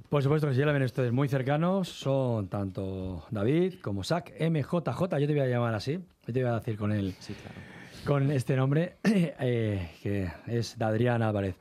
Por 0.09 0.23
supuesto 0.23 0.47
que 0.47 0.55
ya 0.55 0.65
la 0.65 0.71
ven 0.71 0.81
ustedes 0.81 1.11
muy 1.11 1.27
cercanos, 1.27 1.87
son 1.87 2.47
tanto 2.47 3.25
David 3.29 3.75
como 3.79 4.03
Sac 4.03 4.33
MJJ, 4.39 5.19
yo 5.19 5.27
te 5.27 5.33
voy 5.33 5.39
a 5.41 5.45
llamar 5.45 5.75
así, 5.75 5.99
yo 6.25 6.33
te 6.33 6.41
voy 6.41 6.51
a 6.51 6.55
decir 6.55 6.77
con 6.77 6.91
él, 6.91 7.13
con 8.05 8.31
este 8.31 8.55
nombre, 8.55 8.95
eh, 9.03 9.91
que 10.01 10.31
es 10.47 10.79
de 10.79 10.85
Adrián 10.85 11.21
Álvarez. 11.21 11.57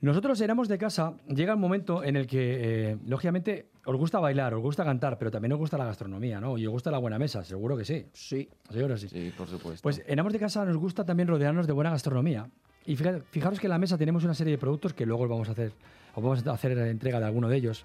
Nosotros 0.00 0.40
éramos 0.40 0.68
de 0.68 0.78
casa, 0.78 1.14
llega 1.26 1.54
un 1.54 1.60
momento 1.60 2.04
en 2.04 2.14
el 2.14 2.28
que, 2.28 2.92
eh, 2.92 2.96
lógicamente, 3.06 3.66
os 3.86 3.96
gusta 3.96 4.18
bailar, 4.20 4.54
os 4.54 4.62
gusta 4.62 4.84
cantar, 4.84 5.18
pero 5.18 5.30
también 5.30 5.52
os 5.52 5.58
gusta 5.58 5.76
la 5.78 5.84
gastronomía, 5.84 6.40
¿no? 6.40 6.56
Y 6.58 6.66
os 6.66 6.72
gusta 6.72 6.90
la 6.90 6.98
buena 6.98 7.18
mesa, 7.18 7.44
seguro 7.44 7.76
que 7.76 7.84
sí. 7.84 8.06
Sí. 8.12 8.48
Seguro 8.70 8.94
que 8.94 9.00
sí. 9.00 9.08
Sí, 9.08 9.32
por 9.36 9.46
supuesto. 9.48 9.82
Pues 9.82 10.02
en 10.06 10.18
Amos 10.18 10.32
de 10.32 10.38
Casa 10.38 10.64
nos 10.64 10.76
gusta 10.76 11.04
también 11.04 11.28
rodearnos 11.28 11.66
de 11.66 11.72
buena 11.72 11.90
gastronomía. 11.90 12.48
Y 12.86 12.96
fija- 12.96 13.20
fijaros 13.30 13.58
que 13.60 13.66
en 13.66 13.70
la 13.70 13.78
mesa 13.78 13.96
tenemos 13.96 14.24
una 14.24 14.34
serie 14.34 14.52
de 14.52 14.58
productos 14.58 14.92
que 14.92 15.06
luego 15.06 15.24
os 15.24 15.28
vamos 15.30 15.48
a 15.48 15.52
hacer, 15.52 15.72
os 16.14 16.22
vamos 16.22 16.46
a 16.46 16.52
hacer 16.52 16.76
entrega 16.78 17.18
de 17.20 17.26
alguno 17.26 17.48
de 17.48 17.56
ellos. 17.56 17.84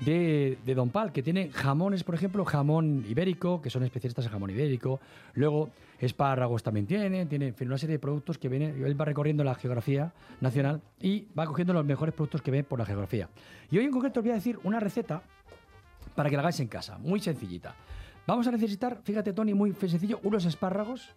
De, 0.00 0.56
Don 0.74 0.88
Pal, 0.88 1.12
que 1.12 1.22
tiene 1.22 1.50
jamones, 1.50 2.04
por 2.04 2.14
ejemplo, 2.14 2.44
jamón 2.44 3.04
ibérico, 3.08 3.60
que 3.60 3.68
son 3.68 3.82
especialistas 3.82 4.24
en 4.24 4.32
jamón 4.32 4.50
ibérico. 4.50 4.98
Luego, 5.34 5.70
espárragos 5.98 6.62
también 6.62 6.86
tiene, 6.86 7.26
tiene 7.26 7.48
en 7.48 7.54
fin, 7.54 7.68
una 7.68 7.76
serie 7.76 7.96
de 7.96 7.98
productos 7.98 8.38
que 8.38 8.48
viene, 8.48 8.70
él 8.70 8.98
va 8.98 9.04
recorriendo 9.04 9.44
la 9.44 9.54
geografía 9.54 10.12
nacional 10.40 10.80
y 11.00 11.26
va 11.38 11.44
cogiendo 11.44 11.74
los 11.74 11.84
mejores 11.84 12.14
productos 12.14 12.40
que 12.40 12.50
ve 12.50 12.64
por 12.64 12.78
la 12.78 12.86
geografía. 12.86 13.28
Y 13.70 13.78
hoy 13.78 13.84
en 13.84 13.90
concreto 13.90 14.20
os 14.20 14.24
voy 14.24 14.32
a 14.32 14.36
decir 14.36 14.58
una 14.64 14.80
receta 14.80 15.22
para 16.14 16.30
que 16.30 16.36
la 16.36 16.40
hagáis 16.42 16.60
en 16.60 16.68
casa, 16.68 16.96
muy 16.98 17.20
sencillita. 17.20 17.74
Vamos 18.26 18.46
a 18.46 18.52
necesitar, 18.52 19.00
fíjate 19.02 19.32
Tony, 19.32 19.54
muy 19.54 19.72
sencillo, 19.72 20.20
unos 20.22 20.44
espárragos, 20.44 21.14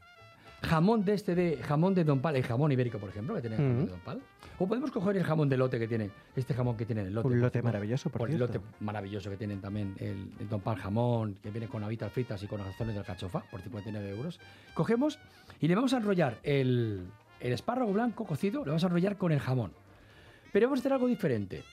jamón 0.63 1.05
de 1.05 1.13
este 1.13 1.35
de 1.35 1.57
jamón 1.57 1.93
de 1.93 2.03
Don 2.03 2.19
Pal, 2.19 2.35
el 2.35 2.43
jamón 2.43 2.71
ibérico, 2.71 2.97
por 2.97 3.09
ejemplo, 3.09 3.35
que 3.35 3.41
tiene 3.41 3.55
el 3.57 3.61
jamón 3.61 3.85
de 3.85 3.91
Don 3.91 3.99
Pal. 3.99 4.21
O 4.59 4.67
podemos 4.67 4.91
coger 4.91 5.17
el 5.17 5.23
jamón 5.23 5.49
de 5.49 5.57
lote 5.57 5.79
que 5.79 5.87
tiene, 5.87 6.11
este 6.35 6.53
jamón 6.53 6.77
que 6.77 6.85
tiene 6.85 7.01
el 7.01 7.13
lote. 7.13 7.27
Un 7.27 7.33
por 7.33 7.41
lote 7.41 7.57
ejemplo. 7.59 7.69
maravilloso, 7.69 8.09
por 8.09 8.21
O 8.21 8.25
el 8.27 8.37
lote 8.37 8.59
maravilloso 8.79 9.29
que 9.29 9.37
tienen 9.37 9.61
también 9.61 9.95
el, 9.99 10.31
el 10.39 10.49
Don 10.49 10.61
Pal 10.61 10.77
jamón, 10.77 11.35
que 11.41 11.51
viene 11.51 11.67
con 11.67 11.83
habitas 11.83 12.11
fritas 12.11 12.41
y 12.43 12.47
con 12.47 12.59
razones 12.59 12.93
de 12.93 12.99
alcachofa, 12.99 13.43
por 13.51 13.61
59 13.61 14.09
euros. 14.09 14.39
Cogemos 14.73 15.19
y 15.59 15.67
le 15.67 15.75
vamos 15.75 15.93
a 15.93 15.97
enrollar 15.97 16.39
el, 16.43 17.07
el 17.39 17.51
espárrago 17.53 17.91
blanco 17.91 18.25
cocido, 18.25 18.63
le 18.63 18.69
vamos 18.69 18.83
a 18.83 18.87
enrollar 18.87 19.17
con 19.17 19.31
el 19.31 19.39
jamón. 19.39 19.71
Pero 20.51 20.67
vamos 20.67 20.79
a 20.79 20.81
hacer 20.81 20.93
algo 20.93 21.07
diferente. 21.07 21.63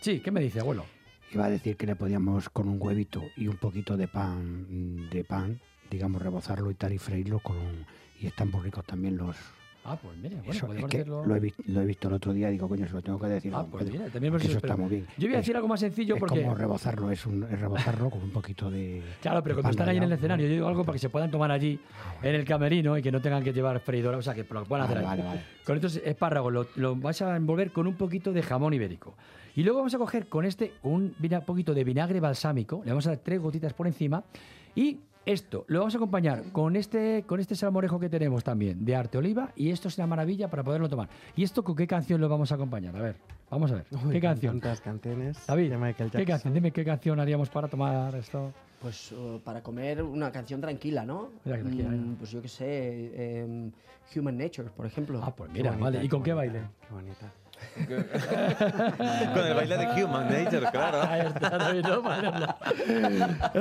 Sí, 0.00 0.20
¿qué 0.20 0.30
me 0.30 0.40
dice, 0.40 0.60
abuelo? 0.60 0.86
Iba 1.32 1.44
a 1.44 1.50
decir 1.50 1.76
que 1.76 1.86
le 1.86 1.94
podíamos 1.94 2.48
con 2.48 2.68
un 2.68 2.78
huevito 2.80 3.22
y 3.36 3.46
un 3.46 3.56
poquito 3.56 3.96
de 3.96 4.08
pan, 4.08 5.08
de 5.10 5.22
pan, 5.22 5.60
digamos, 5.90 6.22
rebozarlo 6.22 6.70
y 6.70 6.74
tal 6.74 6.92
y 6.92 6.98
freírlo 6.98 7.40
con 7.40 7.56
un- 7.56 7.84
y 8.20 8.26
están 8.26 8.50
muy 8.50 8.60
ricos 8.62 8.84
también 8.84 9.16
los. 9.16 9.36
Ah, 9.82 9.96
pues 10.00 10.14
mire, 10.18 10.36
bueno, 10.36 10.50
Eso, 10.52 10.70
es 10.74 10.78
que 10.84 10.98
hacerlo. 10.98 11.24
lo 11.24 11.34
he, 11.36 11.54
lo 11.64 11.80
he 11.80 11.86
visto 11.86 12.08
el 12.08 12.14
otro 12.14 12.34
día, 12.34 12.50
digo, 12.50 12.68
coño, 12.68 12.86
se 12.86 12.92
lo 12.92 13.00
tengo 13.00 13.18
que 13.18 13.28
decir. 13.28 13.50
Ah, 13.56 13.64
pues 13.68 13.90
mira, 13.90 14.04
también 14.10 14.34
eso 14.34 14.58
está 14.58 14.76
muy 14.76 14.90
bien. 14.90 15.06
yo 15.16 15.26
voy 15.26 15.36
a 15.36 15.38
Es- 15.38 15.42
decir 15.46 15.56
algo 15.56 15.68
más 15.68 15.80
sencillo 15.80 16.16
es 16.16 16.20
porque- 16.20 16.42
como 16.42 16.54
rebozarlo, 16.54 17.10
es, 17.10 17.24
un, 17.24 17.44
es 17.44 17.58
rebozarlo 17.58 18.10
con 18.10 18.20
un 18.22 18.30
poquito 18.30 18.70
de. 18.70 19.02
Claro, 19.22 19.42
pero 19.42 19.54
cuando 19.54 19.70
están 19.70 19.88
ahí 19.88 19.96
en 19.96 20.02
el 20.02 20.12
escenario, 20.12 20.46
yo 20.46 20.52
digo 20.52 20.68
algo 20.68 20.84
para 20.84 20.96
que 20.96 20.98
se 20.98 21.08
puedan 21.08 21.30
tomar 21.30 21.50
allí 21.50 21.80
en 22.22 22.34
el 22.34 22.44
camerino 22.44 22.98
y 22.98 23.02
que 23.02 23.10
no 23.10 23.22
tengan 23.22 23.42
que 23.42 23.54
llevar 23.54 23.80
freidora, 23.80 24.18
o 24.18 24.22
sea, 24.22 24.34
que 24.34 24.44
lo 24.50 24.64
puedan 24.64 24.84
hacer 24.84 24.98
Vale, 25.02 25.08
ahí. 25.08 25.16
vale, 25.16 25.22
vale. 25.28 25.40
Con 25.64 25.76
estos 25.76 25.96
espárragos 25.96 26.52
lo, 26.52 26.66
lo 26.76 26.94
vas 26.96 27.22
a 27.22 27.34
envolver 27.34 27.72
con 27.72 27.86
un 27.86 27.94
poquito 27.94 28.34
de 28.34 28.42
jamón 28.42 28.74
ibérico. 28.74 29.14
Y 29.56 29.62
luego 29.62 29.78
vamos 29.78 29.94
a 29.94 29.98
coger 29.98 30.28
con 30.28 30.44
este 30.44 30.74
un 30.82 31.14
poquito 31.46 31.72
de 31.72 31.84
vinagre 31.84 32.20
balsámico, 32.20 32.82
le 32.84 32.90
vamos 32.90 33.06
a 33.06 33.10
dar 33.10 33.18
tres 33.20 33.40
gotitas 33.40 33.72
por 33.72 33.86
encima 33.86 34.22
y 34.74 34.98
esto 35.26 35.64
lo 35.68 35.80
vamos 35.80 35.94
a 35.94 35.98
acompañar 35.98 36.44
con 36.52 36.76
este, 36.76 37.24
con 37.26 37.40
este 37.40 37.54
salmorejo 37.54 38.00
que 38.00 38.08
tenemos 38.08 38.42
también 38.42 38.84
de 38.84 38.96
arte 38.96 39.18
oliva 39.18 39.52
y 39.54 39.70
esto 39.70 39.88
es 39.88 39.98
una 39.98 40.06
maravilla 40.06 40.48
para 40.48 40.64
poderlo 40.64 40.88
tomar. 40.88 41.08
¿Y 41.36 41.42
esto 41.44 41.62
con 41.62 41.76
qué 41.76 41.86
canción 41.86 42.20
lo 42.20 42.28
vamos 42.28 42.50
a 42.52 42.54
acompañar? 42.54 42.96
A 42.96 43.02
ver, 43.02 43.16
vamos 43.50 43.70
a 43.70 43.76
ver. 43.76 43.86
Uy, 43.90 44.12
¿Qué 44.12 44.20
canción? 44.20 44.60
tantas 44.60 44.80
canciones 44.80 45.46
David, 45.46 45.70
de 45.70 45.78
Michael 45.78 46.10
¿qué 46.10 46.24
canción? 46.24 46.54
Dime 46.54 46.70
qué 46.72 46.84
canción 46.84 47.20
haríamos 47.20 47.50
para 47.50 47.68
tomar 47.68 48.14
esto. 48.14 48.52
Pues 48.80 49.12
uh, 49.12 49.38
para 49.44 49.62
comer 49.62 50.02
una 50.02 50.32
canción 50.32 50.60
tranquila, 50.60 51.04
¿no? 51.04 51.28
Mira 51.44 51.58
que 51.58 51.64
tranquila, 51.64 51.90
Mm, 51.90 52.14
pues 52.14 52.30
yo 52.30 52.40
qué 52.40 52.48
sé, 52.48 53.40
em, 53.42 53.70
Human 54.16 54.38
Nature, 54.38 54.70
por 54.70 54.86
ejemplo. 54.86 55.20
Ah, 55.22 55.34
pues 55.34 55.50
mira, 55.52 55.72
vale. 55.72 56.02
¿Y 56.02 56.08
con 56.08 56.22
qué 56.22 56.32
baile? 56.32 56.62
Qué 56.88 56.94
bonita. 56.94 57.30
Con 59.34 59.46
el 59.46 59.54
baile 59.54 59.76
de 59.76 60.04
Human 60.04 60.28
Nature, 60.28 60.66
claro. 60.70 61.02
Ahí 61.08 61.20
está, 61.26 61.50
David, 61.58 61.84
no, 61.86 62.02
Vale, 62.02 62.26
habla. 62.26 62.56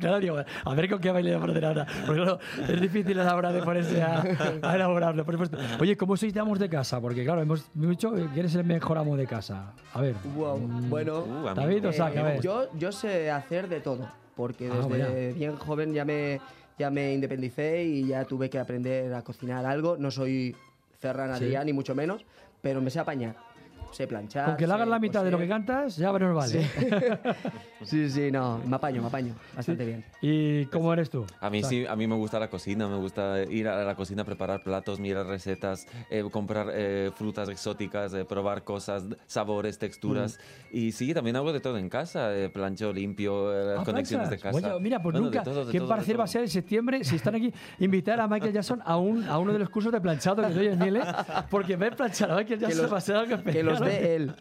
claro, 0.00 0.20
digo, 0.20 0.38
a 0.64 0.74
ver 0.74 0.90
con 0.90 1.00
qué 1.00 1.10
baile 1.10 1.32
de 1.32 1.38
poner 1.38 1.64
ahora. 1.64 1.86
Porque 2.06 2.22
claro, 2.22 2.38
es 2.68 2.80
difícil 2.80 3.18
a 3.20 3.24
la 3.24 3.36
hora 3.36 3.52
de 3.52 3.62
ponerse 3.62 4.02
a, 4.02 4.22
a 4.62 4.74
elaborarlo. 4.76 5.24
Por 5.24 5.34
supuesto. 5.34 5.58
Oye, 5.80 5.96
¿cómo 5.96 6.16
sois 6.16 6.32
de 6.34 6.40
amos 6.40 6.58
de 6.58 6.68
casa? 6.68 7.00
Porque 7.00 7.24
claro, 7.24 7.42
hemos 7.42 7.68
dicho 7.74 8.12
que 8.12 8.40
eres 8.40 8.54
el 8.54 8.64
mejor 8.64 8.98
amo 8.98 9.16
de 9.16 9.26
casa. 9.26 9.72
A 9.92 10.00
ver. 10.00 10.14
Wow, 10.34 10.58
bueno, 10.88 11.24
Uh, 11.26 11.54
David 11.54 11.88
o 11.88 11.92
Sac, 11.92 12.16
a 12.16 12.22
ver. 12.22 12.40
yo, 12.40 12.68
yo 12.76 12.92
sé 12.92 13.30
hacer 13.30 13.68
de 13.68 13.80
todo, 13.80 14.08
porque 14.36 14.68
Ah, 14.70 14.86
desde 14.88 15.32
bien 15.32 15.56
joven 15.56 15.92
ya 15.94 16.04
me, 16.04 16.40
ya 16.78 16.90
me 16.90 17.14
independicé 17.14 17.84
y 17.84 18.06
ya 18.08 18.24
tuve 18.24 18.50
que 18.50 18.58
aprender 18.58 19.12
a 19.14 19.22
cocinar 19.22 19.64
algo. 19.64 19.96
No 19.98 20.10
soy 20.10 20.54
Ferran 20.98 21.36
Sí. 21.38 21.44
Adrià, 21.44 21.64
ni 21.64 21.72
mucho 21.72 21.94
menos, 21.94 22.24
pero 22.60 22.80
me 22.80 22.90
sé 22.90 22.98
apañar. 22.98 23.45
Sé 23.96 24.06
planchar. 24.06 24.44
Con 24.44 24.56
que 24.58 24.66
le 24.66 24.72
hagas 24.74 24.86
sé 24.86 24.90
la 24.90 24.98
mitad 24.98 25.24
de 25.24 25.30
lo 25.30 25.38
que 25.38 25.48
cantas, 25.48 25.96
ya 25.96 26.12
nos 26.12 26.34
vale. 26.34 26.66
Sí, 27.82 28.10
sí, 28.10 28.30
no, 28.30 28.58
me 28.66 28.76
apaño, 28.76 29.00
me 29.02 29.08
apaño. 29.08 29.34
Bastante 29.54 29.84
bien. 29.84 30.04
¿Y 30.20 30.64
cómo 30.66 30.92
eres 30.92 31.08
tú? 31.10 31.24
A 31.40 31.50
mí 31.50 31.60
Sac? 31.62 31.70
sí, 31.70 31.86
a 31.86 31.94
mí 31.94 32.06
me 32.06 32.14
gusta 32.14 32.38
la 32.40 32.48
cocina, 32.50 32.88
me 32.88 32.96
gusta 32.96 33.42
ir 33.44 33.68
a 33.68 33.84
la 33.84 33.94
cocina, 33.94 34.24
preparar 34.24 34.62
platos, 34.62 34.98
mirar 34.98 35.26
recetas, 35.26 35.86
eh, 36.10 36.24
comprar 36.30 36.68
eh, 36.74 37.10
frutas 37.14 37.48
exóticas, 37.48 38.12
eh, 38.14 38.24
probar 38.24 38.64
cosas, 38.64 39.04
sabores, 39.26 39.78
texturas. 39.78 40.38
Y 40.72 40.92
sí, 40.92 41.14
también 41.14 41.36
hago 41.36 41.52
de 41.52 41.60
todo 41.60 41.78
en 41.78 41.88
casa, 41.88 42.34
eh, 42.34 42.48
plancho, 42.48 42.92
limpio, 42.92 43.52
eh, 43.52 43.76
Ah, 43.78 43.84
conexiones 43.84 44.30
de 44.30 44.36
planchas. 44.38 44.60
casa. 44.62 44.74
Oye, 44.74 44.82
mira, 44.82 45.02
pues 45.02 45.12
Bueno, 45.12 45.30
de 45.30 45.36
nunca. 45.36 45.42
todo, 45.44 45.64
de 45.66 45.72
¿Qué 45.72 45.78
todo, 45.78 45.86
de 45.88 45.92
parecer 45.94 46.14
todo. 46.14 46.18
va 46.18 46.24
a 46.24 46.28
ser 46.28 46.42
en 46.42 46.48
septiembre 46.48 47.04
si 47.04 47.16
están 47.16 47.34
aquí? 47.34 47.52
Invitar 47.78 48.20
a 48.20 48.26
Michael 48.28 48.52
Jackson 48.52 48.82
a, 48.84 48.96
un, 48.96 49.24
a 49.28 49.38
uno 49.38 49.52
de 49.52 49.58
los 49.58 49.68
cursos 49.70 49.92
de 49.92 50.00
planchado 50.00 50.42
que 50.42 50.52
doy 50.54 50.66
en 50.68 50.78
Miele, 50.78 51.02
porque 51.50 51.76
ver 51.76 51.94
planchar 51.94 52.30
a 52.32 52.36
Michael 52.36 52.58
Jackson 52.60 52.92
va 52.92 52.98
a 52.98 53.00
ser 53.00 53.16
algo 53.16 53.34
especial. 53.34 53.54
Que 53.54 53.62
los 53.62 53.80
de 53.86 54.16
él. 54.16 54.34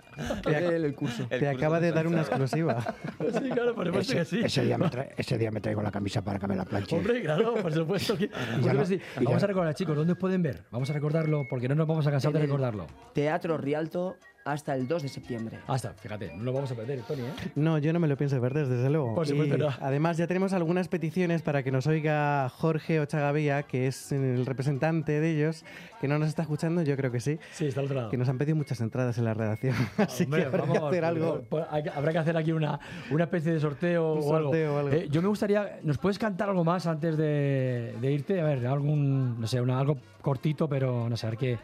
De 0.45 0.75
él 0.75 0.85
el 0.85 0.95
curso. 0.95 1.27
Te 1.27 1.47
acaba 1.47 1.79
de 1.79 1.91
dar 1.91 2.07
una 2.07 2.21
exclusiva. 2.21 2.83
Sí, 3.41 3.49
claro, 3.49 3.73
por 3.75 3.85
supuesto 3.87 4.13
ese, 4.13 4.19
que 4.19 4.25
sí. 4.25 4.41
ese 4.45 4.63
día 4.65 4.77
me 4.77 4.89
ese 5.17 5.37
día 5.37 5.51
me 5.51 5.59
traigo 5.61 5.81
la 5.81 5.91
camisa 5.91 6.21
para 6.23 6.37
que 6.39 6.47
me 6.47 6.55
la 6.55 6.65
planche. 6.65 6.95
Hombre, 6.95 7.21
claro, 7.21 7.55
por 7.55 7.73
supuesto 7.73 8.17
que. 8.17 8.29
Ya 8.61 8.73
no- 8.73 8.85
sí. 8.85 8.95
y 8.95 9.19
ya 9.19 9.25
Vamos 9.25 9.43
a 9.43 9.47
recordar, 9.47 9.73
chicos, 9.75 9.95
¿dónde 9.95 10.13
os 10.13 10.19
pueden 10.19 10.41
ver? 10.41 10.63
Vamos 10.71 10.89
a 10.89 10.93
recordarlo 10.93 11.47
porque 11.49 11.67
no 11.67 11.75
nos 11.75 11.87
vamos 11.87 12.05
a 12.07 12.11
cansar 12.11 12.31
de 12.33 12.39
el 12.39 12.45
recordarlo. 12.45 12.87
Teatro 13.13 13.57
Rialto 13.57 14.17
hasta 14.45 14.75
el 14.75 14.87
2 14.87 15.01
de 15.01 15.09
septiembre. 15.09 15.57
Hasta, 15.65 15.93
fíjate, 15.95 16.31
no 16.35 16.43
lo 16.43 16.53
vamos 16.53 16.71
a 16.71 16.75
perder, 16.75 17.01
Tony, 17.01 17.23
¿eh? 17.23 17.33
No, 17.55 17.79
yo 17.79 17.91
no 17.91 17.99
me 17.99 18.07
lo 18.07 18.15
pienso 18.15 18.39
perder, 18.39 18.67
desde 18.67 18.91
luego. 18.91 19.15
Por 19.15 19.25
supuesto 19.25 19.55
Y 19.55 19.57
no. 19.57 19.69
Además, 19.81 20.17
ya 20.17 20.27
tenemos 20.27 20.53
algunas 20.53 20.87
peticiones 20.87 21.41
para 21.41 21.63
que 21.63 21.71
nos 21.71 21.87
oiga 21.87 22.47
Jorge 22.49 22.99
Ochagavía, 22.99 23.63
que 23.63 23.87
es 23.87 24.11
el 24.11 24.45
representante 24.45 25.19
de 25.19 25.31
ellos, 25.31 25.65
que 25.99 26.07
no 26.07 26.19
nos 26.19 26.27
está 26.29 26.43
escuchando, 26.43 26.83
yo 26.83 26.95
creo 26.95 27.11
que 27.11 27.19
sí. 27.19 27.39
Sí, 27.53 27.65
está 27.65 27.79
al 27.79 27.87
otro 27.87 27.95
lado. 27.97 28.09
Que 28.11 28.17
nos 28.17 28.29
han 28.29 28.37
pedido 28.37 28.55
muchas 28.55 28.79
entradas 28.81 29.17
en 29.17 29.25
la 29.25 29.33
redacción. 29.33 29.73
Así 29.97 30.25
Hombre, 30.25 30.41
que 30.41 30.45
habrá 30.47 30.61
que 30.63 30.69
vamos, 30.69 30.87
hacer 30.89 31.01
pues, 31.01 31.03
algo. 31.03 31.41
pues, 31.49 31.65
hay 31.71 31.83
que- 31.83 31.89
habrá 31.89 32.11
que 32.11 32.17
hacer 32.19 32.37
aquí 32.37 32.51
una, 32.51 32.79
una 33.09 33.23
especie 33.23 33.51
de 33.51 33.59
sorteo, 33.59 34.13
Un 34.13 34.31
o 34.31 34.35
algo. 34.35 34.49
sorteo 34.51 34.77
algo. 34.77 34.91
Eh, 34.91 35.07
yo 35.09 35.23
me 35.23 35.27
gustaría, 35.27 35.79
¿nos 35.81 35.97
puedes 35.97 36.19
cantar 36.19 36.49
algo 36.49 36.63
más 36.63 36.85
antes 36.85 37.17
de, 37.17 37.95
de 37.99 38.11
irte? 38.11 38.39
A 38.41 38.45
ver, 38.45 38.67
algún, 38.67 39.41
no 39.41 39.47
sé, 39.47 39.59
una, 39.59 39.79
algo 39.79 39.97
cortito, 40.21 40.69
pero 40.69 41.09
no 41.09 41.17
sé, 41.17 41.25
a 41.25 41.29
ver 41.31 41.39
qué. 41.39 41.57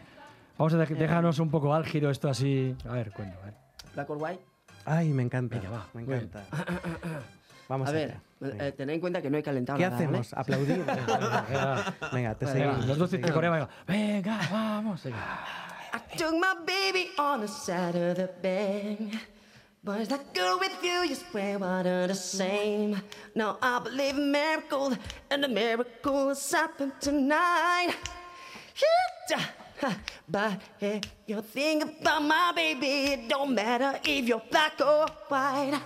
Vamos 0.62 0.76
a 0.76 0.78
dej- 0.78 0.96
dejarnos 0.96 1.40
un 1.40 1.50
poco 1.50 1.74
álgido 1.74 2.12
esto 2.12 2.30
así. 2.30 2.76
A 2.88 2.94
ver, 2.94 3.12
cuento, 3.12 3.36
a 3.42 3.46
ver. 3.46 3.54
Black 3.96 4.10
or 4.12 4.18
White. 4.22 4.44
Ay, 4.86 5.10
me 5.10 5.24
encanta. 5.24 5.56
Venga, 5.58 5.72
va, 5.72 5.88
me 5.94 6.04
encanta. 6.04 6.44
Vamos 7.68 7.88
a 7.88 7.92
allá. 7.92 8.22
ver, 8.40 8.62
eh, 8.62 8.72
tened 8.74 8.94
en 8.94 9.00
cuenta 9.02 9.24
que 9.24 9.32
no 9.32 9.38
he 9.40 9.42
calentado 9.44 9.80
¿Qué 9.80 9.86
nada, 9.86 9.96
¿vale? 9.96 10.06
hacemos? 10.20 10.34
¿Aplaudir? 10.36 10.86
Venga, 12.14 12.36
te 12.36 12.46
Venga, 12.46 12.52
seguimos. 12.54 12.78
Nosotros 12.86 13.10
te 13.10 13.16
Seguimos. 13.18 13.32
coreamos. 13.34 13.70
Venga, 13.88 14.40
vamos. 14.52 15.04
venga. 15.04 15.18
I 15.96 16.16
took 16.18 16.34
my 16.34 16.54
baby 16.64 17.10
on 17.18 17.42
the 17.42 17.48
side 17.48 17.96
of 17.96 18.16
the 18.18 18.30
bed. 18.44 19.20
Was 19.84 20.10
that 20.10 20.22
good 20.36 20.60
with 20.60 20.78
you? 20.84 21.06
You 21.10 21.16
swear 21.16 21.58
one 21.58 21.88
are 21.88 22.08
the 22.08 22.14
same. 22.14 23.02
Now 23.34 23.58
I 23.64 23.80
believe 23.84 24.16
in 24.16 24.32
miracles, 24.32 24.96
and 25.32 25.42
the 25.44 25.48
miracles 25.48 26.52
happen 26.54 26.92
tonight. 27.00 27.96
Yeah, 29.28 29.40
But 30.30 30.62
if 30.80 31.04
you 31.28 31.42
think 31.42 31.84
about 32.02 32.24
my 32.24 32.52
baby, 32.56 33.14
it 33.14 33.30
don't 33.30 33.54
matter 33.54 34.00
if 34.04 34.28
you're 34.28 34.42
black 34.50 34.80
or 34.80 35.08
white. 35.28 35.80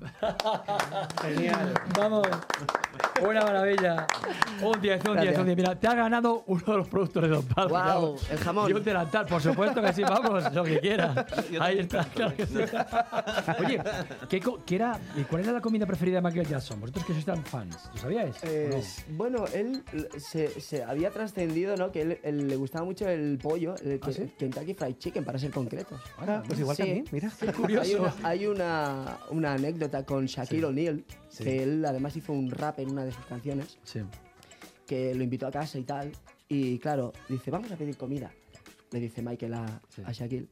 Genial. 1.22 1.74
Vamos. 1.94 2.26
Una 3.22 3.40
maravilla. 3.42 4.06
Un 4.62 4.80
10, 4.80 5.04
un 5.06 5.12
10, 5.12 5.14
Gracias. 5.14 5.38
un 5.38 5.44
10. 5.46 5.56
Mira, 5.56 5.74
te 5.78 5.86
ha 5.88 5.94
ganado 5.94 6.44
uno 6.46 6.62
de 6.66 6.76
los 6.78 6.88
productores 6.88 7.30
de 7.30 7.36
Don 7.36 7.44
Pablo. 7.46 7.74
Vamos. 7.74 8.30
el 8.30 8.38
jamón. 8.38 8.70
Y 8.70 8.72
un 8.74 8.82
delantal, 8.84 9.26
por 9.26 9.40
supuesto 9.42 9.80
que 9.82 9.92
sí, 9.92 10.02
vamos, 10.02 10.52
lo 10.52 10.64
que 10.64 10.80
quiera. 10.80 11.26
Ahí 11.60 11.78
está, 11.80 12.04
claro 12.04 12.34
que 12.36 12.46
sí. 12.46 12.54
Oye, 13.64 13.80
¿qué, 14.28 14.40
co- 14.40 14.60
qué 14.64 14.76
era, 14.76 14.98
¿y 15.16 15.22
¿cuál 15.22 15.42
era 15.42 15.52
la 15.52 15.60
comida 15.60 15.86
preferida 15.86 16.16
de 16.16 16.22
Michael 16.22 16.46
Jackson? 16.46 16.80
Vosotros 16.80 17.04
que 17.06 17.12
sois 17.12 17.24
tan 17.24 17.44
fans, 17.44 17.90
¿lo 17.94 18.00
sabíais? 18.00 18.36
o 18.42 18.46
Eh, 18.46 18.70
no? 19.08 19.16
Bueno, 19.16 19.44
él 19.54 19.82
se, 20.18 20.60
se 20.60 20.82
había 20.84 21.10
trascendido, 21.10 21.76
¿no? 21.76 21.90
Que 21.92 22.02
él, 22.02 22.18
él 22.22 22.48
le 22.48 22.56
gustaba 22.56 22.84
mucho 22.84 23.08
el 23.08 23.38
pollo, 23.38 23.74
el 23.84 24.00
que- 24.00 24.10
¿Ah, 24.10 24.12
sí? 24.12 24.32
Kentucky 24.38 24.74
Fried 24.74 24.96
Chicken, 24.98 25.24
para 25.24 25.38
ser 25.38 25.50
concretos. 25.50 26.00
Ah, 26.18 26.42
pues 26.46 26.60
igual 26.60 26.76
Sí. 26.76 26.82
que 26.84 26.90
a 26.90 26.94
mí, 26.94 27.04
mira. 27.12 27.30
Hay 27.80 27.94
una, 27.94 28.14
hay 28.22 28.46
una, 28.46 29.16
una 29.30 29.52
anécdota 29.54 30.04
con 30.04 30.26
Shaquille 30.26 30.64
O'Neal, 30.66 31.04
que 31.38 31.62
él 31.62 31.84
además 31.84 32.16
hizo 32.16 32.32
un 32.32 32.50
rap 32.50 32.78
en 32.80 32.90
una 32.90 33.04
de 33.06 33.12
sus 33.12 33.24
canciones, 33.26 33.78
Sí. 33.84 34.00
que 34.86 35.14
lo 35.14 35.22
invitó 35.24 35.46
a 35.46 35.50
casa 35.50 35.78
y 35.78 35.84
tal. 35.84 36.12
Y 36.48 36.78
claro, 36.78 37.12
dice, 37.28 37.50
vamos 37.50 37.70
a 37.72 37.76
pedir 37.76 37.96
comida. 37.96 38.30
Le 38.92 39.00
dice 39.00 39.22
Michael 39.22 39.54
a, 39.54 39.80
Sí. 39.88 40.02
a 40.04 40.12
Shaquille. 40.12 40.46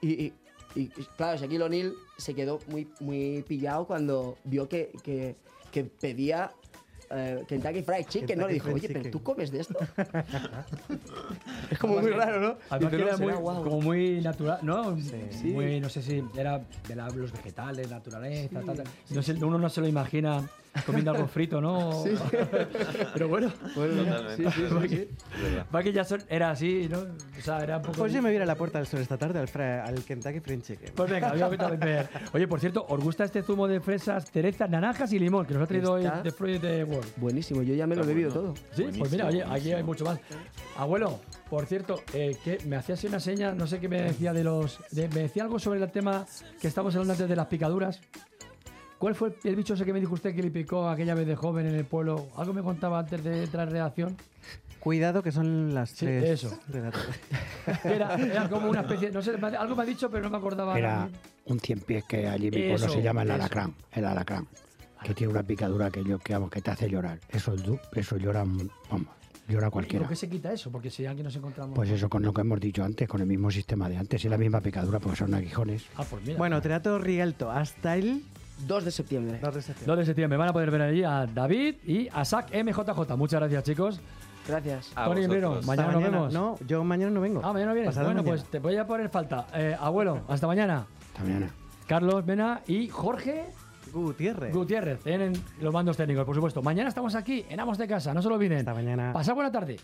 Y, 0.00 0.08
y- 0.26 0.32
y, 0.74 0.88
claro, 1.16 1.38
Shaquille 1.38 1.62
O'Neal 1.62 1.94
se 2.18 2.34
quedó 2.34 2.58
muy, 2.68 2.88
muy 3.00 3.42
pillado 3.48 3.86
cuando 3.86 4.36
vio 4.44 4.68
que, 4.68 4.90
que, 5.02 5.36
que 5.70 5.84
pedía 5.84 6.52
eh, 7.08 7.44
Kentucky 7.46 7.82
Fried 7.82 8.06
Chicken, 8.08 8.38
¿no? 8.40 8.48
Le 8.48 8.54
Kentucky 8.54 8.54
dijo, 8.54 8.68
oye, 8.74 8.88
pero 8.88 8.98
Chicken". 9.00 9.10
tú 9.12 9.22
comes 9.22 9.50
de 9.52 9.60
esto. 9.60 9.78
es 11.70 11.78
como 11.78 11.98
muy 12.00 12.10
raro, 12.10 12.40
¿no? 12.40 12.56
Además 12.68 12.90
que 12.94 13.02
era 13.02 13.12
"No, 13.16 13.18
muy, 13.24 13.32
guau". 13.34 13.62
como 13.64 13.80
muy 13.80 14.20
natural, 14.20 14.58
¿no? 14.62 14.98
Sí. 15.00 15.46
Muy, 15.48 15.80
no 15.80 15.88
sé 15.88 16.02
si 16.02 16.22
era 16.36 16.62
de 16.88 16.96
la- 16.96 17.08
los 17.10 17.32
vegetales, 17.32 17.90
naturaleza, 17.90 18.60
tal, 18.64 18.76
tal. 18.76 18.86
No 19.10 19.22
sé, 19.22 19.32
uno 19.34 19.58
no 19.58 19.68
se 19.68 19.80
lo 19.80 19.88
imagina 19.88 20.48
comiendo 20.84 21.10
algo 21.12 21.26
frito, 21.26 21.60
¿no? 21.60 21.92
Sí. 22.04 22.10
Pero 23.14 23.28
bueno. 23.28 23.50
Totalmente. 23.74 24.36
sí, 24.36 24.50
sí, 24.50 24.88
sí, 24.88 25.08
Es 25.36 25.42
verdad. 25.42 25.66
Michael 25.72 25.94
Jackson 25.94 26.22
era 26.28 26.50
así, 26.50 26.88
¿no? 26.90 26.98
O 26.98 27.42
sea, 27.42 27.60
era 27.62 27.76
un 27.78 27.82
poco... 27.82 27.98
Pues 27.98 28.12
yo 28.12 28.18
me 28.22 28.28
voy 28.28 28.32
a 28.34 28.36
ir 28.36 28.42
a 28.42 28.46
la 28.46 28.54
Puerta 28.54 28.78
del 28.78 28.86
Sol 28.86 29.00
esta 29.00 29.16
tarde 29.16 29.38
al, 29.38 29.60
al 29.62 30.04
Kentucky 30.04 30.40
Fried 30.40 30.60
Chicken. 30.62 30.92
Pues 30.94 31.10
venga, 31.10 31.32
voy 31.32 31.42
a 31.42 31.68
ver. 31.68 32.08
Oye, 32.32 32.46
por 32.48 32.60
cierto, 32.60 32.84
¿os 32.88 33.00
gusta 33.02 33.24
este 33.24 33.42
zumo 33.42 33.66
de 33.68 33.80
fresas, 33.80 34.30
cerezas, 34.30 34.68
naranjas 34.70 35.12
y 35.12 35.18
limón 35.18 35.46
que 35.46 35.54
nos 35.54 35.62
ha 35.62 35.66
traído 35.66 35.96
Está- 35.98 36.18
hoy 36.18 36.22
de 36.24 36.30
Fruit 36.30 36.60
de 36.60 36.84
World? 36.84 37.08
Buenísimo, 37.16 37.62
yo 37.62 37.74
ya 37.74 37.86
me 37.86 37.96
lo 37.96 38.02
he 38.02 38.06
bebido 38.06 38.30
bueno. 38.30 38.52
todo. 38.52 38.56
Sí, 38.56 38.82
pues 38.84 38.98
Buenísimo, 38.98 39.10
mira, 39.10 39.26
oye, 39.28 39.44
aquí 39.58 39.72
hay 39.72 39.82
mucho 39.82 40.04
más. 40.04 40.18
Abuelo, 40.76 41.20
por 41.48 41.66
cierto, 41.66 42.02
eh, 42.12 42.36
que 42.44 42.58
me 42.66 42.76
hacía 42.76 42.94
así 42.94 43.06
una 43.06 43.20
seña, 43.20 43.52
no 43.54 43.66
sé 43.66 43.80
qué 43.80 43.88
me 43.88 44.02
decía 44.02 44.32
de 44.32 44.44
los. 44.44 44.78
de- 44.90 45.08
me 45.08 45.20
decía 45.22 45.44
algo 45.44 45.58
sobre 45.58 45.82
el 45.82 45.90
tema 45.90 46.26
que 46.60 46.68
estamos 46.68 46.94
hablando 46.94 47.12
antes 47.14 47.28
de 47.28 47.36
las 47.36 47.46
picaduras. 47.46 48.00
¿Cuál 48.98 49.14
fue 49.14 49.34
el, 49.44 49.56
bicho 49.56 49.74
ese 49.74 49.84
que 49.84 49.92
me 49.92 50.00
dijo 50.00 50.14
usted 50.14 50.34
que 50.34 50.42
le 50.42 50.50
picó 50.50 50.88
aquella 50.88 51.14
vez 51.14 51.26
de 51.26 51.36
joven 51.36 51.66
en 51.66 51.74
el 51.74 51.84
pueblo? 51.84 52.28
Algo 52.36 52.54
me 52.54 52.62
contaba 52.62 52.98
antes 52.98 53.22
de 53.22 53.44
entrar 53.44 53.68
en 53.68 53.72
redacción. 53.74 54.16
Cuidado 54.80 55.22
que 55.22 55.32
son 55.32 55.74
las 55.74 55.90
Sí, 55.90 56.06
tres 56.06 56.44
eso. 56.44 56.58
de 56.68 56.80
la 56.80 56.90
tarde. 56.92 57.14
Era, 57.84 58.14
era 58.14 58.48
como 58.48 58.70
una 58.70 58.80
especie, 58.82 59.10
no 59.10 59.20
sé, 59.20 59.32
algo 59.32 59.74
me 59.76 59.82
ha 59.82 59.86
dicho, 59.86 60.08
pero 60.08 60.22
no 60.24 60.30
me 60.30 60.36
acordaba. 60.36 60.78
Era 60.78 61.08
un 61.46 61.60
cien 61.60 61.80
pies 61.80 62.04
que 62.04 62.26
allí 62.28 62.48
en 62.48 62.54
mi 62.54 62.60
pueblo 62.68 62.86
Eso, 62.86 62.88
se 62.90 63.02
llama 63.02 63.22
el 63.22 63.28
eso. 63.28 63.34
alacrán. 63.34 63.74
El 63.92 64.04
alacrán. 64.04 64.46
Que 65.02 65.12
tiene 65.12 65.32
una 65.32 65.42
picadura 65.42 65.90
que, 65.90 66.02
yo, 66.02 66.18
que, 66.18 66.32
vamos, 66.32 66.50
que 66.50 66.62
te 66.62 66.70
hace 66.70 66.88
llorar. 66.88 67.18
Eso, 67.28 67.54
eso 67.92 68.16
llora, 68.16 68.40
vamos, 68.40 68.68
llora 69.48 69.66
¿Y 69.66 69.70
cualquiera. 69.70 70.04
¿Por 70.04 70.08
qué 70.10 70.16
se 70.16 70.28
quita 70.28 70.52
eso? 70.52 70.70
Porque 70.70 70.90
si 70.90 71.04
aquí 71.04 71.22
nos 71.22 71.36
encontramos. 71.36 71.74
Pues 71.74 71.90
eso 71.90 72.08
con 72.08 72.22
lo 72.22 72.32
que 72.32 72.40
hemos 72.40 72.60
dicho 72.60 72.82
antes, 72.82 73.06
con 73.08 73.20
el 73.20 73.26
mismo 73.26 73.50
sistema 73.50 73.88
de 73.88 73.98
antes 73.98 74.24
y 74.24 74.28
la 74.28 74.38
misma 74.38 74.60
picadura, 74.60 75.00
porque 75.00 75.18
son 75.18 75.34
aguijones. 75.34 75.84
Ah, 75.96 76.04
pues 76.08 76.22
mira. 76.24 76.38
Bueno, 76.38 76.62
Teatro 76.62 76.98
Rialto 76.98 77.50
hasta 77.50 77.96
el 77.96 78.22
2 78.66 78.84
de 78.84 78.90
septiembre. 78.90 79.38
2 79.42 79.54
de 79.54 79.62
septiembre. 79.62 79.86
2 79.86 79.98
de 79.98 80.04
septiembre 80.06 80.36
van 80.38 80.48
a 80.48 80.52
poder 80.52 80.70
ver 80.70 80.82
allí 80.82 81.04
a 81.04 81.26
David 81.26 81.76
y 81.84 82.08
a 82.12 82.24
Sac 82.24 82.50
MJJ. 82.54 83.16
Muchas 83.16 83.40
gracias, 83.40 83.64
chicos. 83.64 84.00
Gracias. 84.48 84.92
A 84.94 85.06
Tony 85.06 85.26
vosotros. 85.26 85.66
mañana 85.66 85.92
nos 85.92 86.02
vemos. 86.02 86.32
No, 86.32 86.56
yo 86.66 86.84
mañana 86.84 87.10
no 87.10 87.20
vengo. 87.20 87.40
Ah, 87.44 87.52
mañana 87.52 87.72
vienes. 87.72 87.90
Pasado 87.90 88.06
Bueno, 88.06 88.22
mañana. 88.22 88.40
pues 88.42 88.50
te 88.50 88.58
voy 88.60 88.76
a 88.76 88.86
poner 88.86 89.08
falta. 89.08 89.46
Eh, 89.54 89.76
abuelo, 89.78 90.20
hasta 90.28 90.46
mañana. 90.46 90.86
Hasta 91.08 91.22
mañana. 91.24 91.50
Carlos 91.88 92.24
Mena 92.24 92.60
y 92.68 92.88
Jorge 92.88 93.46
Gutiérrez. 93.92 94.52
Gutiérrez 94.54 95.04
en 95.06 95.32
los 95.60 95.72
mandos 95.72 95.96
técnicos, 95.96 96.24
por 96.24 96.34
supuesto. 96.34 96.62
Mañana 96.62 96.88
estamos 96.88 97.14
aquí 97.14 97.44
en 97.48 97.58
Amos 97.60 97.76
de 97.78 97.88
Casa, 97.88 98.14
no 98.14 98.22
se 98.22 98.28
lo 98.28 98.34
olviden. 98.36 98.58
Hasta 98.58 98.74
mañana. 98.74 99.12
Pasad 99.12 99.34
buena 99.34 99.50
tarde. 99.50 99.74